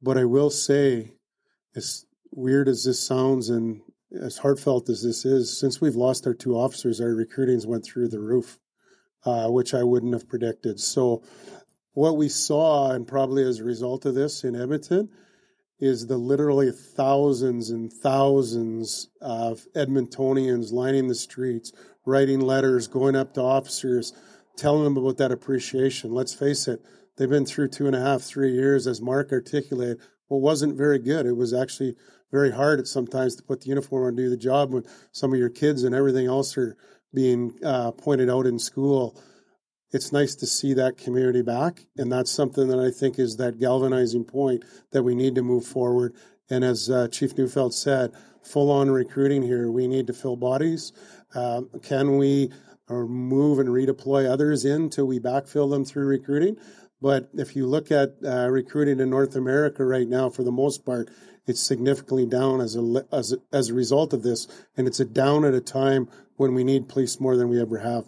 what 0.00 0.18
I 0.18 0.24
will 0.24 0.50
say, 0.50 1.12
as 1.74 2.04
weird 2.32 2.68
as 2.68 2.84
this 2.84 3.00
sounds, 3.00 3.48
and 3.48 3.80
as 4.20 4.38
heartfelt 4.38 4.90
as 4.90 5.02
this 5.02 5.24
is, 5.24 5.58
since 5.58 5.80
we've 5.80 5.96
lost 5.96 6.26
our 6.26 6.34
two 6.34 6.54
officers, 6.54 7.00
our 7.00 7.14
recruitings 7.14 7.66
went 7.66 7.84
through 7.86 8.08
the 8.08 8.20
roof, 8.20 8.58
uh, 9.24 9.48
which 9.48 9.72
I 9.72 9.84
wouldn't 9.84 10.12
have 10.12 10.28
predicted. 10.28 10.80
So, 10.80 11.22
what 11.92 12.18
we 12.18 12.28
saw, 12.28 12.90
and 12.90 13.08
probably 13.08 13.44
as 13.44 13.60
a 13.60 13.64
result 13.64 14.04
of 14.04 14.14
this 14.14 14.44
in 14.44 14.54
Edmonton, 14.54 15.08
is 15.80 16.06
the 16.06 16.16
literally 16.16 16.70
thousands 16.70 17.70
and 17.70 17.92
thousands 17.92 19.08
of 19.20 19.62
Edmontonians 19.74 20.72
lining 20.72 21.08
the 21.08 21.14
streets, 21.14 21.72
writing 22.04 22.40
letters, 22.40 22.86
going 22.86 23.16
up 23.16 23.34
to 23.34 23.40
officers, 23.40 24.12
telling 24.56 24.84
them 24.84 24.96
about 24.96 25.16
that 25.16 25.32
appreciation. 25.32 26.12
Let's 26.12 26.34
face 26.34 26.68
it, 26.68 26.82
they've 27.16 27.30
been 27.30 27.46
through 27.46 27.68
two 27.68 27.86
and 27.86 27.96
a 27.96 28.00
half, 28.00 28.22
three 28.22 28.52
years, 28.52 28.86
as 28.86 29.00
Mark 29.00 29.32
articulated. 29.32 29.98
What 30.28 30.42
wasn't 30.42 30.76
very 30.76 30.98
good. 30.98 31.26
It 31.26 31.36
was 31.36 31.54
actually 31.54 31.96
very 32.30 32.52
hard 32.52 32.78
at 32.78 32.86
sometimes 32.86 33.34
to 33.36 33.42
put 33.42 33.62
the 33.62 33.68
uniform 33.68 34.02
on 34.02 34.08
and 34.08 34.16
do 34.16 34.30
the 34.30 34.36
job 34.36 34.72
when 34.72 34.84
some 35.12 35.32
of 35.32 35.38
your 35.38 35.48
kids 35.48 35.82
and 35.82 35.94
everything 35.94 36.26
else 36.26 36.56
are 36.56 36.76
being 37.12 37.54
uh, 37.64 37.90
pointed 37.92 38.30
out 38.30 38.46
in 38.46 38.58
school. 38.58 39.20
It's 39.92 40.12
nice 40.12 40.34
to 40.36 40.46
see 40.46 40.72
that 40.74 40.96
community 40.96 41.42
back, 41.42 41.86
and 41.96 42.12
that's 42.12 42.30
something 42.30 42.68
that 42.68 42.78
I 42.78 42.90
think 42.90 43.18
is 43.18 43.36
that 43.36 43.58
galvanizing 43.58 44.24
point 44.24 44.64
that 44.92 45.02
we 45.02 45.14
need 45.14 45.34
to 45.34 45.42
move 45.42 45.64
forward. 45.64 46.14
And 46.48 46.64
as 46.64 46.88
uh, 46.88 47.08
Chief 47.08 47.36
Neufeld 47.36 47.74
said, 47.74 48.12
full 48.42 48.70
on 48.70 48.90
recruiting 48.90 49.42
here. 49.42 49.70
We 49.70 49.86
need 49.86 50.06
to 50.06 50.12
fill 50.12 50.36
bodies. 50.36 50.92
Uh, 51.34 51.62
can 51.82 52.16
we 52.16 52.50
or 52.88 53.06
move 53.06 53.58
and 53.58 53.68
redeploy 53.68 54.28
others 54.28 54.64
in 54.64 54.82
until 54.82 55.06
we 55.06 55.20
backfill 55.20 55.70
them 55.70 55.84
through 55.84 56.06
recruiting? 56.06 56.56
But 57.00 57.30
if 57.34 57.56
you 57.56 57.66
look 57.66 57.90
at 57.90 58.16
uh, 58.24 58.48
recruiting 58.48 59.00
in 59.00 59.10
North 59.10 59.34
America 59.34 59.84
right 59.84 60.08
now, 60.08 60.28
for 60.28 60.42
the 60.42 60.52
most 60.52 60.84
part, 60.84 61.08
it's 61.46 61.60
significantly 61.60 62.26
down 62.26 62.60
as 62.60 62.76
a, 62.76 63.06
as 63.10 63.32
a, 63.32 63.36
as 63.52 63.70
a 63.70 63.74
result 63.74 64.12
of 64.12 64.22
this, 64.22 64.46
and 64.76 64.86
it's 64.86 65.00
a 65.00 65.04
down 65.04 65.44
at 65.44 65.54
a 65.54 65.60
time 65.60 66.08
when 66.36 66.54
we 66.54 66.64
need 66.64 66.88
police 66.88 67.18
more 67.18 67.36
than 67.36 67.48
we 67.48 67.60
ever 67.60 67.78
have. 67.78 68.04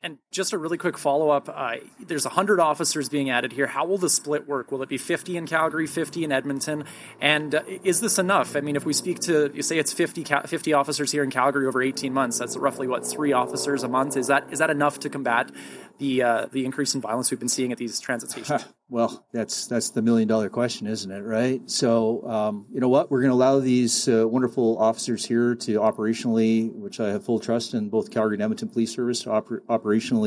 And 0.00 0.18
just 0.30 0.52
a 0.52 0.58
really 0.58 0.76
quick 0.76 0.98
follow 0.98 1.30
up 1.30 1.48
uh, 1.48 1.76
there's 2.06 2.24
100 2.24 2.60
officers 2.60 3.08
being 3.08 3.30
added 3.30 3.52
here. 3.52 3.66
How 3.66 3.86
will 3.86 3.98
the 3.98 4.10
split 4.10 4.46
work? 4.46 4.70
Will 4.70 4.82
it 4.82 4.88
be 4.88 4.98
50 4.98 5.36
in 5.36 5.46
Calgary, 5.46 5.86
50 5.86 6.24
in 6.24 6.32
Edmonton? 6.32 6.84
And 7.20 7.54
uh, 7.54 7.62
is 7.82 8.00
this 8.00 8.18
enough? 8.18 8.56
I 8.56 8.60
mean, 8.60 8.76
if 8.76 8.84
we 8.84 8.92
speak 8.92 9.20
to, 9.20 9.50
you 9.54 9.62
say 9.62 9.78
it's 9.78 9.92
50, 9.92 10.24
50 10.24 10.72
officers 10.72 11.12
here 11.12 11.22
in 11.22 11.30
Calgary 11.30 11.66
over 11.66 11.82
18 11.82 12.12
months, 12.12 12.38
that's 12.38 12.56
roughly 12.56 12.86
what, 12.86 13.06
three 13.06 13.32
officers 13.32 13.82
a 13.82 13.88
month? 13.88 14.16
Is 14.16 14.26
that 14.26 14.52
is 14.52 14.58
that 14.58 14.70
enough 14.70 15.00
to 15.00 15.10
combat 15.10 15.50
the 15.98 16.22
uh, 16.22 16.46
the 16.52 16.64
increase 16.64 16.94
in 16.94 17.00
violence 17.00 17.30
we've 17.30 17.40
been 17.40 17.48
seeing 17.48 17.72
at 17.72 17.78
these 17.78 17.98
transit 18.00 18.30
stations? 18.30 18.64
well, 18.88 19.26
that's 19.32 19.66
that's 19.66 19.90
the 19.90 20.02
million 20.02 20.28
dollar 20.28 20.48
question, 20.48 20.86
isn't 20.86 21.10
it? 21.10 21.20
Right. 21.20 21.68
So, 21.70 22.28
um, 22.28 22.66
you 22.72 22.80
know 22.80 22.88
what? 22.88 23.10
We're 23.10 23.20
going 23.20 23.30
to 23.30 23.34
allow 23.34 23.60
these 23.60 24.08
uh, 24.08 24.28
wonderful 24.28 24.78
officers 24.78 25.24
here 25.24 25.54
to 25.54 25.80
operationally, 25.80 26.72
which 26.72 27.00
I 27.00 27.08
have 27.08 27.24
full 27.24 27.40
trust 27.40 27.74
in 27.74 27.88
both 27.88 28.10
Calgary 28.10 28.36
and 28.36 28.42
Edmonton 28.42 28.68
Police 28.68 28.94
Service 28.94 29.22
to 29.22 29.30
oper- 29.30 29.60
operationally 29.68 30.17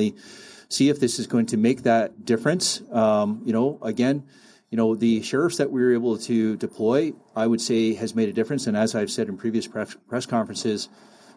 see 0.70 0.90
if 0.90 1.00
this 1.00 1.20
is 1.20 1.28
going 1.28 1.48
to 1.48 1.58
make 1.58 1.84
that 1.84 2.26
difference. 2.26 2.82
Um, 2.92 3.42
you 3.46 3.54
know, 3.54 3.80
again. 3.82 4.24
You 4.72 4.78
know, 4.78 4.96
the 4.96 5.22
sheriffs 5.22 5.58
that 5.58 5.70
we 5.70 5.82
were 5.82 5.92
able 5.92 6.18
to 6.18 6.56
deploy, 6.56 7.12
I 7.36 7.46
would 7.46 7.60
say, 7.60 7.94
has 7.96 8.16
made 8.16 8.30
a 8.30 8.32
difference. 8.32 8.68
And 8.68 8.78
as 8.78 8.96
I've 8.96 9.12
said 9.12 9.28
in 9.28 9.36
previous 9.36 9.68
press, 9.68 9.98
press 10.08 10.26
conferences, 10.26 10.88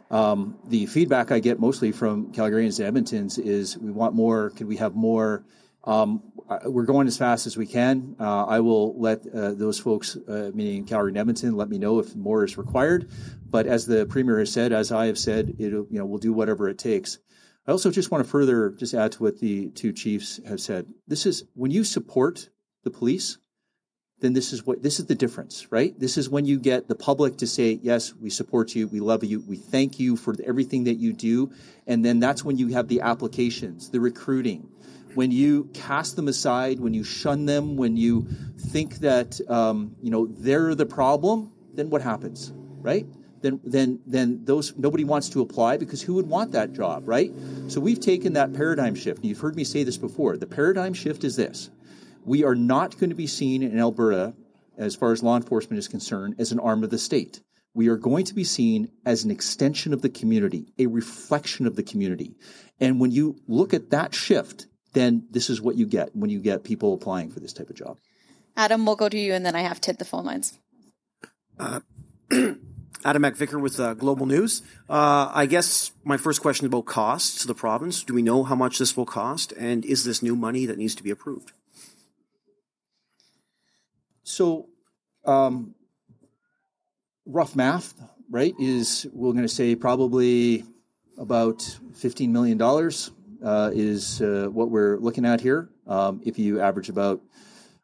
um, 0.09 0.57
the 0.69 0.87
feedback 0.87 1.33
I 1.33 1.41
get 1.41 1.59
mostly 1.59 1.91
from 1.91 2.33
Calgarians 2.33 2.79
and 2.79 2.97
Edmontons 2.97 3.39
is 3.39 3.77
we 3.77 3.91
want 3.91 4.15
more. 4.15 4.51
Can 4.51 4.69
we 4.69 4.77
have 4.77 4.95
more? 4.95 5.45
Um, 5.83 6.23
we're 6.65 6.85
going 6.85 7.07
as 7.07 7.19
fast 7.19 7.47
as 7.47 7.57
we 7.57 7.67
can. 7.67 8.17
Uh, 8.21 8.45
I 8.45 8.61
will 8.61 8.99
let 8.99 9.27
uh, 9.27 9.53
those 9.53 9.79
folks, 9.81 10.17
uh, 10.17 10.51
meaning 10.55 10.87
Calgary 10.87 11.11
and 11.11 11.19
Edmonton, 11.19 11.57
let 11.57 11.69
me 11.69 11.79
know 11.79 11.99
if 11.99 12.15
more 12.15 12.45
is 12.45 12.57
required. 12.57 13.11
But 13.45 13.67
as 13.67 13.87
the 13.87 14.07
premier 14.07 14.39
has 14.39 14.53
said, 14.53 14.73
as 14.73 14.93
I 14.93 15.07
have 15.07 15.19
said, 15.19 15.57
it 15.59 15.73
you 15.73 15.87
know 15.91 16.07
we'll 16.07 16.19
do 16.19 16.33
whatever 16.33 16.69
it 16.69 16.79
takes. 16.79 17.19
I 17.67 17.73
also 17.73 17.91
just 17.91 18.11
want 18.11 18.23
to 18.25 18.31
further 18.31 18.71
just 18.71 18.95
add 18.95 19.13
to 19.13 19.23
what 19.23 19.41
the 19.41 19.71
two 19.71 19.93
chiefs 19.93 20.39
have 20.47 20.61
said. 20.61 20.87
This 21.07 21.25
is 21.25 21.45
when 21.55 21.71
you 21.71 21.83
support 21.85 22.51
the 22.83 22.91
police, 22.91 23.39
then 24.21 24.35
this 24.35 24.53
is 24.53 24.67
what 24.67 24.83
this 24.83 25.01
is 25.01 25.07
the 25.07 25.15
difference, 25.15 25.71
right? 25.73 25.99
This 25.99 26.19
is 26.19 26.29
when 26.29 26.45
you 26.45 26.59
get 26.59 26.89
the 26.89 26.95
public 26.95 27.39
to 27.39 27.47
say, 27.47 27.79
"Yes, 27.83 28.15
we 28.15 28.31
support 28.31 28.75
you, 28.75 28.87
we 28.87 29.01
love 29.01 29.25
you, 29.25 29.41
we 29.41 29.57
thank 29.57 29.99
you 29.99 30.17
for 30.17 30.35
everything 30.45 30.85
that 30.85 30.97
you 30.97 31.13
do," 31.13 31.51
and 31.87 32.05
then 32.05 32.21
that's 32.21 32.45
when 32.45 32.59
you 32.59 32.69
have 32.69 32.89
the 32.89 33.01
applications, 33.01 33.91
the 33.91 34.01
recruiting. 34.01 34.69
When 35.15 35.31
you 35.31 35.71
cast 35.73 36.17
them 36.17 36.29
aside, 36.29 36.81
when 36.81 36.93
you 36.93 37.05
shun 37.05 37.47
them, 37.47 37.77
when 37.77 37.97
you 37.97 38.27
think 38.59 38.97
that 38.97 39.41
um, 39.49 39.97
you 40.03 40.11
know 40.11 40.27
they're 40.27 40.75
the 40.75 40.87
problem, 40.87 41.53
then 41.73 41.89
what 41.89 42.03
happens, 42.03 42.53
right? 42.81 43.07
Then, 43.45 43.61
then, 43.63 44.01
then 44.07 44.41
those 44.47 44.75
nobody 44.75 45.05
wants 45.05 45.29
to 45.29 45.43
apply 45.43 45.77
because 45.77 46.01
who 46.01 46.15
would 46.15 46.27
want 46.27 46.53
that 46.53 46.73
job, 46.73 47.07
right? 47.07 47.31
So 47.69 47.79
we've 47.79 48.01
taken 48.01 48.33
that 48.33 48.55
paradigm 48.55 48.95
shift. 48.95 49.19
And 49.19 49.29
you've 49.29 49.41
heard 49.41 49.55
me 49.55 49.65
say 49.65 49.85
this 49.85 49.99
before. 49.99 50.39
The 50.39 50.47
paradigm 50.47 50.95
shift 50.95 51.25
is 51.25 51.37
this: 51.37 51.69
we 52.25 52.43
are 52.43 52.55
not 52.55 52.99
going 52.99 53.11
to 53.11 53.17
be 53.17 53.27
seen 53.27 53.63
in 53.63 53.79
Alberta, 53.79 54.33
as 54.79 54.97
far 54.97 55.13
as 55.13 55.23
law 55.23 55.37
enforcement 55.37 55.79
is 55.79 55.89
concerned, 55.89 56.37
as 56.39 56.53
an 56.53 56.59
arm 56.59 56.83
of 56.85 56.89
the 56.89 56.97
state. 56.97 57.43
We 57.75 57.89
are 57.89 57.99
going 57.99 58.25
to 58.25 58.35
be 58.35 58.45
seen 58.45 58.91
as 59.05 59.25
an 59.25 59.31
extension 59.31 59.93
of 59.93 60.01
the 60.01 60.09
community, 60.09 60.73
a 60.79 60.87
reflection 60.87 61.67
of 61.67 61.77
the 61.77 61.83
community. 61.83 62.37
And 62.81 62.99
when 62.99 63.11
you 63.11 63.37
look 63.47 63.75
at 63.75 63.91
that 63.91 64.15
shift, 64.15 64.69
then 64.95 65.27
this 65.31 65.51
is 65.51 65.61
what 65.61 65.77
you 65.77 65.85
get 65.85 66.17
when 66.17 66.31
you 66.31 66.41
get 66.41 66.65
people 66.65 66.95
applying 66.95 67.31
for 67.31 67.41
this 67.41 67.53
type 67.53 67.69
of 67.69 67.77
job. 67.77 67.99
Adam, 68.57 68.87
we'll 68.87 68.97
go 68.97 69.11
to 69.11 69.19
you, 69.19 69.35
and 69.35 69.45
then 69.45 69.55
I 69.55 69.61
have 69.61 69.83
to 69.83 69.91
hit 69.91 69.99
the 69.99 70.07
phone 70.07 70.25
lines. 70.25 70.57
Uh, 71.59 71.81
Adam 73.05 73.23
MacVicar 73.23 73.61
with 73.61 73.79
uh, 73.79 73.93
Global 73.95 74.25
News. 74.25 74.63
Uh, 74.89 75.31
I 75.33 75.45
guess 75.45 75.93
my 76.05 76.17
first 76.17 76.41
question 76.41 76.67
about 76.67 76.87
costs 76.87 77.43
to 77.43 77.47
the 77.47 77.55
province. 77.55 78.03
Do 78.03 78.15
we 78.15 78.23
know 78.23 78.45
how 78.45 78.55
much 78.55 78.79
this 78.79 78.97
will 78.97 79.05
cost, 79.05 79.53
and 79.53 79.85
is 79.85 80.05
this 80.05 80.23
new 80.23 80.35
money 80.35 80.65
that 80.65 80.79
needs 80.79 80.95
to 80.95 81.03
be 81.03 81.11
approved? 81.11 81.53
So, 84.23 84.69
um, 85.27 85.75
rough 87.27 87.55
math, 87.55 87.95
right, 88.31 88.55
is 88.59 89.07
we're 89.13 89.33
going 89.33 89.45
to 89.45 89.49
say 89.49 89.77
probably 89.77 90.65
about 91.19 91.59
$15 91.59 92.31
million 92.31 92.61
uh, 92.61 93.71
is 93.75 94.23
uh, 94.23 94.49
what 94.51 94.71
we're 94.71 94.97
looking 94.97 95.27
at 95.27 95.43
here. 95.43 95.69
Um, 95.87 96.23
if 96.25 96.39
you 96.39 96.63
average 96.63 96.89
about 96.89 97.21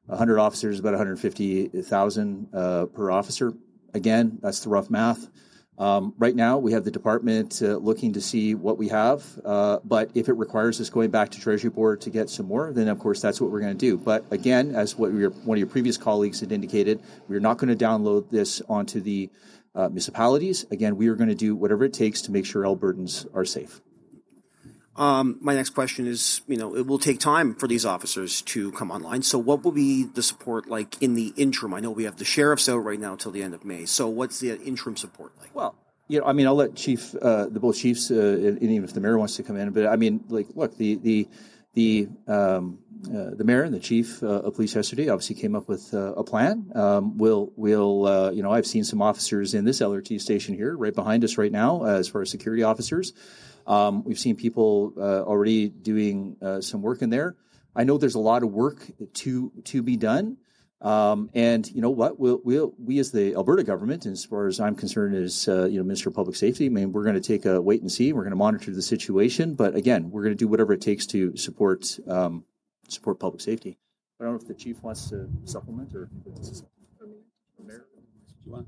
100 0.06 0.38
officers, 0.38 0.80
about 0.80 0.92
150,000 0.92 2.48
uh, 2.54 2.86
per 2.86 3.10
officer. 3.10 3.52
Again, 3.94 4.38
that's 4.42 4.60
the 4.60 4.68
rough 4.68 4.90
math. 4.90 5.26
Um, 5.78 6.12
right 6.18 6.36
now, 6.36 6.58
we 6.58 6.72
have 6.72 6.84
the 6.84 6.90
department 6.90 7.62
uh, 7.62 7.76
looking 7.76 8.12
to 8.12 8.20
see 8.20 8.54
what 8.54 8.76
we 8.76 8.88
have, 8.88 9.24
uh, 9.46 9.78
but 9.82 10.10
if 10.14 10.28
it 10.28 10.34
requires 10.34 10.78
us 10.78 10.90
going 10.90 11.10
back 11.10 11.30
to 11.30 11.40
Treasury 11.40 11.70
Board 11.70 12.02
to 12.02 12.10
get 12.10 12.28
some 12.28 12.44
more, 12.44 12.70
then 12.70 12.86
of 12.88 12.98
course 12.98 13.22
that's 13.22 13.40
what 13.40 13.50
we're 13.50 13.60
going 13.60 13.72
to 13.72 13.78
do. 13.78 13.96
But 13.96 14.26
again, 14.30 14.74
as 14.74 14.96
what 14.96 15.10
one 15.10 15.56
of 15.56 15.58
your 15.58 15.66
previous 15.66 15.96
colleagues 15.96 16.40
had 16.40 16.52
indicated, 16.52 17.00
we're 17.28 17.40
not 17.40 17.56
going 17.56 17.74
to 17.74 17.82
download 17.82 18.28
this 18.30 18.60
onto 18.68 19.00
the 19.00 19.30
uh, 19.74 19.88
municipalities. 19.88 20.66
Again, 20.70 20.96
we 20.96 21.08
are 21.08 21.14
going 21.14 21.30
to 21.30 21.34
do 21.34 21.56
whatever 21.56 21.84
it 21.84 21.94
takes 21.94 22.20
to 22.22 22.30
make 22.30 22.44
sure 22.44 22.64
Albertans 22.64 23.26
are 23.34 23.46
safe. 23.46 23.80
Um, 24.96 25.38
my 25.40 25.54
next 25.54 25.70
question 25.70 26.06
is, 26.06 26.42
you 26.46 26.56
know, 26.56 26.76
it 26.76 26.86
will 26.86 26.98
take 26.98 27.20
time 27.20 27.54
for 27.54 27.68
these 27.68 27.86
officers 27.86 28.42
to 28.42 28.72
come 28.72 28.90
online. 28.90 29.22
So, 29.22 29.38
what 29.38 29.62
will 29.64 29.72
be 29.72 30.04
the 30.04 30.22
support 30.22 30.68
like 30.68 31.00
in 31.00 31.14
the 31.14 31.32
interim? 31.36 31.74
I 31.74 31.80
know 31.80 31.90
we 31.90 32.04
have 32.04 32.16
the 32.16 32.24
sheriffs 32.24 32.68
out 32.68 32.78
right 32.78 32.98
now 32.98 33.14
till 33.14 33.30
the 33.30 33.42
end 33.42 33.54
of 33.54 33.64
May. 33.64 33.86
So, 33.86 34.08
what's 34.08 34.40
the 34.40 34.60
interim 34.60 34.96
support 34.96 35.32
like? 35.38 35.54
Well, 35.54 35.76
you 36.08 36.18
know, 36.18 36.26
I 36.26 36.32
mean, 36.32 36.48
I'll 36.48 36.56
let 36.56 36.74
Chief, 36.74 37.14
uh, 37.14 37.46
the 37.46 37.60
both 37.60 37.78
chiefs, 37.78 38.10
uh, 38.10 38.14
and 38.14 38.62
even 38.62 38.82
if 38.82 38.92
the 38.92 39.00
mayor 39.00 39.16
wants 39.16 39.36
to 39.36 39.44
come 39.44 39.56
in, 39.56 39.70
but 39.70 39.86
I 39.86 39.94
mean, 39.94 40.24
like, 40.28 40.48
look, 40.54 40.76
the 40.76 40.96
the 40.96 41.28
the 41.74 42.08
um, 42.26 42.80
uh, 43.06 43.30
the 43.34 43.44
mayor 43.44 43.62
and 43.62 43.72
the 43.72 43.80
chief 43.80 44.22
uh, 44.22 44.42
of 44.42 44.54
police 44.56 44.74
yesterday 44.74 45.08
obviously 45.08 45.36
came 45.36 45.54
up 45.54 45.68
with 45.68 45.94
uh, 45.94 46.12
a 46.14 46.24
plan. 46.24 46.70
Um, 46.74 47.16
we'll 47.16 47.52
we'll 47.56 48.06
uh, 48.06 48.30
you 48.32 48.42
know, 48.42 48.50
I've 48.50 48.66
seen 48.66 48.84
some 48.84 49.00
officers 49.00 49.54
in 49.54 49.64
this 49.64 49.80
LRT 49.80 50.20
station 50.20 50.54
here, 50.54 50.76
right 50.76 50.94
behind 50.94 51.22
us 51.24 51.38
right 51.38 51.52
now, 51.52 51.84
as 51.84 52.08
far 52.08 52.22
as 52.22 52.30
security 52.30 52.64
officers. 52.64 53.12
Um, 53.66 54.04
we've 54.04 54.18
seen 54.18 54.36
people 54.36 54.92
uh, 54.96 55.22
already 55.22 55.68
doing 55.68 56.36
uh, 56.42 56.60
some 56.60 56.82
work 56.82 57.02
in 57.02 57.10
there. 57.10 57.36
I 57.74 57.84
know 57.84 57.98
there's 57.98 58.16
a 58.16 58.20
lot 58.20 58.42
of 58.42 58.50
work 58.50 58.84
to 59.14 59.52
to 59.64 59.82
be 59.82 59.96
done, 59.96 60.38
um, 60.80 61.30
and 61.34 61.70
you 61.70 61.80
know 61.82 61.90
what? 61.90 62.18
We'll, 62.18 62.40
we'll, 62.42 62.74
we 62.78 62.98
as 62.98 63.12
the 63.12 63.34
Alberta 63.34 63.62
government, 63.62 64.06
as 64.06 64.24
far 64.24 64.46
as 64.46 64.60
I'm 64.60 64.74
concerned, 64.74 65.14
as 65.14 65.46
uh, 65.46 65.66
you 65.66 65.78
know, 65.78 65.84
Minister 65.84 66.08
of 66.08 66.14
Public 66.14 66.36
Safety, 66.36 66.66
I 66.66 66.68
mean, 66.70 66.92
we're 66.92 67.04
going 67.04 67.14
to 67.14 67.20
take 67.20 67.44
a 67.44 67.60
wait 67.60 67.82
and 67.82 67.92
see. 67.92 68.12
We're 68.12 68.22
going 68.22 68.30
to 68.30 68.36
monitor 68.36 68.72
the 68.72 68.82
situation, 68.82 69.54
but 69.54 69.76
again, 69.76 70.10
we're 70.10 70.22
going 70.22 70.34
to 70.34 70.38
do 70.38 70.48
whatever 70.48 70.72
it 70.72 70.80
takes 70.80 71.06
to 71.06 71.36
support 71.36 71.98
um, 72.08 72.44
support 72.88 73.20
public 73.20 73.40
safety. 73.40 73.78
I 74.20 74.24
don't 74.24 74.34
know 74.34 74.40
if 74.40 74.48
the 74.48 74.54
chief 74.54 74.82
wants 74.82 75.08
to 75.10 75.28
supplement 75.44 75.94
or. 75.94 76.10
Do 76.24 77.66
you 78.46 78.52
want? 78.52 78.66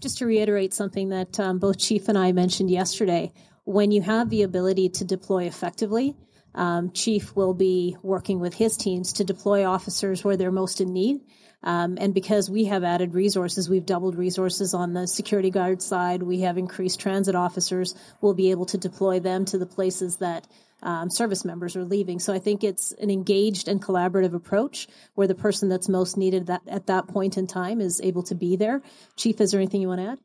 Just 0.00 0.18
to 0.18 0.26
reiterate 0.26 0.74
something 0.74 1.10
that 1.10 1.38
um, 1.38 1.58
both 1.58 1.78
Chief 1.78 2.08
and 2.08 2.18
I 2.18 2.32
mentioned 2.32 2.70
yesterday, 2.70 3.32
when 3.64 3.92
you 3.92 4.02
have 4.02 4.30
the 4.30 4.42
ability 4.42 4.88
to 4.90 5.04
deploy 5.04 5.44
effectively, 5.44 6.16
um, 6.54 6.90
Chief 6.92 7.34
will 7.36 7.54
be 7.54 7.96
working 8.02 8.40
with 8.40 8.54
his 8.54 8.76
teams 8.76 9.14
to 9.14 9.24
deploy 9.24 9.64
officers 9.64 10.24
where 10.24 10.36
they're 10.36 10.50
most 10.50 10.80
in 10.80 10.92
need. 10.92 11.20
Um, 11.62 11.98
and 12.00 12.14
because 12.14 12.48
we 12.48 12.64
have 12.64 12.84
added 12.84 13.14
resources, 13.14 13.68
we've 13.68 13.84
doubled 13.84 14.16
resources 14.16 14.72
on 14.72 14.94
the 14.94 15.06
security 15.06 15.50
guard 15.50 15.82
side. 15.82 16.22
We 16.22 16.40
have 16.40 16.56
increased 16.56 17.00
transit 17.00 17.34
officers. 17.34 17.94
We'll 18.20 18.34
be 18.34 18.50
able 18.50 18.66
to 18.66 18.78
deploy 18.78 19.20
them 19.20 19.44
to 19.46 19.58
the 19.58 19.66
places 19.66 20.16
that 20.16 20.46
um, 20.82 21.10
service 21.10 21.44
members 21.44 21.76
are 21.76 21.84
leaving. 21.84 22.18
So 22.18 22.32
I 22.32 22.38
think 22.38 22.64
it's 22.64 22.92
an 22.92 23.10
engaged 23.10 23.68
and 23.68 23.82
collaborative 23.82 24.34
approach 24.34 24.88
where 25.14 25.26
the 25.26 25.34
person 25.34 25.68
that's 25.68 25.88
most 25.88 26.16
needed 26.16 26.46
that, 26.46 26.62
at 26.66 26.86
that 26.86 27.08
point 27.08 27.36
in 27.36 27.46
time 27.46 27.80
is 27.80 28.00
able 28.02 28.22
to 28.24 28.34
be 28.34 28.56
there. 28.56 28.82
Chief, 29.16 29.40
is 29.40 29.50
there 29.50 29.60
anything 29.60 29.80
you 29.80 29.88
want 29.88 30.00
to 30.00 30.08
add? 30.08 30.18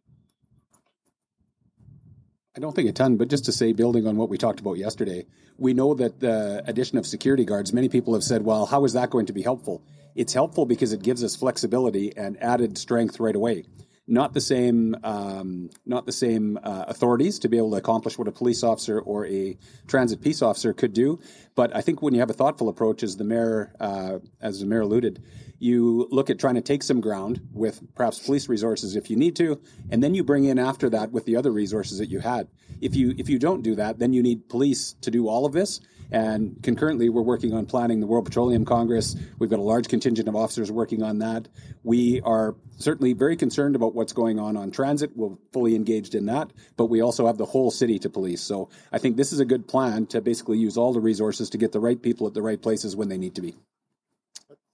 I 2.56 2.62
don't 2.62 2.74
think 2.74 2.90
a 2.90 2.94
ton, 2.94 3.18
but 3.18 3.28
just 3.28 3.46
to 3.46 3.52
say, 3.52 3.74
building 3.74 4.08
on 4.08 4.16
what 4.16 4.30
we 4.30 4.38
talked 4.38 4.62
about 4.62 4.78
yesterday, 4.78 5.26
we 5.58 5.74
know 5.74 5.94
that 5.96 6.22
the 6.22 6.64
addition 6.66 6.98
of 6.98 7.06
security 7.06 7.44
guards, 7.44 7.74
many 7.74 7.90
people 7.90 8.14
have 8.14 8.24
said, 8.24 8.44
well, 8.44 8.66
how 8.66 8.86
is 8.86 8.94
that 8.94 9.10
going 9.10 9.26
to 9.26 9.34
be 9.34 9.42
helpful? 9.42 9.84
It's 10.16 10.34
helpful 10.34 10.66
because 10.66 10.94
it 10.94 11.02
gives 11.02 11.22
us 11.22 11.36
flexibility 11.36 12.16
and 12.16 12.42
added 12.42 12.78
strength 12.78 13.20
right 13.20 13.36
away 13.36 13.66
not 14.08 14.34
the 14.34 14.42
same 14.42 14.96
um, 15.04 15.70
not 15.86 16.06
the 16.06 16.12
same 16.12 16.60
uh, 16.62 16.86
authorities 16.88 17.40
to 17.40 17.50
be 17.50 17.58
able 17.58 17.72
to 17.72 17.78
accomplish 17.78 18.18
what 18.18 18.28
a 18.28 18.32
police 18.32 18.64
officer 18.64 19.00
or 19.00 19.26
a 19.26 19.58
transit 19.88 20.22
peace 20.22 20.42
officer 20.42 20.74
could 20.74 20.94
do. 20.94 21.20
But 21.56 21.76
I 21.76 21.82
think 21.82 22.02
when 22.02 22.14
you 22.14 22.20
have 22.20 22.30
a 22.30 22.34
thoughtful 22.34 22.70
approach, 22.70 23.02
as 23.02 23.18
the 23.18 23.24
mayor 23.24 23.74
uh, 23.80 24.20
as 24.42 24.60
the 24.60 24.66
mayor 24.66 24.82
alluded, 24.82 25.24
you 25.58 26.08
look 26.12 26.30
at 26.30 26.38
trying 26.38 26.56
to 26.56 26.62
take 26.62 26.84
some 26.84 27.02
ground 27.02 27.42
with 27.52 27.82
perhaps 27.96 28.20
police 28.20 28.48
resources 28.48 28.96
if 28.96 29.10
you 29.10 29.16
need 29.16 29.36
to, 29.38 29.60
and 29.90 30.04
then 30.04 30.14
you 30.14 30.24
bring 30.24 30.44
in 30.44 30.60
after 30.60 30.90
that 30.92 31.12
with 31.12 31.26
the 31.26 31.36
other 31.36 31.52
resources 31.52 31.98
that 31.98 32.10
you 32.10 32.20
had. 32.20 32.48
If 32.82 32.96
you 32.96 33.16
if 33.18 33.30
you 33.30 33.40
don't 33.40 33.64
do 33.64 33.76
that, 33.76 33.98
then 33.98 34.14
you 34.14 34.22
need 34.22 34.50
police 34.50 34.94
to 35.02 35.10
do 35.10 35.28
all 35.28 35.46
of 35.46 35.54
this. 35.54 35.80
And 36.12 36.62
concurrently, 36.62 37.10
we're 37.10 37.22
working 37.22 37.54
on 37.54 37.66
planning 37.66 38.00
the 38.00 38.08
World 38.08 38.26
Petroleum 38.26 38.66
Congress. 38.66 39.16
We've 39.40 39.50
got 39.50 39.60
a 39.60 39.64
large 39.64 39.88
contingent 39.88 40.28
of 40.28 40.36
officers 40.36 40.72
working 40.72 41.04
on 41.04 41.20
that. 41.20 41.48
We 41.84 42.22
are 42.22 42.56
certainly 42.78 43.14
very 43.14 43.36
concerned 43.36 43.76
about 43.76 43.96
what's 43.96 44.14
going 44.14 44.40
on 44.40 44.58
on 44.58 44.72
transit. 44.72 45.12
We're 45.16 45.36
fully 45.54 45.76
engaged 45.76 46.16
in 46.16 46.26
that, 46.28 46.52
but 46.78 46.86
we 46.86 47.02
also 47.02 47.28
have 47.28 47.38
the 47.38 47.46
whole 47.46 47.72
city 47.72 48.00
to 48.00 48.10
police. 48.10 48.42
So 48.42 48.70
I 48.92 48.98
think 48.98 49.18
this 49.18 49.34
is 49.34 49.40
a 49.40 49.46
good 49.46 49.68
plan 49.68 50.06
to 50.08 50.22
basically 50.22 50.58
use 50.58 50.78
all 50.78 50.94
the 50.94 51.02
resources 51.02 51.50
to 51.52 51.58
get 51.58 51.72
the 51.72 51.80
right 51.80 52.02
people 52.02 52.28
at 52.28 52.34
the 52.34 52.42
right 52.42 52.62
places 52.62 52.96
when 52.96 53.10
they 53.10 53.18
need 53.18 53.36
to 53.36 53.42
be. 53.42 53.56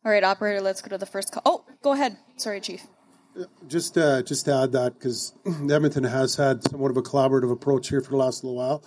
All 0.04 0.12
right, 0.12 0.24
operator, 0.24 0.62
let's 0.62 0.82
go 0.82 0.90
to 0.90 0.98
the 0.98 1.06
first 1.06 1.32
call. 1.32 1.44
Oh, 1.46 1.66
go 1.84 1.94
ahead. 1.94 2.18
Sorry, 2.36 2.60
Chief. 2.60 2.86
Just, 3.68 3.98
uh, 3.98 4.24
just 4.24 4.46
to 4.46 4.56
add 4.56 4.72
that, 4.72 4.96
because 4.96 5.32
Edmonton 5.46 6.04
has 6.04 6.36
had 6.36 6.64
somewhat 6.64 6.92
of 6.92 6.98
a 6.98 7.04
collaborative 7.04 7.52
approach 7.52 7.90
here 7.90 8.02
for 8.02 8.10
the 8.10 8.18
last 8.18 8.44
little 8.44 8.58
while. 8.58 8.84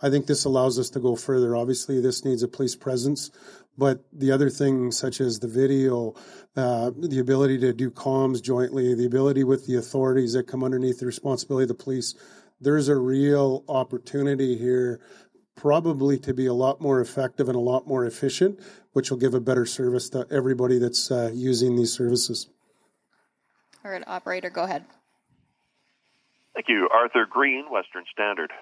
I 0.00 0.10
think 0.10 0.26
this 0.26 0.44
allows 0.44 0.78
us 0.78 0.90
to 0.90 1.00
go 1.00 1.16
further. 1.16 1.56
Obviously, 1.56 2.00
this 2.00 2.24
needs 2.24 2.42
a 2.42 2.48
police 2.48 2.76
presence, 2.76 3.30
but 3.76 4.04
the 4.12 4.30
other 4.30 4.48
things, 4.48 4.96
such 4.96 5.20
as 5.20 5.40
the 5.40 5.48
video, 5.48 6.14
uh, 6.56 6.90
the 6.96 7.18
ability 7.18 7.58
to 7.58 7.72
do 7.72 7.90
comms 7.90 8.42
jointly, 8.42 8.94
the 8.94 9.06
ability 9.06 9.44
with 9.44 9.66
the 9.66 9.76
authorities 9.76 10.34
that 10.34 10.46
come 10.46 10.62
underneath 10.62 11.00
the 11.00 11.06
responsibility 11.06 11.64
of 11.64 11.68
the 11.68 11.82
police, 11.82 12.14
there's 12.60 12.88
a 12.88 12.96
real 12.96 13.64
opportunity 13.68 14.56
here 14.56 15.00
probably 15.56 16.18
to 16.20 16.32
be 16.32 16.46
a 16.46 16.52
lot 16.52 16.80
more 16.80 17.00
effective 17.00 17.48
and 17.48 17.56
a 17.56 17.60
lot 17.60 17.86
more 17.86 18.04
efficient, 18.04 18.60
which 18.92 19.10
will 19.10 19.18
give 19.18 19.34
a 19.34 19.40
better 19.40 19.66
service 19.66 20.08
to 20.10 20.24
everybody 20.30 20.78
that's 20.78 21.10
uh, 21.10 21.30
using 21.34 21.74
these 21.74 21.92
services. 21.92 22.48
All 23.84 23.90
right, 23.90 24.04
operator, 24.06 24.50
go 24.50 24.62
ahead. 24.62 24.84
Thank 26.54 26.68
you. 26.68 26.88
Arthur 26.92 27.26
Green, 27.28 27.66
Western 27.70 28.04
Standard. 28.12 28.52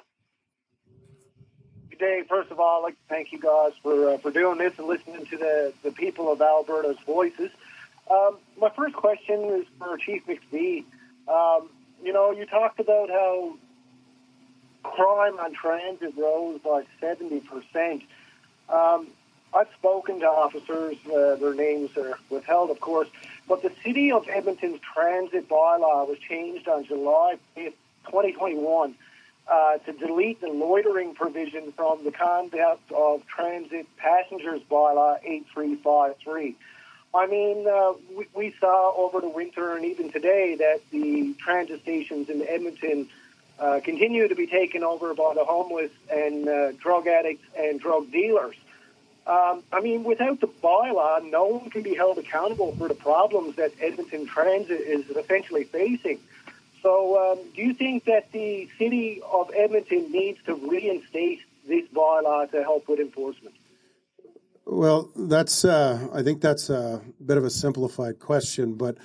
Good 1.98 2.04
day. 2.04 2.22
First 2.28 2.50
of 2.50 2.60
all, 2.60 2.80
I'd 2.80 2.88
like 2.88 2.94
to 2.94 3.08
thank 3.08 3.32
you 3.32 3.40
guys 3.40 3.72
for 3.82 4.10
uh, 4.10 4.18
for 4.18 4.30
doing 4.30 4.58
this 4.58 4.78
and 4.78 4.86
listening 4.86 5.24
to 5.26 5.36
the, 5.38 5.72
the 5.82 5.90
people 5.90 6.30
of 6.30 6.42
Alberta's 6.42 6.98
voices. 7.06 7.50
Um, 8.10 8.36
my 8.60 8.68
first 8.70 8.94
question 8.94 9.44
is 9.44 9.66
for 9.78 9.96
Chief 9.96 10.22
McPhee. 10.26 10.84
Um, 11.28 11.70
you 12.02 12.12
know, 12.12 12.32
you 12.32 12.44
talked 12.44 12.80
about 12.80 13.08
how 13.08 13.56
crime 14.82 15.38
on 15.38 15.54
transit 15.54 16.14
rose 16.16 16.60
by 16.60 16.84
70%. 17.00 18.02
Um, 18.68 19.06
I've 19.54 19.68
spoken 19.78 20.20
to 20.20 20.26
officers, 20.26 20.96
uh, 21.06 21.36
their 21.36 21.54
names 21.54 21.96
are 21.96 22.18
withheld, 22.28 22.70
of 22.70 22.80
course, 22.80 23.08
but 23.48 23.62
the 23.62 23.72
City 23.82 24.12
of 24.12 24.28
Edmonton's 24.28 24.80
transit 24.80 25.48
bylaw 25.48 26.06
was 26.06 26.18
changed 26.18 26.68
on 26.68 26.84
July 26.84 27.38
5th, 27.56 27.72
2021 28.06 28.94
uh, 29.48 29.78
to 29.78 29.92
delete 29.92 30.40
the 30.40 30.48
loitering 30.48 31.14
provision 31.14 31.72
from 31.72 32.04
the 32.04 32.10
conduct 32.10 32.90
of 32.92 33.26
transit 33.26 33.86
passengers 33.96 34.60
bylaw 34.70 35.18
8353. 35.22 36.56
I 37.14 37.26
mean, 37.26 37.66
uh, 37.66 37.92
we, 38.16 38.26
we, 38.34 38.54
saw 38.60 38.92
over 38.96 39.20
the 39.20 39.28
winter 39.28 39.76
and 39.76 39.84
even 39.84 40.10
today 40.10 40.56
that 40.56 40.80
the 40.90 41.34
transit 41.38 41.80
stations 41.82 42.28
in 42.28 42.46
Edmonton 42.46 43.08
uh, 43.58 43.80
continue 43.82 44.28
to 44.28 44.34
be 44.34 44.46
taken 44.46 44.82
over 44.82 45.14
by 45.14 45.32
the 45.34 45.44
homeless 45.44 45.90
and 46.12 46.48
uh, 46.48 46.72
drug 46.72 47.06
addicts 47.06 47.46
and 47.56 47.80
drug 47.80 48.10
dealers. 48.10 48.56
Um, 49.26 49.62
I 49.72 49.80
mean, 49.80 50.04
without 50.04 50.40
the 50.40 50.46
bylaw, 50.46 51.28
no 51.30 51.46
one 51.46 51.70
can 51.70 51.82
be 51.82 51.94
held 51.94 52.18
accountable 52.18 52.74
for 52.76 52.86
the 52.86 52.94
problems 52.94 53.56
that 53.56 53.72
Edmonton 53.80 54.26
Transit 54.26 54.80
is 54.80 55.08
essentially 55.08 55.64
facing. 55.64 56.20
So, 56.86 57.32
um, 57.32 57.38
do 57.56 57.62
you 57.62 57.74
think 57.74 58.04
that 58.04 58.30
the 58.30 58.68
city 58.78 59.20
of 59.28 59.50
Edmonton 59.56 60.12
needs 60.12 60.38
to 60.46 60.54
reinstate 60.54 61.40
this 61.66 61.84
bylaw 61.88 62.48
to 62.52 62.62
help 62.62 62.88
with 62.88 63.00
enforcement? 63.00 63.56
Well, 64.64 65.10
that's 65.16 65.64
uh, 65.64 66.06
I 66.14 66.22
think 66.22 66.40
that's 66.40 66.70
a 66.70 67.02
bit 67.24 67.38
of 67.38 67.44
a 67.44 67.50
simplified 67.50 68.20
question, 68.20 68.74
but 68.74 68.98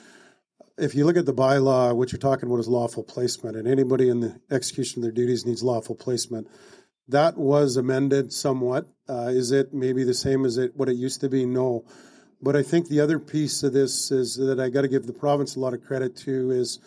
if 0.77 0.93
you 0.93 1.05
look 1.05 1.17
at 1.17 1.25
the 1.25 1.33
bylaw, 1.33 1.95
what 1.95 2.11
you're 2.11 2.19
talking 2.19 2.47
about 2.47 2.59
is 2.59 2.67
lawful 2.67 3.01
placement, 3.01 3.57
and 3.57 3.67
anybody 3.67 4.09
in 4.09 4.19
the 4.19 4.39
execution 4.51 4.99
of 4.99 5.03
their 5.05 5.11
duties 5.11 5.47
needs 5.47 5.63
lawful 5.63 5.95
placement. 5.95 6.47
That 7.07 7.35
was 7.35 7.77
amended 7.77 8.31
somewhat. 8.31 8.85
Uh, 9.09 9.29
is 9.29 9.51
it 9.51 9.73
maybe 9.73 10.03
the 10.03 10.13
same 10.13 10.45
as 10.45 10.59
it 10.59 10.75
what 10.75 10.87
it 10.87 10.97
used 10.97 11.21
to 11.21 11.29
be? 11.29 11.47
No. 11.47 11.85
But 12.43 12.55
I 12.55 12.61
think 12.61 12.89
the 12.89 12.99
other 12.99 13.17
piece 13.17 13.63
of 13.63 13.73
this 13.73 14.11
is 14.11 14.35
that 14.35 14.59
I 14.59 14.69
got 14.69 14.81
to 14.81 14.87
give 14.87 15.07
the 15.07 15.13
province 15.13 15.55
a 15.55 15.59
lot 15.59 15.73
of 15.73 15.83
credit 15.83 16.15
to 16.17 16.51
is 16.51 16.79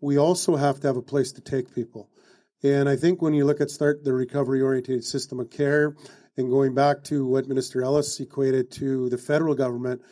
we 0.00 0.18
also 0.18 0.56
have 0.56 0.80
to 0.80 0.86
have 0.86 0.96
a 0.96 1.02
place 1.02 1.32
to 1.32 1.40
take 1.40 1.74
people. 1.74 2.10
And 2.62 2.88
I 2.88 2.96
think 2.96 3.20
when 3.20 3.34
you 3.34 3.44
look 3.44 3.60
at 3.60 3.70
start 3.70 4.04
the 4.04 4.12
recovery 4.12 4.62
oriented 4.62 5.04
system 5.04 5.40
of 5.40 5.50
care 5.50 5.94
and 6.36 6.50
going 6.50 6.74
back 6.74 7.04
to 7.04 7.26
what 7.26 7.48
Minister 7.48 7.82
Ellis 7.82 8.18
equated 8.20 8.70
to 8.72 9.08
the 9.08 9.18
federal 9.18 9.54
government, 9.54 10.02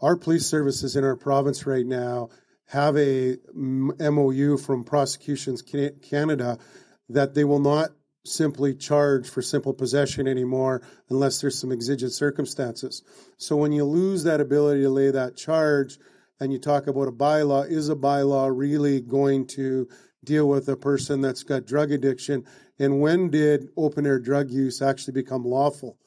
our 0.00 0.16
police 0.16 0.46
services 0.46 0.96
in 0.96 1.04
our 1.04 1.16
province 1.16 1.66
right 1.66 1.86
now 1.86 2.28
have 2.66 2.96
a 2.96 3.36
MOU 3.54 4.56
from 4.56 4.84
Prosecutions 4.84 5.62
Canada 5.62 6.58
that 7.08 7.34
they 7.34 7.44
will 7.44 7.60
not 7.60 7.90
simply 8.24 8.74
charge 8.74 9.28
for 9.28 9.42
simple 9.42 9.74
possession 9.74 10.26
anymore 10.26 10.82
unless 11.10 11.40
there's 11.40 11.58
some 11.58 11.70
exigent 11.70 12.12
circumstances. 12.12 13.02
So 13.36 13.56
when 13.56 13.72
you 13.72 13.84
lose 13.84 14.24
that 14.24 14.40
ability 14.40 14.80
to 14.82 14.88
lay 14.88 15.10
that 15.10 15.36
charge 15.36 15.98
and 16.40 16.52
you 16.52 16.58
talk 16.58 16.86
about 16.86 17.08
a 17.08 17.12
bylaw, 17.12 17.68
is 17.68 17.88
a 17.88 17.96
bylaw 17.96 18.50
really 18.54 19.00
going 19.00 19.46
to 19.46 19.88
deal 20.24 20.48
with 20.48 20.68
a 20.68 20.76
person 20.76 21.20
that's 21.20 21.42
got 21.42 21.66
drug 21.66 21.92
addiction? 21.92 22.44
And 22.78 23.00
when 23.00 23.30
did 23.30 23.68
open 23.76 24.06
air 24.06 24.18
drug 24.18 24.50
use 24.50 24.82
actually 24.82 25.14
become 25.14 25.44
lawful? 25.44 25.98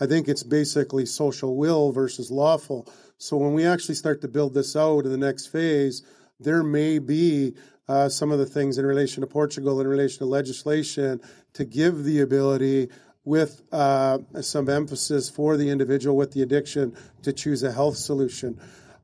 I 0.00 0.06
think 0.06 0.28
it's 0.28 0.42
basically 0.42 1.06
social 1.06 1.56
will 1.56 1.92
versus 1.92 2.30
lawful. 2.30 2.88
So 3.18 3.36
when 3.36 3.52
we 3.52 3.66
actually 3.66 3.96
start 3.96 4.20
to 4.22 4.28
build 4.28 4.54
this 4.54 4.76
out 4.76 5.04
in 5.04 5.10
the 5.10 5.16
next 5.16 5.48
phase, 5.48 6.02
there 6.38 6.62
may 6.62 6.98
be 6.98 7.54
uh, 7.88 8.08
some 8.08 8.30
of 8.30 8.38
the 8.38 8.46
things 8.46 8.78
in 8.78 8.86
relation 8.86 9.22
to 9.22 9.26
Portugal, 9.26 9.80
in 9.80 9.88
relation 9.88 10.18
to 10.18 10.26
legislation, 10.26 11.20
to 11.54 11.64
give 11.64 12.04
the 12.04 12.20
ability 12.20 12.90
with 13.24 13.62
uh, 13.72 14.18
some 14.40 14.68
emphasis 14.68 15.28
for 15.28 15.56
the 15.56 15.68
individual 15.68 16.16
with 16.16 16.32
the 16.32 16.42
addiction 16.42 16.96
to 17.22 17.32
choose 17.32 17.62
a 17.62 17.72
health 17.72 17.96
solution. 17.96 18.58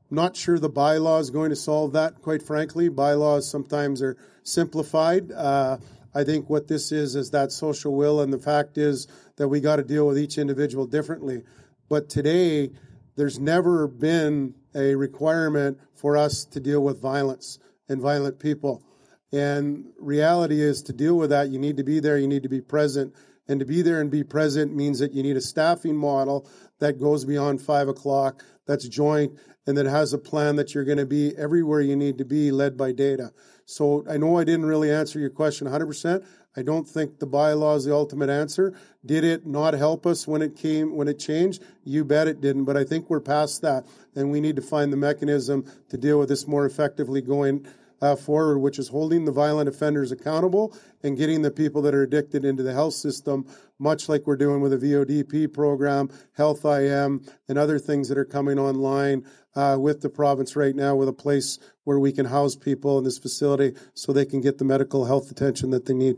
Not 0.09 0.35
sure 0.35 0.59
the 0.59 0.69
bylaw 0.69 1.19
is 1.19 1.29
going 1.31 1.49
to 1.49 1.55
solve 1.55 1.93
that, 1.93 2.21
quite 2.21 2.43
frankly. 2.43 2.89
Bylaws 2.89 3.49
sometimes 3.49 4.01
are 4.01 4.17
simplified. 4.43 5.31
Uh, 5.31 5.77
I 6.13 6.23
think 6.23 6.49
what 6.49 6.67
this 6.67 6.91
is 6.91 7.15
is 7.15 7.31
that 7.31 7.51
social 7.51 7.95
will, 7.95 8.21
and 8.21 8.31
the 8.31 8.37
fact 8.37 8.77
is 8.77 9.07
that 9.37 9.47
we 9.47 9.59
got 9.59 9.77
to 9.77 9.83
deal 9.83 10.07
with 10.07 10.17
each 10.17 10.37
individual 10.37 10.85
differently. 10.85 11.43
But 11.89 12.09
today, 12.09 12.71
there's 13.15 13.39
never 13.39 13.87
been 13.87 14.55
a 14.73 14.95
requirement 14.95 15.79
for 15.93 16.17
us 16.17 16.45
to 16.45 16.59
deal 16.59 16.81
with 16.81 17.01
violence 17.01 17.59
and 17.89 17.99
violent 18.01 18.39
people. 18.39 18.83
And 19.31 19.87
reality 19.99 20.61
is 20.61 20.83
to 20.83 20.93
deal 20.93 21.17
with 21.17 21.31
that, 21.31 21.49
you 21.49 21.59
need 21.59 21.77
to 21.77 21.83
be 21.83 21.99
there, 21.99 22.17
you 22.17 22.27
need 22.27 22.43
to 22.43 22.49
be 22.49 22.61
present. 22.61 23.13
And 23.47 23.59
to 23.59 23.65
be 23.65 23.81
there 23.81 24.01
and 24.01 24.09
be 24.09 24.23
present 24.23 24.75
means 24.75 24.99
that 24.99 25.13
you 25.13 25.21
need 25.21 25.37
a 25.37 25.41
staffing 25.41 25.95
model 25.95 26.47
that 26.79 26.99
goes 26.99 27.25
beyond 27.25 27.61
five 27.61 27.87
o'clock, 27.87 28.43
that's 28.65 28.87
joint, 28.87 29.33
and 29.67 29.77
that 29.77 29.85
has 29.85 30.13
a 30.13 30.17
plan 30.17 30.55
that 30.57 30.73
you're 30.73 30.83
going 30.83 30.97
to 30.97 31.05
be 31.05 31.35
everywhere 31.37 31.81
you 31.81 31.95
need 31.95 32.17
to 32.17 32.25
be, 32.25 32.51
led 32.51 32.77
by 32.77 32.91
data. 32.91 33.31
So 33.65 34.05
I 34.09 34.17
know 34.17 34.37
I 34.37 34.43
didn't 34.43 34.67
really 34.67 34.91
answer 34.91 35.19
your 35.19 35.31
question 35.31 35.67
100%. 35.67 36.23
I 36.57 36.61
don't 36.61 36.87
think 36.87 37.19
the 37.19 37.27
bylaw 37.27 37.75
is 37.75 37.85
the 37.85 37.93
ultimate 37.93 38.29
answer. 38.29 38.73
Did 39.05 39.23
it 39.23 39.45
not 39.45 39.73
help 39.73 40.05
us 40.05 40.27
when 40.27 40.41
it 40.41 40.55
came 40.55 40.95
when 40.95 41.07
it 41.07 41.19
changed? 41.19 41.63
You 41.83 42.05
bet 42.05 42.27
it 42.27 42.39
didn't. 42.39 42.63
But 42.63 42.77
I 42.77 42.85
think 42.85 43.09
we're 43.09 43.19
past 43.19 43.61
that, 43.61 43.85
and 44.15 44.31
we 44.31 44.39
need 44.39 44.55
to 44.55 44.61
find 44.61 44.93
the 44.93 44.97
mechanism 44.97 45.65
to 45.89 45.97
deal 45.97 46.17
with 46.17 46.29
this 46.29 46.47
more 46.47 46.65
effectively 46.65 47.21
going 47.21 47.67
uh, 48.01 48.15
forward, 48.15 48.59
which 48.59 48.79
is 48.79 48.89
holding 48.89 49.25
the 49.25 49.31
violent 49.31 49.69
offenders 49.69 50.11
accountable 50.11 50.75
and 51.03 51.17
getting 51.17 51.41
the 51.41 51.51
people 51.51 51.81
that 51.83 51.95
are 51.95 52.03
addicted 52.03 52.45
into 52.45 52.63
the 52.63 52.73
health 52.73 52.93
system, 52.93 53.45
much 53.79 54.09
like 54.09 54.25
we're 54.25 54.35
doing 54.35 54.61
with 54.61 54.79
the 54.79 54.87
VODP 54.87 55.51
program, 55.51 56.09
Health 56.33 56.65
IM, 56.65 57.25
and 57.47 57.57
other 57.57 57.79
things 57.79 58.09
that 58.09 58.17
are 58.17 58.25
coming 58.25 58.59
online 58.59 59.25
uh, 59.55 59.77
with 59.79 60.01
the 60.01 60.09
province 60.09 60.55
right 60.55 60.75
now, 60.75 60.95
with 60.95 61.07
a 61.07 61.13
place 61.13 61.59
where 61.83 61.99
we 61.99 62.11
can 62.11 62.25
house 62.25 62.55
people 62.55 62.97
in 62.97 63.03
this 63.03 63.17
facility 63.17 63.73
so 63.93 64.11
they 64.11 64.25
can 64.25 64.41
get 64.41 64.57
the 64.57 64.65
medical 64.65 65.05
health 65.05 65.31
attention 65.31 65.69
that 65.71 65.85
they 65.85 65.93
need. 65.93 66.17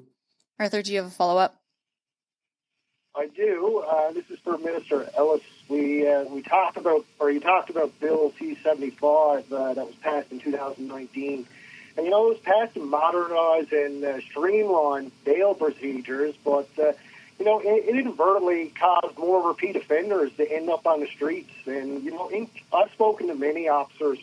Arthur, 0.59 0.81
do 0.81 0.91
you 0.91 0.97
have 0.97 1.07
a 1.07 1.11
follow 1.11 1.37
up? 1.37 1.61
I 3.17 3.27
do. 3.27 3.83
Uh, 3.87 4.11
this 4.11 4.29
is 4.29 4.37
for 4.43 4.59
Minister 4.59 5.09
Ellis. 5.17 5.41
We 5.69 6.07
uh, 6.07 6.25
we 6.25 6.43
talked 6.43 6.77
about, 6.77 7.03
or 7.19 7.31
you 7.31 7.39
talked 7.39 7.71
about 7.71 7.99
Bill 7.99 8.31
C 8.37 8.55
seventy 8.63 8.91
five 8.91 9.51
uh, 9.51 9.73
that 9.73 9.85
was 9.85 9.95
passed 9.95 10.31
in 10.31 10.39
2019, 10.39 11.47
and 11.97 12.05
you 12.05 12.11
know 12.11 12.27
it 12.27 12.29
was 12.29 12.39
passed 12.39 12.75
to 12.75 12.79
modernize 12.79 13.71
and 13.71 14.03
uh, 14.03 14.21
streamline 14.21 15.11
bail 15.25 15.53
procedures, 15.53 16.35
but 16.45 16.69
uh, 16.79 16.93
you 17.39 17.45
know 17.45 17.59
it, 17.59 17.85
it 17.85 17.95
inadvertently 17.95 18.71
caused 18.79 19.17
more 19.17 19.47
repeat 19.47 19.75
offenders 19.75 20.31
to 20.37 20.49
end 20.49 20.69
up 20.69 20.85
on 20.85 20.99
the 20.99 21.07
streets. 21.07 21.51
And 21.65 22.03
you 22.03 22.11
know, 22.11 22.29
in, 22.29 22.49
I've 22.73 22.91
spoken 22.91 23.27
to 23.27 23.35
many 23.35 23.67
officers 23.67 24.19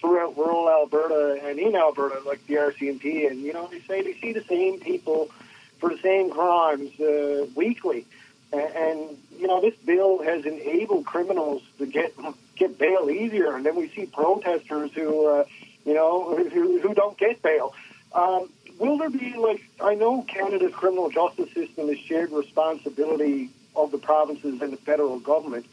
throughout 0.00 0.36
rural 0.36 0.68
Alberta 0.70 1.40
and 1.44 1.58
in 1.58 1.76
Alberta, 1.76 2.20
like 2.26 2.44
the 2.46 2.54
RCMP, 2.54 3.30
and 3.30 3.40
you 3.40 3.52
know 3.52 3.68
they 3.68 3.80
say 3.80 4.02
they 4.02 4.14
see 4.14 4.32
the 4.32 4.44
same 4.44 4.80
people 4.80 5.30
for 5.78 5.90
the 5.90 5.98
same 5.98 6.30
crimes 6.30 6.98
uh, 7.00 7.46
weekly. 7.54 8.06
And, 8.52 8.74
and, 8.74 9.18
you 9.38 9.46
know, 9.46 9.60
this 9.60 9.74
bill 9.84 10.22
has 10.22 10.44
enabled 10.44 11.06
criminals 11.06 11.62
to 11.78 11.86
get 11.86 12.14
get 12.56 12.78
bail 12.78 13.08
easier, 13.08 13.54
and 13.54 13.64
then 13.64 13.76
we 13.76 13.88
see 13.88 14.06
protesters 14.06 14.90
who, 14.92 15.26
uh, 15.26 15.44
you 15.84 15.94
know, 15.94 16.34
who, 16.36 16.80
who 16.80 16.94
don't 16.94 17.16
get 17.18 17.42
bail. 17.42 17.74
Um, 18.12 18.50
will 18.78 18.98
there 18.98 19.10
be 19.10 19.34
like 19.36 19.62
I 19.80 19.94
know 19.94 20.22
Canada's 20.22 20.72
criminal 20.74 21.10
justice 21.10 21.52
system 21.54 21.88
is 21.88 21.98
shared 21.98 22.32
responsibility 22.32 23.50
of 23.76 23.90
the 23.90 23.98
provinces 23.98 24.60
and 24.60 24.72
the 24.72 24.76
federal 24.78 25.18
government. 25.20 25.66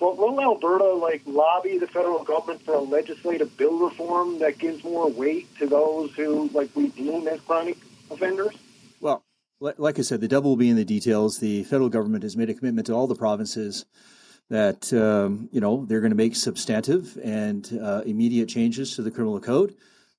But 0.00 0.16
will 0.16 0.40
Alberta 0.40 0.92
like 0.94 1.22
lobby 1.26 1.78
the 1.78 1.86
federal 1.86 2.24
government 2.24 2.62
for 2.62 2.74
a 2.74 2.80
legislative 2.80 3.56
bill 3.56 3.78
reform 3.78 4.38
that 4.40 4.58
gives 4.58 4.82
more 4.82 5.08
weight 5.08 5.46
to 5.58 5.66
those 5.66 6.12
who 6.14 6.48
like 6.52 6.70
we 6.74 6.88
deem 6.88 7.28
as 7.28 7.40
chronic 7.40 7.76
offenders? 8.10 8.56
Well, 9.00 9.24
like 9.60 9.98
I 9.98 10.02
said, 10.02 10.20
the 10.20 10.28
devil 10.28 10.50
will 10.50 10.56
be 10.56 10.70
in 10.70 10.76
the 10.76 10.84
details. 10.84 11.38
The 11.38 11.62
federal 11.64 11.88
government 11.88 12.24
has 12.24 12.36
made 12.36 12.50
a 12.50 12.54
commitment 12.54 12.86
to 12.88 12.94
all 12.94 13.06
the 13.06 13.14
provinces 13.14 13.84
that 14.52 14.92
um, 14.92 15.48
you 15.50 15.62
know 15.62 15.86
they're 15.86 16.00
going 16.00 16.10
to 16.12 16.16
make 16.16 16.36
substantive 16.36 17.18
and 17.24 17.80
uh, 17.82 18.02
immediate 18.04 18.50
changes 18.50 18.96
to 18.96 19.02
the 19.02 19.10
criminal 19.10 19.40
code. 19.40 19.74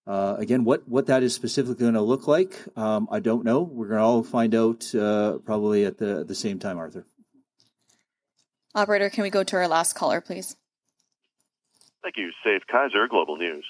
Uh, 0.07 0.35
again, 0.39 0.63
what 0.63 0.89
what 0.89 1.05
that 1.05 1.21
is 1.21 1.35
specifically 1.35 1.79
going 1.79 1.93
to 1.93 2.01
look 2.01 2.27
like, 2.27 2.59
um, 2.75 3.07
I 3.11 3.19
don't 3.19 3.45
know. 3.45 3.61
We're 3.61 3.89
going 3.89 3.99
to 3.99 4.03
all 4.03 4.23
find 4.23 4.55
out 4.55 4.93
uh, 4.95 5.37
probably 5.45 5.85
at 5.85 5.99
the 5.99 6.23
the 6.23 6.33
same 6.33 6.57
time, 6.57 6.79
Arthur. 6.79 7.05
Operator, 8.73 9.11
can 9.11 9.21
we 9.21 9.29
go 9.29 9.43
to 9.43 9.55
our 9.55 9.67
last 9.67 9.93
caller, 9.93 10.19
please? 10.19 10.55
Thank 12.01 12.17
you. 12.17 12.31
Saif 12.43 12.61
Kaisar, 12.67 13.07
Global 13.07 13.37
News. 13.37 13.65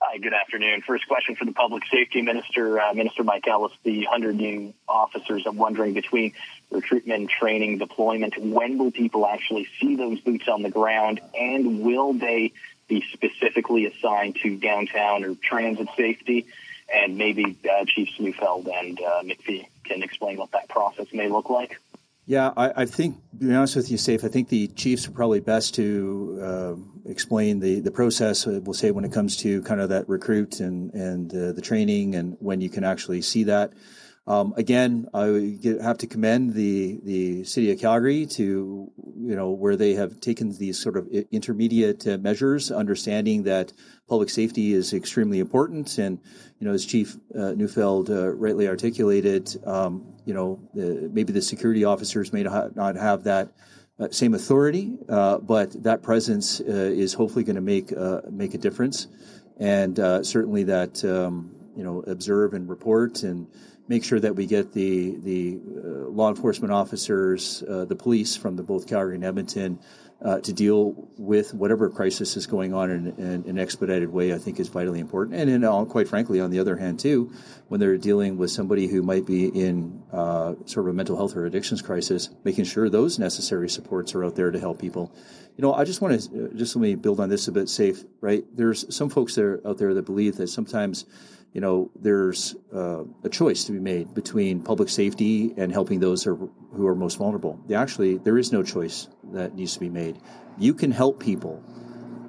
Hi, 0.00 0.16
good 0.18 0.32
afternoon. 0.32 0.82
First 0.82 1.08
question 1.08 1.34
for 1.34 1.44
the 1.44 1.52
Public 1.52 1.82
Safety 1.90 2.22
Minister, 2.22 2.80
uh, 2.80 2.94
Minister 2.94 3.24
Mike 3.24 3.48
Ellis. 3.48 3.72
The 3.82 4.04
100 4.04 4.36
new 4.36 4.72
officers, 4.88 5.42
I'm 5.44 5.56
wondering 5.56 5.92
between 5.92 6.34
recruitment, 6.70 7.30
training, 7.30 7.78
deployment, 7.78 8.38
when 8.38 8.78
will 8.78 8.92
people 8.92 9.26
actually 9.26 9.66
see 9.80 9.96
those 9.96 10.20
boots 10.20 10.46
on 10.46 10.62
the 10.62 10.70
ground 10.70 11.20
and 11.34 11.82
will 11.82 12.12
they 12.12 12.52
be 12.86 13.04
specifically 13.12 13.86
assigned 13.86 14.36
to 14.44 14.56
downtown 14.56 15.24
or 15.24 15.34
transit 15.34 15.88
safety? 15.96 16.46
And 16.94 17.18
maybe 17.18 17.56
uh, 17.68 17.84
Chiefs 17.84 18.20
Neufeld 18.20 18.68
and 18.68 19.00
uh, 19.00 19.22
McPhee 19.24 19.66
can 19.82 20.04
explain 20.04 20.36
what 20.36 20.52
that 20.52 20.68
process 20.68 21.08
may 21.12 21.28
look 21.28 21.50
like. 21.50 21.76
Yeah, 22.28 22.52
I, 22.58 22.82
I, 22.82 22.84
think, 22.84 23.16
to 23.40 23.46
be 23.46 23.54
honest 23.54 23.74
with 23.74 23.90
you, 23.90 23.96
Saif, 23.96 24.22
I 24.22 24.28
think 24.28 24.50
the 24.50 24.68
Chiefs 24.68 25.08
are 25.08 25.12
probably 25.12 25.40
best 25.40 25.74
to 25.76 26.38
uh, 26.42 26.74
explain 27.10 27.58
the, 27.58 27.80
the 27.80 27.90
process, 27.90 28.46
uh, 28.46 28.60
we'll 28.62 28.74
say, 28.74 28.90
when 28.90 29.06
it 29.06 29.14
comes 29.14 29.34
to 29.38 29.62
kind 29.62 29.80
of 29.80 29.88
that 29.88 30.06
recruit 30.10 30.60
and, 30.60 30.92
and 30.92 31.34
uh, 31.34 31.52
the 31.52 31.62
training 31.62 32.16
and 32.16 32.36
when 32.38 32.60
you 32.60 32.68
can 32.68 32.84
actually 32.84 33.22
see 33.22 33.44
that. 33.44 33.72
Um, 34.28 34.52
again, 34.58 35.08
I 35.14 35.58
have 35.82 35.96
to 35.98 36.06
commend 36.06 36.52
the 36.52 37.00
the 37.02 37.44
city 37.44 37.72
of 37.72 37.80
Calgary 37.80 38.26
to 38.26 38.92
you 39.16 39.34
know 39.34 39.52
where 39.52 39.74
they 39.74 39.94
have 39.94 40.20
taken 40.20 40.52
these 40.52 40.78
sort 40.78 40.98
of 40.98 41.08
intermediate 41.32 42.06
uh, 42.06 42.18
measures, 42.18 42.70
understanding 42.70 43.44
that 43.44 43.72
public 44.06 44.28
safety 44.28 44.74
is 44.74 44.92
extremely 44.92 45.38
important, 45.38 45.96
and 45.96 46.18
you 46.60 46.66
know 46.66 46.74
as 46.74 46.84
Chief 46.84 47.16
uh, 47.34 47.52
Neufeld 47.52 48.10
uh, 48.10 48.28
rightly 48.28 48.68
articulated, 48.68 49.56
um, 49.64 50.12
you 50.26 50.34
know 50.34 50.60
maybe 50.74 51.32
the 51.32 51.40
security 51.40 51.84
officers 51.84 52.30
may 52.30 52.42
not 52.42 52.96
have 52.96 53.24
that. 53.24 53.48
Uh, 54.00 54.08
same 54.12 54.32
authority, 54.32 54.96
uh, 55.08 55.38
but 55.38 55.82
that 55.82 56.04
presence 56.04 56.60
uh, 56.60 56.64
is 56.66 57.14
hopefully 57.14 57.42
going 57.42 57.56
to 57.56 57.60
make 57.60 57.90
make 58.30 58.54
a 58.54 58.58
difference, 58.58 59.08
and 59.58 59.96
certainly 60.24 60.62
that 60.62 61.04
um, 61.04 61.50
you 61.74 61.82
know 61.82 62.04
observe 62.06 62.54
and 62.54 62.68
report 62.68 63.24
and 63.24 63.48
make 63.88 64.04
sure 64.04 64.20
that 64.20 64.36
we 64.36 64.46
get 64.46 64.72
the 64.72 65.16
the 65.18 65.58
uh, 65.58 66.08
law 66.08 66.28
enforcement 66.28 66.72
officers, 66.72 67.62
uh, 67.62 67.84
the 67.86 67.96
police 67.96 68.36
from 68.36 68.56
the 68.56 68.62
both 68.62 68.86
Calgary 68.86 69.16
and 69.16 69.24
Edmonton, 69.24 69.80
uh, 70.22 70.40
to 70.40 70.52
deal 70.52 71.08
with 71.16 71.54
whatever 71.54 71.88
crisis 71.88 72.36
is 72.36 72.46
going 72.46 72.74
on 72.74 72.90
in, 72.90 73.06
in, 73.18 73.44
an 73.48 73.58
expedited 73.58 74.10
way. 74.10 74.34
I 74.34 74.38
think 74.38 74.60
is 74.60 74.68
vitally 74.68 75.00
important. 75.00 75.36
And 75.36 75.64
uh, 75.64 75.84
quite 75.84 76.08
frankly, 76.08 76.40
on 76.40 76.50
the 76.50 76.58
other 76.58 76.76
hand, 76.76 77.00
too, 77.00 77.32
when 77.68 77.80
they're 77.80 77.96
dealing 77.96 78.36
with 78.36 78.50
somebody 78.50 78.86
who 78.86 79.02
might 79.02 79.26
be 79.26 79.46
in 79.46 80.02
uh, 80.12 80.54
sort 80.66 80.86
of 80.86 80.88
a 80.88 80.92
mental 80.92 81.16
health 81.16 81.36
or 81.36 81.46
addictions 81.46 81.82
crisis, 81.82 82.30
making 82.44 82.64
sure 82.64 82.88
those 82.90 83.18
necessary 83.18 83.68
supports 83.68 84.14
are 84.14 84.24
out 84.24 84.36
there 84.36 84.50
to 84.50 84.58
help 84.58 84.80
people. 84.80 85.14
You 85.56 85.62
know, 85.62 85.74
I 85.74 85.84
just 85.84 86.00
want 86.00 86.20
to 86.20 86.46
uh, 86.46 86.48
just 86.54 86.76
let 86.76 86.82
me 86.82 86.94
build 86.94 87.20
on 87.20 87.28
this 87.28 87.48
a 87.48 87.52
bit. 87.52 87.66
Saif, 87.66 88.04
right? 88.20 88.44
There's 88.54 88.94
some 88.94 89.08
folks 89.08 89.34
there 89.34 89.60
out 89.66 89.78
there 89.78 89.94
that 89.94 90.02
believe 90.02 90.36
that 90.36 90.48
sometimes 90.48 91.04
you 91.52 91.60
know, 91.60 91.90
there's 91.98 92.54
uh, 92.74 93.04
a 93.24 93.28
choice 93.28 93.64
to 93.64 93.72
be 93.72 93.80
made 93.80 94.14
between 94.14 94.62
public 94.62 94.88
safety 94.88 95.54
and 95.56 95.72
helping 95.72 96.00
those 96.00 96.22
who 96.22 96.50
are, 96.86 96.94
most 96.94 97.16
vulnerable. 97.18 97.58
Actually, 97.74 98.18
there 98.18 98.38
is 98.38 98.52
no 98.52 98.62
choice 98.62 99.08
that 99.32 99.54
needs 99.54 99.74
to 99.74 99.80
be 99.80 99.88
made. 99.88 100.18
You 100.58 100.74
can 100.74 100.90
help 100.90 101.20
people 101.20 101.62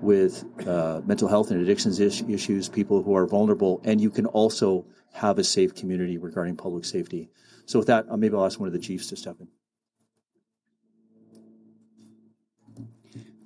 with 0.02 0.46
uh, 0.66 1.02
mental 1.06 1.28
health 1.28 1.52
and 1.52 1.62
addictions 1.62 2.00
is- 2.00 2.24
issues, 2.28 2.70
people 2.70 3.04
who 3.04 3.16
are 3.16 3.28
vulnerable, 3.28 3.82
and 3.84 4.00
you 4.00 4.10
can 4.10 4.26
also 4.26 4.86
have 5.14 5.38
a 5.38 5.44
safe 5.44 5.76
community 5.76 6.18
regarding 6.18 6.56
public 6.56 6.86
safety. 6.86 7.30
So, 7.66 7.80
with 7.80 7.88
that, 7.88 8.06
uh, 8.10 8.16
maybe 8.16 8.36
I'll 8.36 8.46
ask 8.46 8.60
one 8.60 8.68
of 8.68 8.74
the 8.74 8.80
chiefs 8.80 9.08
to 9.08 9.18
step 9.18 9.36
in. 9.42 9.48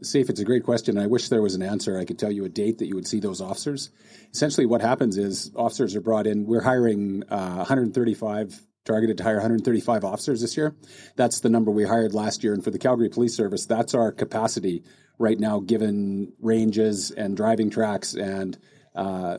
Saif, 0.04 0.30
it's 0.30 0.40
a 0.40 0.46
great 0.46 0.64
question. 0.64 0.98
I 0.98 1.08
wish 1.08 1.30
there 1.30 1.42
was 1.42 1.56
an 1.56 1.62
answer. 1.62 1.98
I 1.98 2.06
could 2.06 2.20
tell 2.20 2.32
you 2.32 2.44
a 2.46 2.50
date 2.50 2.80
that 2.80 2.88
you 2.88 2.96
would 2.96 3.08
see 3.08 3.20
those 3.20 3.42
officers. 3.42 3.90
Essentially, 4.34 4.66
what 4.66 4.82
happens 4.82 5.18
is 5.18 5.52
officers 5.56 5.96
are 5.96 6.02
brought 6.02 6.28
in. 6.28 6.46
We're 6.46 6.62
hiring 6.62 7.24
uh, 7.30 7.56
135, 7.56 8.62
targeted 8.86 9.18
to 9.18 9.24
hire 9.24 9.36
135 9.36 10.04
officers 10.04 10.42
this 10.42 10.58
year. 10.58 10.76
That's 11.16 11.40
the 11.40 11.50
number 11.50 11.72
we 11.72 11.86
hired 11.86 12.14
last 12.14 12.44
year. 12.44 12.54
And 12.54 12.64
for 12.64 12.70
the 12.70 12.80
Calgary 12.80 13.10
Police 13.10 13.36
Service, 13.36 13.66
that's 13.66 13.94
our 13.94 14.12
capacity 14.12 14.84
right 15.18 15.40
now, 15.40 15.60
given 15.60 16.34
ranges 16.40 17.12
and 17.12 17.38
driving 17.38 17.70
tracks 17.70 18.14
and 18.14 18.58
uh, 18.96 19.38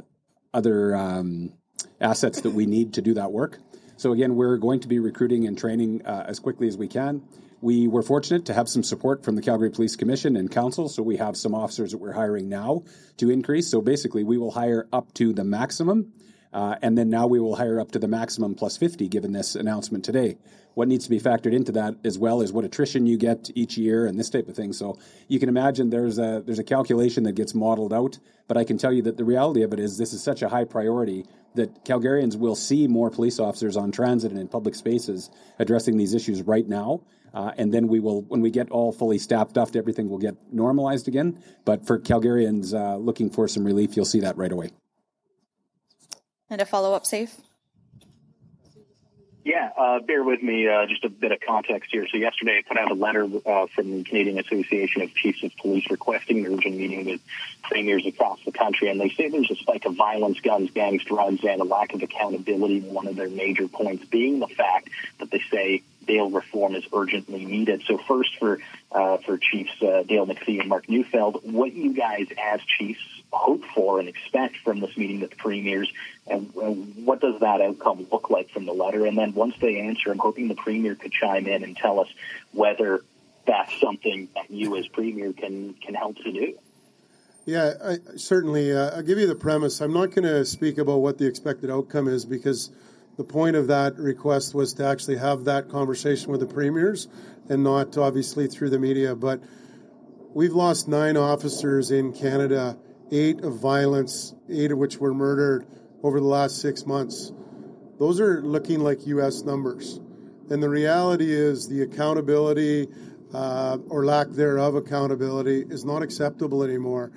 other 0.54 0.96
um, 0.96 1.52
assets 2.00 2.40
that 2.40 2.50
we 2.52 2.64
need 2.64 2.94
to 2.94 3.02
do 3.02 3.14
that 3.14 3.32
work. 3.32 3.58
So, 3.96 4.12
again, 4.12 4.34
we're 4.34 4.56
going 4.56 4.80
to 4.80 4.88
be 4.88 4.98
recruiting 4.98 5.46
and 5.46 5.58
training 5.58 6.06
uh, 6.06 6.24
as 6.26 6.40
quickly 6.40 6.68
as 6.68 6.76
we 6.76 6.88
can. 6.88 7.22
We 7.64 7.88
were 7.88 8.02
fortunate 8.02 8.44
to 8.44 8.52
have 8.52 8.68
some 8.68 8.82
support 8.82 9.24
from 9.24 9.36
the 9.36 9.40
Calgary 9.40 9.70
Police 9.70 9.96
Commission 9.96 10.36
and 10.36 10.50
Council, 10.50 10.86
so 10.86 11.02
we 11.02 11.16
have 11.16 11.34
some 11.34 11.54
officers 11.54 11.92
that 11.92 11.96
we're 11.96 12.12
hiring 12.12 12.50
now 12.50 12.82
to 13.16 13.30
increase. 13.30 13.70
So 13.70 13.80
basically, 13.80 14.22
we 14.22 14.36
will 14.36 14.50
hire 14.50 14.86
up 14.92 15.14
to 15.14 15.32
the 15.32 15.44
maximum, 15.44 16.12
uh, 16.52 16.74
and 16.82 16.98
then 16.98 17.08
now 17.08 17.26
we 17.26 17.40
will 17.40 17.56
hire 17.56 17.80
up 17.80 17.92
to 17.92 17.98
the 17.98 18.06
maximum 18.06 18.54
plus 18.54 18.76
50 18.76 19.08
given 19.08 19.32
this 19.32 19.54
announcement 19.54 20.04
today. 20.04 20.36
What 20.74 20.88
needs 20.88 21.04
to 21.04 21.10
be 21.10 21.18
factored 21.18 21.54
into 21.54 21.72
that 21.72 21.94
as 22.04 22.18
well 22.18 22.42
is 22.42 22.52
what 22.52 22.66
attrition 22.66 23.06
you 23.06 23.16
get 23.16 23.50
each 23.54 23.78
year 23.78 24.04
and 24.04 24.18
this 24.18 24.28
type 24.28 24.48
of 24.48 24.56
thing. 24.56 24.74
So 24.74 24.98
you 25.28 25.40
can 25.40 25.48
imagine 25.48 25.88
there's 25.88 26.18
a 26.18 26.42
there's 26.44 26.58
a 26.58 26.64
calculation 26.64 27.24
that 27.24 27.32
gets 27.32 27.54
modeled 27.54 27.94
out, 27.94 28.18
but 28.46 28.58
I 28.58 28.64
can 28.64 28.76
tell 28.76 28.92
you 28.92 29.00
that 29.04 29.16
the 29.16 29.24
reality 29.24 29.62
of 29.62 29.72
it 29.72 29.80
is 29.80 29.96
this 29.96 30.12
is 30.12 30.22
such 30.22 30.42
a 30.42 30.50
high 30.50 30.64
priority 30.64 31.24
that 31.54 31.86
Calgarians 31.86 32.36
will 32.36 32.56
see 32.56 32.88
more 32.88 33.08
police 33.08 33.38
officers 33.38 33.78
on 33.78 33.90
transit 33.90 34.32
and 34.32 34.40
in 34.40 34.48
public 34.48 34.74
spaces 34.74 35.30
addressing 35.58 35.96
these 35.96 36.12
issues 36.12 36.42
right 36.42 36.68
now 36.68 37.00
uh, 37.34 37.52
and 37.56 37.74
then 37.74 37.88
we 37.88 38.00
will, 38.00 38.22
when 38.22 38.40
we 38.40 38.50
get 38.50 38.70
all 38.70 38.92
fully 38.92 39.18
staffed 39.18 39.58
up, 39.58 39.74
everything 39.74 40.08
will 40.08 40.18
get 40.18 40.36
normalized 40.52 41.08
again. 41.08 41.42
But 41.64 41.86
for 41.86 41.98
Calgarians 41.98 42.72
uh, 42.72 42.96
looking 42.96 43.28
for 43.28 43.48
some 43.48 43.64
relief, 43.64 43.96
you'll 43.96 44.04
see 44.04 44.20
that 44.20 44.36
right 44.36 44.52
away. 44.52 44.70
And 46.48 46.60
a 46.60 46.66
follow 46.66 46.94
up 46.94 47.04
Saif? 47.04 47.40
Yeah, 49.44 49.70
uh, 49.76 50.00
bear 50.00 50.24
with 50.24 50.42
me, 50.42 50.66
uh, 50.66 50.86
just 50.86 51.04
a 51.04 51.10
bit 51.10 51.30
of 51.30 51.38
context 51.46 51.90
here. 51.92 52.06
So 52.10 52.16
yesterday 52.16 52.62
I 52.64 52.66
put 52.66 52.78
out 52.78 52.90
a 52.90 52.94
letter 52.94 53.28
uh, 53.44 53.66
from 53.74 53.90
the 53.90 54.02
Canadian 54.02 54.38
Association 54.38 55.02
of 55.02 55.14
Chiefs 55.14 55.42
of 55.42 55.54
Police 55.58 55.84
requesting 55.90 56.46
an 56.46 56.54
urgent 56.54 56.76
meeting 56.76 57.04
with 57.04 57.20
premiers 57.62 58.06
across 58.06 58.38
the 58.46 58.52
country. 58.52 58.88
And 58.88 58.98
they 58.98 59.10
say 59.10 59.28
there's 59.28 59.50
a 59.50 59.56
spike 59.56 59.84
of 59.84 59.96
violence, 59.96 60.40
guns, 60.40 60.70
gangs, 60.70 61.04
drugs, 61.04 61.44
and 61.44 61.60
a 61.60 61.64
lack 61.64 61.92
of 61.92 62.02
accountability. 62.02 62.80
One 62.80 63.06
of 63.06 63.16
their 63.16 63.28
major 63.28 63.68
points 63.68 64.06
being 64.06 64.38
the 64.38 64.48
fact 64.48 64.88
that 65.18 65.30
they 65.30 65.42
say 65.50 65.82
bail 66.06 66.30
reform 66.30 66.74
is 66.74 66.84
urgently 66.92 67.44
needed. 67.44 67.82
So 67.86 67.98
first 67.98 68.36
for 68.38 68.60
uh, 68.92 69.18
for 69.18 69.38
Chiefs 69.38 69.72
uh, 69.82 70.02
Dale 70.02 70.26
McPhee 70.26 70.60
and 70.60 70.68
Mark 70.68 70.88
Neufeld, 70.88 71.40
what 71.42 71.72
you 71.72 71.94
guys 71.94 72.26
as 72.38 72.60
Chiefs 72.78 73.00
hope 73.32 73.64
for 73.74 73.98
and 73.98 74.08
expect 74.08 74.58
from 74.58 74.80
this 74.80 74.96
meeting 74.96 75.20
with 75.20 75.30
the 75.30 75.36
premiers, 75.36 75.92
and, 76.26 76.54
and 76.54 77.04
what 77.04 77.20
does 77.20 77.40
that 77.40 77.60
outcome 77.60 78.06
look 78.10 78.30
like 78.30 78.50
from 78.50 78.64
the 78.64 78.72
letter? 78.72 79.06
And 79.06 79.18
then 79.18 79.34
once 79.34 79.56
they 79.60 79.80
answer, 79.80 80.12
I'm 80.12 80.18
hoping 80.18 80.48
the 80.48 80.54
premier 80.54 80.94
could 80.94 81.12
chime 81.12 81.46
in 81.46 81.64
and 81.64 81.76
tell 81.76 82.00
us 82.00 82.08
whether 82.52 83.00
that's 83.46 83.78
something 83.80 84.28
that 84.34 84.50
you 84.50 84.76
as 84.76 84.86
premier 84.88 85.32
can 85.32 85.74
can 85.74 85.94
help 85.94 86.16
to 86.18 86.32
do. 86.32 86.54
Yeah, 87.46 87.74
I, 87.84 87.98
certainly. 88.16 88.72
Uh, 88.72 88.96
I'll 88.96 89.02
give 89.02 89.18
you 89.18 89.26
the 89.26 89.34
premise. 89.34 89.80
I'm 89.80 89.92
not 89.92 90.12
going 90.12 90.24
to 90.24 90.44
speak 90.44 90.78
about 90.78 90.98
what 90.98 91.18
the 91.18 91.26
expected 91.26 91.70
outcome 91.70 92.08
is 92.08 92.24
because 92.24 92.70
the 93.16 93.24
point 93.24 93.56
of 93.56 93.68
that 93.68 93.96
request 93.96 94.54
was 94.54 94.74
to 94.74 94.86
actually 94.86 95.18
have 95.18 95.44
that 95.44 95.68
conversation 95.70 96.30
with 96.30 96.40
the 96.40 96.46
premiers 96.46 97.06
and 97.48 97.62
not 97.62 97.96
obviously 97.96 98.48
through 98.48 98.70
the 98.70 98.78
media. 98.78 99.14
But 99.14 99.40
we've 100.32 100.52
lost 100.52 100.88
nine 100.88 101.16
officers 101.16 101.90
in 101.90 102.12
Canada, 102.12 102.76
eight 103.12 103.40
of 103.42 103.58
violence, 103.60 104.34
eight 104.48 104.72
of 104.72 104.78
which 104.78 104.98
were 104.98 105.14
murdered 105.14 105.66
over 106.02 106.18
the 106.18 106.26
last 106.26 106.60
six 106.60 106.86
months. 106.86 107.32
Those 107.98 108.20
are 108.20 108.42
looking 108.42 108.80
like 108.80 109.06
U.S. 109.06 109.42
numbers. 109.42 110.00
And 110.50 110.62
the 110.62 110.68
reality 110.68 111.32
is 111.32 111.68
the 111.68 111.82
accountability 111.82 112.88
uh, 113.32 113.78
or 113.88 114.04
lack 114.04 114.28
thereof 114.30 114.74
accountability 114.74 115.64
is 115.68 115.84
not 115.84 116.02
acceptable 116.02 116.62
anymore. 116.62 117.12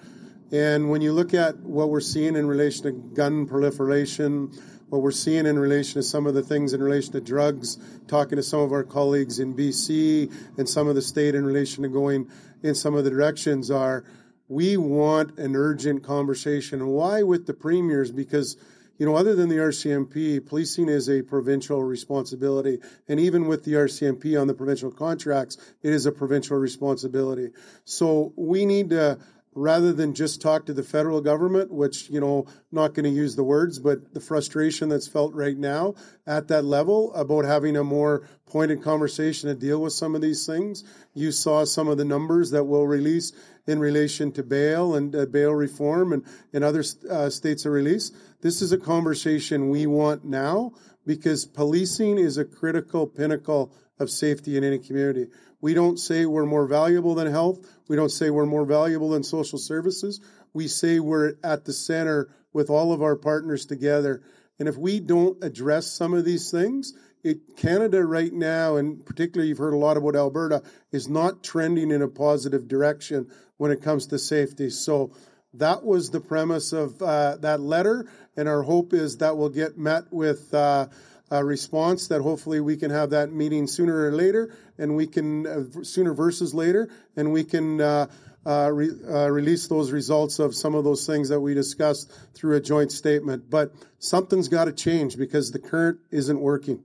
And 0.51 0.89
when 0.89 1.01
you 1.01 1.11
look 1.11 1.33
at 1.33 1.57
what 1.59 1.89
we're 1.89 1.99
seeing 1.99 2.35
in 2.35 2.47
relation 2.47 2.83
to 2.83 2.91
gun 2.91 3.47
proliferation, 3.47 4.51
what 4.89 5.01
we're 5.01 5.11
seeing 5.11 5.45
in 5.45 5.59
relation 5.59 5.95
to 5.95 6.03
some 6.03 6.27
of 6.27 6.33
the 6.33 6.41
things 6.41 6.73
in 6.73 6.81
relation 6.81 7.11
to 7.13 7.21
drugs, 7.21 7.77
talking 8.07 8.37
to 8.37 8.43
some 8.43 8.61
of 8.61 8.71
our 8.71 8.83
colleagues 8.83 9.39
in 9.39 9.55
BC 9.55 10.31
and 10.57 10.67
some 10.67 10.87
of 10.87 10.95
the 10.95 11.01
state 11.01 11.35
in 11.35 11.45
relation 11.45 11.83
to 11.83 11.89
going 11.89 12.29
in 12.63 12.73
some 12.73 12.95
of 12.95 13.03
the 13.03 13.09
directions 13.09 13.69
are 13.69 14.03
we 14.47 14.77
want 14.77 15.37
an 15.37 15.55
urgent 15.55 16.03
conversation. 16.03 16.87
Why 16.87 17.21
with 17.23 17.47
the 17.47 17.53
premiers? 17.53 18.11
Because 18.11 18.55
you 18.97 19.05
know, 19.05 19.15
other 19.15 19.35
than 19.35 19.49
the 19.49 19.57
RCMP, 19.57 20.43
policing 20.43 20.89
is 20.89 21.07
a 21.07 21.21
provincial 21.21 21.83
responsibility. 21.83 22.79
And 23.07 23.19
even 23.19 23.47
with 23.47 23.63
the 23.63 23.73
RCMP 23.73 24.39
on 24.39 24.47
the 24.47 24.55
provincial 24.55 24.89
contracts, 24.89 25.57
it 25.83 25.93
is 25.93 26.07
a 26.07 26.11
provincial 26.11 26.57
responsibility. 26.57 27.51
So 27.85 28.33
we 28.35 28.65
need 28.65 28.89
to 28.89 29.19
rather 29.57 29.91
than 29.91 30.13
just 30.13 30.39
talk 30.39 30.67
to 30.67 30.73
the 30.73 30.83
federal 30.83 31.19
government, 31.19 31.71
which, 31.71 32.11
you 32.11 32.21
know, 32.21 32.45
not 32.71 32.93
going 32.93 33.05
to 33.05 33.09
use 33.09 33.35
the 33.35 33.43
words, 33.43 33.79
but 33.79 34.13
the 34.13 34.19
frustration 34.19 34.87
that's 34.87 35.07
felt 35.07 35.33
right 35.33 35.57
now 35.57 35.95
at 36.27 36.47
that 36.47 36.63
level 36.63 37.11
about 37.15 37.43
having 37.43 37.75
a 37.75 37.83
more 37.83 38.27
pointed 38.45 38.83
conversation 38.83 39.49
to 39.49 39.55
deal 39.55 39.81
with 39.81 39.93
some 39.93 40.13
of 40.13 40.21
these 40.21 40.45
things. 40.45 40.83
You 41.15 41.31
saw 41.31 41.65
some 41.65 41.87
of 41.87 41.97
the 41.97 42.05
numbers 42.05 42.51
that 42.51 42.65
we'll 42.65 42.85
release 42.85 43.31
in 43.65 43.79
relation 43.79 44.31
to 44.33 44.43
bail 44.43 44.93
and 44.93 45.15
uh, 45.15 45.25
bail 45.25 45.53
reform 45.53 46.13
and, 46.13 46.23
and 46.53 46.63
other 46.63 46.83
uh, 47.09 47.31
states 47.31 47.65
of 47.65 47.71
release. 47.71 48.11
This 48.41 48.61
is 48.61 48.71
a 48.71 48.77
conversation 48.77 49.69
we 49.69 49.87
want 49.87 50.23
now 50.23 50.73
because 51.07 51.45
policing 51.45 52.19
is 52.19 52.37
a 52.37 52.45
critical 52.45 53.07
pinnacle 53.07 53.73
of 53.97 54.11
safety 54.11 54.57
in 54.57 54.63
any 54.63 54.77
community. 54.77 55.27
We 55.61 55.73
don't 55.73 55.97
say 55.97 56.25
we're 56.25 56.45
more 56.45 56.67
valuable 56.67 57.15
than 57.15 57.31
health. 57.31 57.65
We 57.87 57.95
don't 57.95 58.11
say 58.11 58.29
we're 58.29 58.45
more 58.45 58.65
valuable 58.65 59.11
than 59.11 59.23
social 59.23 59.57
services. 59.57 60.19
We 60.53 60.67
say 60.67 60.99
we're 60.99 61.35
at 61.43 61.63
the 61.63 61.73
center 61.73 62.29
with 62.53 62.69
all 62.69 62.91
of 62.91 63.01
our 63.01 63.15
partners 63.15 63.65
together. 63.65 64.21
And 64.59 64.67
if 64.67 64.77
we 64.77 64.99
don't 64.99 65.41
address 65.43 65.87
some 65.87 66.13
of 66.13 66.25
these 66.25 66.51
things, 66.51 66.93
it, 67.23 67.55
Canada 67.55 68.05
right 68.05 68.33
now, 68.33 68.75
and 68.75 69.03
particularly 69.03 69.49
you've 69.49 69.57
heard 69.57 69.73
a 69.73 69.77
lot 69.77 69.97
about 69.97 70.15
Alberta, 70.15 70.61
is 70.91 71.07
not 71.07 71.43
trending 71.43 71.89
in 71.89 72.01
a 72.01 72.07
positive 72.07 72.67
direction 72.67 73.31
when 73.55 73.71
it 73.71 73.81
comes 73.81 74.07
to 74.07 74.19
safety. 74.19 74.69
So 74.69 75.13
that 75.53 75.83
was 75.83 76.09
the 76.09 76.19
premise 76.19 76.73
of 76.73 77.01
uh, 77.01 77.37
that 77.37 77.59
letter, 77.59 78.07
and 78.35 78.47
our 78.47 78.63
hope 78.63 78.93
is 78.93 79.17
that 79.17 79.37
will 79.37 79.49
get 79.49 79.77
met 79.77 80.03
with 80.11 80.53
uh, 80.53 80.87
a 81.31 81.43
response 81.43 82.07
that 82.07 82.21
hopefully 82.21 82.59
we 82.59 82.77
can 82.77 82.91
have 82.91 83.09
that 83.09 83.31
meeting 83.31 83.67
sooner 83.67 84.07
or 84.07 84.11
later, 84.11 84.55
and 84.77 84.95
we 84.95 85.07
can 85.07 85.47
uh, 85.47 85.83
sooner 85.83 86.13
versus 86.13 86.53
later, 86.53 86.89
and 87.15 87.31
we 87.31 87.43
can 87.43 87.81
uh, 87.81 88.07
uh, 88.45 88.69
re, 88.71 88.89
uh, 89.09 89.29
release 89.29 89.67
those 89.67 89.91
results 89.91 90.39
of 90.39 90.55
some 90.55 90.73
of 90.73 90.83
those 90.83 91.05
things 91.05 91.29
that 91.29 91.39
we 91.39 91.53
discussed 91.53 92.11
through 92.33 92.55
a 92.55 92.61
joint 92.61 92.91
statement. 92.91 93.49
But 93.49 93.73
something's 93.99 94.47
got 94.47 94.65
to 94.65 94.71
change 94.71 95.17
because 95.17 95.51
the 95.51 95.59
current 95.59 95.99
isn't 96.11 96.39
working. 96.39 96.83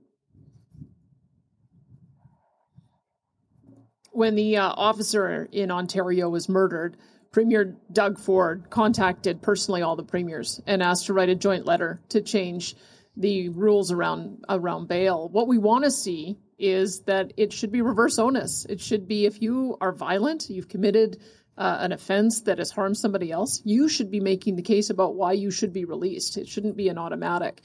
When 4.11 4.35
the 4.35 4.57
officer 4.57 5.47
in 5.51 5.71
Ontario 5.71 6.29
was 6.29 6.47
murdered, 6.47 6.97
Premier 7.33 7.75
Doug 7.91 8.19
Ford 8.19 8.69
contacted 8.69 9.41
personally 9.41 9.81
all 9.81 9.97
the 9.97 10.03
premiers 10.03 10.61
and 10.65 10.81
asked 10.81 11.07
to 11.07 11.13
write 11.13 11.29
a 11.29 11.35
joint 11.35 11.65
letter 11.65 11.99
to 12.09 12.21
change 12.21 12.75
the 13.17 13.49
rules 13.49 13.91
around 13.91 14.45
around 14.47 14.87
bail. 14.87 15.27
What 15.29 15.47
we 15.47 15.57
want 15.57 15.83
to 15.83 15.91
see 15.91 16.37
is 16.57 17.01
that 17.01 17.33
it 17.35 17.51
should 17.51 17.71
be 17.71 17.81
reverse 17.81 18.19
onus. 18.19 18.65
It 18.69 18.79
should 18.79 19.07
be 19.07 19.25
if 19.25 19.41
you 19.41 19.77
are 19.81 19.91
violent, 19.91 20.49
you've 20.49 20.69
committed 20.69 21.19
uh, 21.57 21.77
an 21.81 21.91
offense 21.91 22.41
that 22.41 22.59
has 22.59 22.71
harmed 22.71 22.97
somebody 22.97 23.31
else, 23.31 23.61
you 23.63 23.87
should 23.89 24.09
be 24.09 24.19
making 24.19 24.55
the 24.55 24.61
case 24.61 24.89
about 24.89 25.15
why 25.15 25.33
you 25.33 25.51
should 25.51 25.73
be 25.73 25.85
released. 25.85 26.37
It 26.37 26.47
shouldn't 26.47 26.77
be 26.77 26.89
an 26.89 26.97
automatic. 26.97 27.61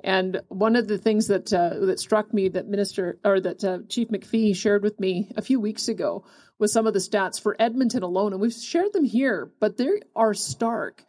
And 0.00 0.40
one 0.48 0.76
of 0.76 0.86
the 0.86 0.98
things 0.98 1.26
that 1.26 1.52
uh, 1.52 1.86
that 1.86 1.98
struck 1.98 2.32
me 2.32 2.48
that 2.50 2.68
Minister 2.68 3.18
or 3.24 3.40
that 3.40 3.64
uh, 3.64 3.78
Chief 3.88 4.08
McPhee 4.08 4.54
shared 4.54 4.82
with 4.82 4.98
me 5.00 5.30
a 5.36 5.42
few 5.42 5.58
weeks 5.58 5.88
ago 5.88 6.24
was 6.58 6.72
some 6.72 6.86
of 6.86 6.92
the 6.92 6.98
stats 6.98 7.40
for 7.40 7.56
Edmonton 7.58 8.02
alone, 8.02 8.32
and 8.32 8.40
we've 8.40 8.52
shared 8.52 8.92
them 8.92 9.04
here, 9.04 9.50
but 9.60 9.76
they 9.76 10.00
are 10.16 10.34
stark. 10.34 11.04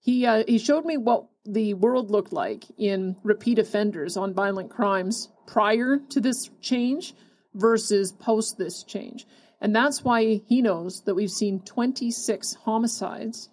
He 0.00 0.26
uh, 0.26 0.44
he 0.46 0.58
showed 0.58 0.84
me 0.84 0.96
what 0.96 1.26
the 1.44 1.74
world 1.74 2.10
looked 2.10 2.32
like 2.32 2.64
in 2.78 3.16
repeat 3.22 3.58
offenders 3.58 4.16
on 4.16 4.34
violent 4.34 4.70
crimes 4.70 5.28
prior 5.46 5.98
to 6.10 6.20
this 6.20 6.50
change 6.60 7.14
versus 7.54 8.12
post 8.12 8.58
this 8.58 8.82
change. 8.82 9.26
And 9.60 9.74
that's 9.74 10.04
why 10.04 10.42
he 10.46 10.62
knows 10.62 11.02
that 11.02 11.14
we've 11.14 11.30
seen 11.30 11.60
26 11.60 12.54
homicides 12.64 13.48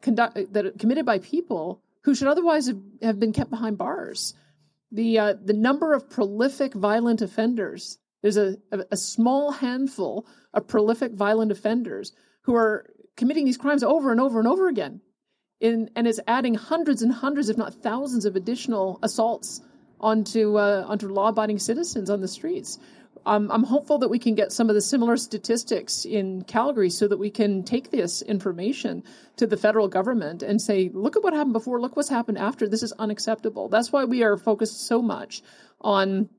conduct, 0.00 0.52
that 0.52 0.78
committed 0.78 1.04
by 1.04 1.18
people 1.18 1.82
who 2.04 2.14
should 2.14 2.28
otherwise 2.28 2.66
have, 2.68 2.80
have 3.02 3.20
been 3.20 3.32
kept 3.32 3.50
behind 3.50 3.76
bars. 3.76 4.34
The, 4.92 5.18
uh, 5.18 5.34
the 5.42 5.54
number 5.54 5.92
of 5.92 6.08
prolific 6.08 6.72
violent 6.74 7.20
offenders, 7.20 7.98
there's 8.24 8.38
a, 8.38 8.56
a, 8.90 8.96
small 8.96 9.52
handful 9.52 10.26
of 10.54 10.66
prolific 10.66 11.12
violent 11.12 11.52
offenders 11.52 12.14
who 12.44 12.54
are 12.54 12.86
committing 13.18 13.44
these 13.44 13.58
crimes 13.58 13.82
over 13.82 14.12
and 14.12 14.18
over 14.18 14.38
and 14.38 14.48
over 14.48 14.66
again 14.66 15.02
in, 15.60 15.90
and 15.94 16.06
is 16.06 16.22
adding 16.26 16.54
hundreds 16.54 17.02
and 17.02 17.12
hundreds, 17.12 17.50
if 17.50 17.58
not 17.58 17.74
thousands, 17.74 18.24
of 18.24 18.34
additional 18.34 18.98
assaults 19.02 19.60
onto 20.00 20.56
uh, 20.56 20.86
onto 20.88 21.06
law-abiding 21.06 21.58
citizens 21.58 22.08
on 22.08 22.22
the 22.22 22.26
streets. 22.26 22.78
Um, 23.26 23.50
I'm 23.50 23.62
hopeful 23.62 23.98
that 23.98 24.08
we 24.08 24.18
can 24.18 24.34
get 24.34 24.52
some 24.52 24.70
of 24.70 24.74
the 24.74 24.80
similar 24.80 25.18
statistics 25.18 26.06
in 26.06 26.44
Calgary 26.44 26.88
so 26.88 27.06
that 27.06 27.18
we 27.18 27.28
can 27.28 27.62
take 27.62 27.90
this 27.90 28.22
information 28.22 29.04
to 29.36 29.46
the 29.46 29.58
federal 29.58 29.86
government 29.86 30.42
and 30.42 30.62
say, 30.62 30.90
look 30.94 31.16
at 31.16 31.22
what 31.22 31.34
happened 31.34 31.52
before, 31.52 31.78
look 31.78 31.94
what's 31.94 32.08
happened 32.08 32.38
after. 32.38 32.66
This 32.66 32.82
is 32.82 32.92
unacceptable. 32.92 33.68
That's 33.68 33.92
why 33.92 34.04
we 34.04 34.22
are 34.22 34.38
focused 34.38 34.86
so 34.86 35.02
much 35.02 35.42
on 35.82 36.30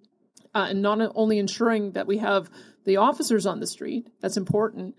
uh, 0.56 0.74
not 0.74 1.12
only 1.14 1.38
ensuring 1.38 1.92
that 1.92 2.08
we 2.08 2.18
have 2.18 2.50
the 2.86 2.98
officers 2.98 3.46
on 3.46 3.60
the 3.60 3.68
street, 3.68 4.08
that's 4.22 4.38
important, 4.38 4.96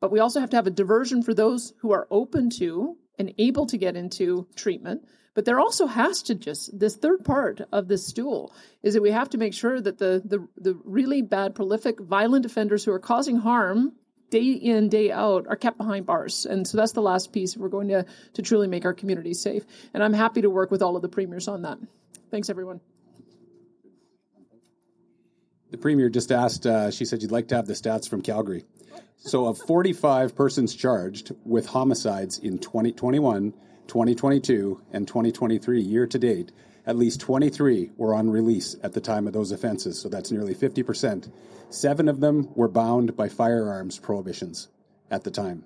but 0.00 0.10
we 0.10 0.18
also 0.18 0.40
have 0.40 0.50
to 0.50 0.56
have 0.56 0.66
a 0.66 0.70
diversion 0.70 1.22
for 1.22 1.34
those 1.34 1.74
who 1.78 1.92
are 1.92 2.08
open 2.10 2.50
to 2.58 2.96
and 3.18 3.34
able 3.38 3.66
to 3.66 3.78
get 3.78 3.96
into 3.96 4.48
treatment. 4.56 5.06
But 5.34 5.44
there 5.44 5.60
also 5.60 5.86
has 5.86 6.22
to 6.24 6.34
just 6.34 6.78
this 6.78 6.96
third 6.96 7.24
part 7.24 7.60
of 7.72 7.88
this 7.88 8.06
stool 8.06 8.52
is 8.82 8.94
that 8.94 9.02
we 9.02 9.10
have 9.10 9.30
to 9.30 9.38
make 9.38 9.52
sure 9.52 9.80
that 9.80 9.98
the 9.98 10.22
the, 10.24 10.48
the 10.56 10.80
really 10.84 11.22
bad, 11.22 11.54
prolific, 11.54 12.00
violent 12.00 12.46
offenders 12.46 12.84
who 12.84 12.92
are 12.92 13.00
causing 13.00 13.38
harm 13.38 13.92
day 14.30 14.52
in 14.52 14.88
day 14.88 15.10
out 15.10 15.46
are 15.48 15.56
kept 15.56 15.76
behind 15.76 16.06
bars. 16.06 16.46
And 16.46 16.66
so 16.66 16.78
that's 16.78 16.92
the 16.92 17.02
last 17.02 17.32
piece. 17.32 17.56
We're 17.56 17.68
going 17.68 17.88
to 17.88 18.06
to 18.34 18.42
truly 18.42 18.68
make 18.68 18.84
our 18.84 18.94
communities 18.94 19.42
safe. 19.42 19.64
And 19.92 20.02
i'm 20.02 20.12
happy 20.12 20.42
to 20.42 20.50
work 20.50 20.70
with 20.70 20.82
all 20.82 20.96
of 20.96 21.02
the 21.02 21.08
premiers 21.08 21.48
on 21.48 21.62
that. 21.62 21.78
Thanks 22.30 22.48
everyone 22.48 22.80
the 25.74 25.82
premier 25.82 26.08
just 26.08 26.30
asked 26.30 26.66
uh, 26.66 26.90
she 26.90 27.04
said 27.04 27.20
you'd 27.20 27.32
like 27.32 27.48
to 27.48 27.56
have 27.56 27.66
the 27.66 27.74
stats 27.74 28.08
from 28.08 28.22
calgary 28.22 28.64
so, 29.26 29.46
of 29.46 29.56
45 29.56 30.36
persons 30.36 30.74
charged 30.74 31.32
with 31.46 31.64
homicides 31.64 32.38
in 32.38 32.58
2021, 32.58 33.52
2022, 33.86 34.82
and 34.92 35.08
2023 35.08 35.80
year 35.80 36.06
to 36.06 36.18
date, 36.18 36.52
at 36.86 36.98
least 36.98 37.20
23 37.20 37.92
were 37.96 38.14
on 38.14 38.28
release 38.28 38.76
at 38.82 38.92
the 38.92 39.00
time 39.00 39.26
of 39.26 39.32
those 39.32 39.50
offenses. 39.50 39.98
So, 39.98 40.10
that's 40.10 40.30
nearly 40.30 40.54
50%. 40.54 41.32
Seven 41.70 42.08
of 42.08 42.20
them 42.20 42.50
were 42.54 42.68
bound 42.68 43.16
by 43.16 43.30
firearms 43.30 43.98
prohibitions 43.98 44.68
at 45.10 45.24
the 45.24 45.30
time. 45.30 45.64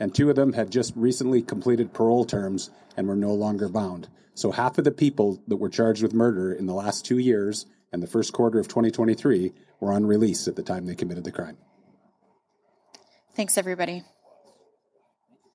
And 0.00 0.14
two 0.14 0.30
of 0.30 0.36
them 0.36 0.54
had 0.54 0.70
just 0.70 0.96
recently 0.96 1.42
completed 1.42 1.92
parole 1.92 2.24
terms 2.24 2.70
and 2.96 3.06
were 3.06 3.16
no 3.16 3.34
longer 3.34 3.68
bound. 3.68 4.08
So, 4.32 4.50
half 4.50 4.78
of 4.78 4.84
the 4.84 4.90
people 4.90 5.42
that 5.46 5.56
were 5.56 5.68
charged 5.68 6.02
with 6.02 6.14
murder 6.14 6.54
in 6.54 6.64
the 6.64 6.72
last 6.72 7.04
two 7.04 7.18
years 7.18 7.66
and 7.94 8.02
the 8.02 8.08
first 8.08 8.32
quarter 8.32 8.58
of 8.58 8.66
2023 8.66 9.52
were 9.78 9.92
on 9.92 10.04
release 10.04 10.48
at 10.48 10.56
the 10.56 10.64
time 10.64 10.84
they 10.84 10.96
committed 10.96 11.22
the 11.22 11.30
crime. 11.30 11.56
Thanks, 13.36 13.56
everybody. 13.56 14.02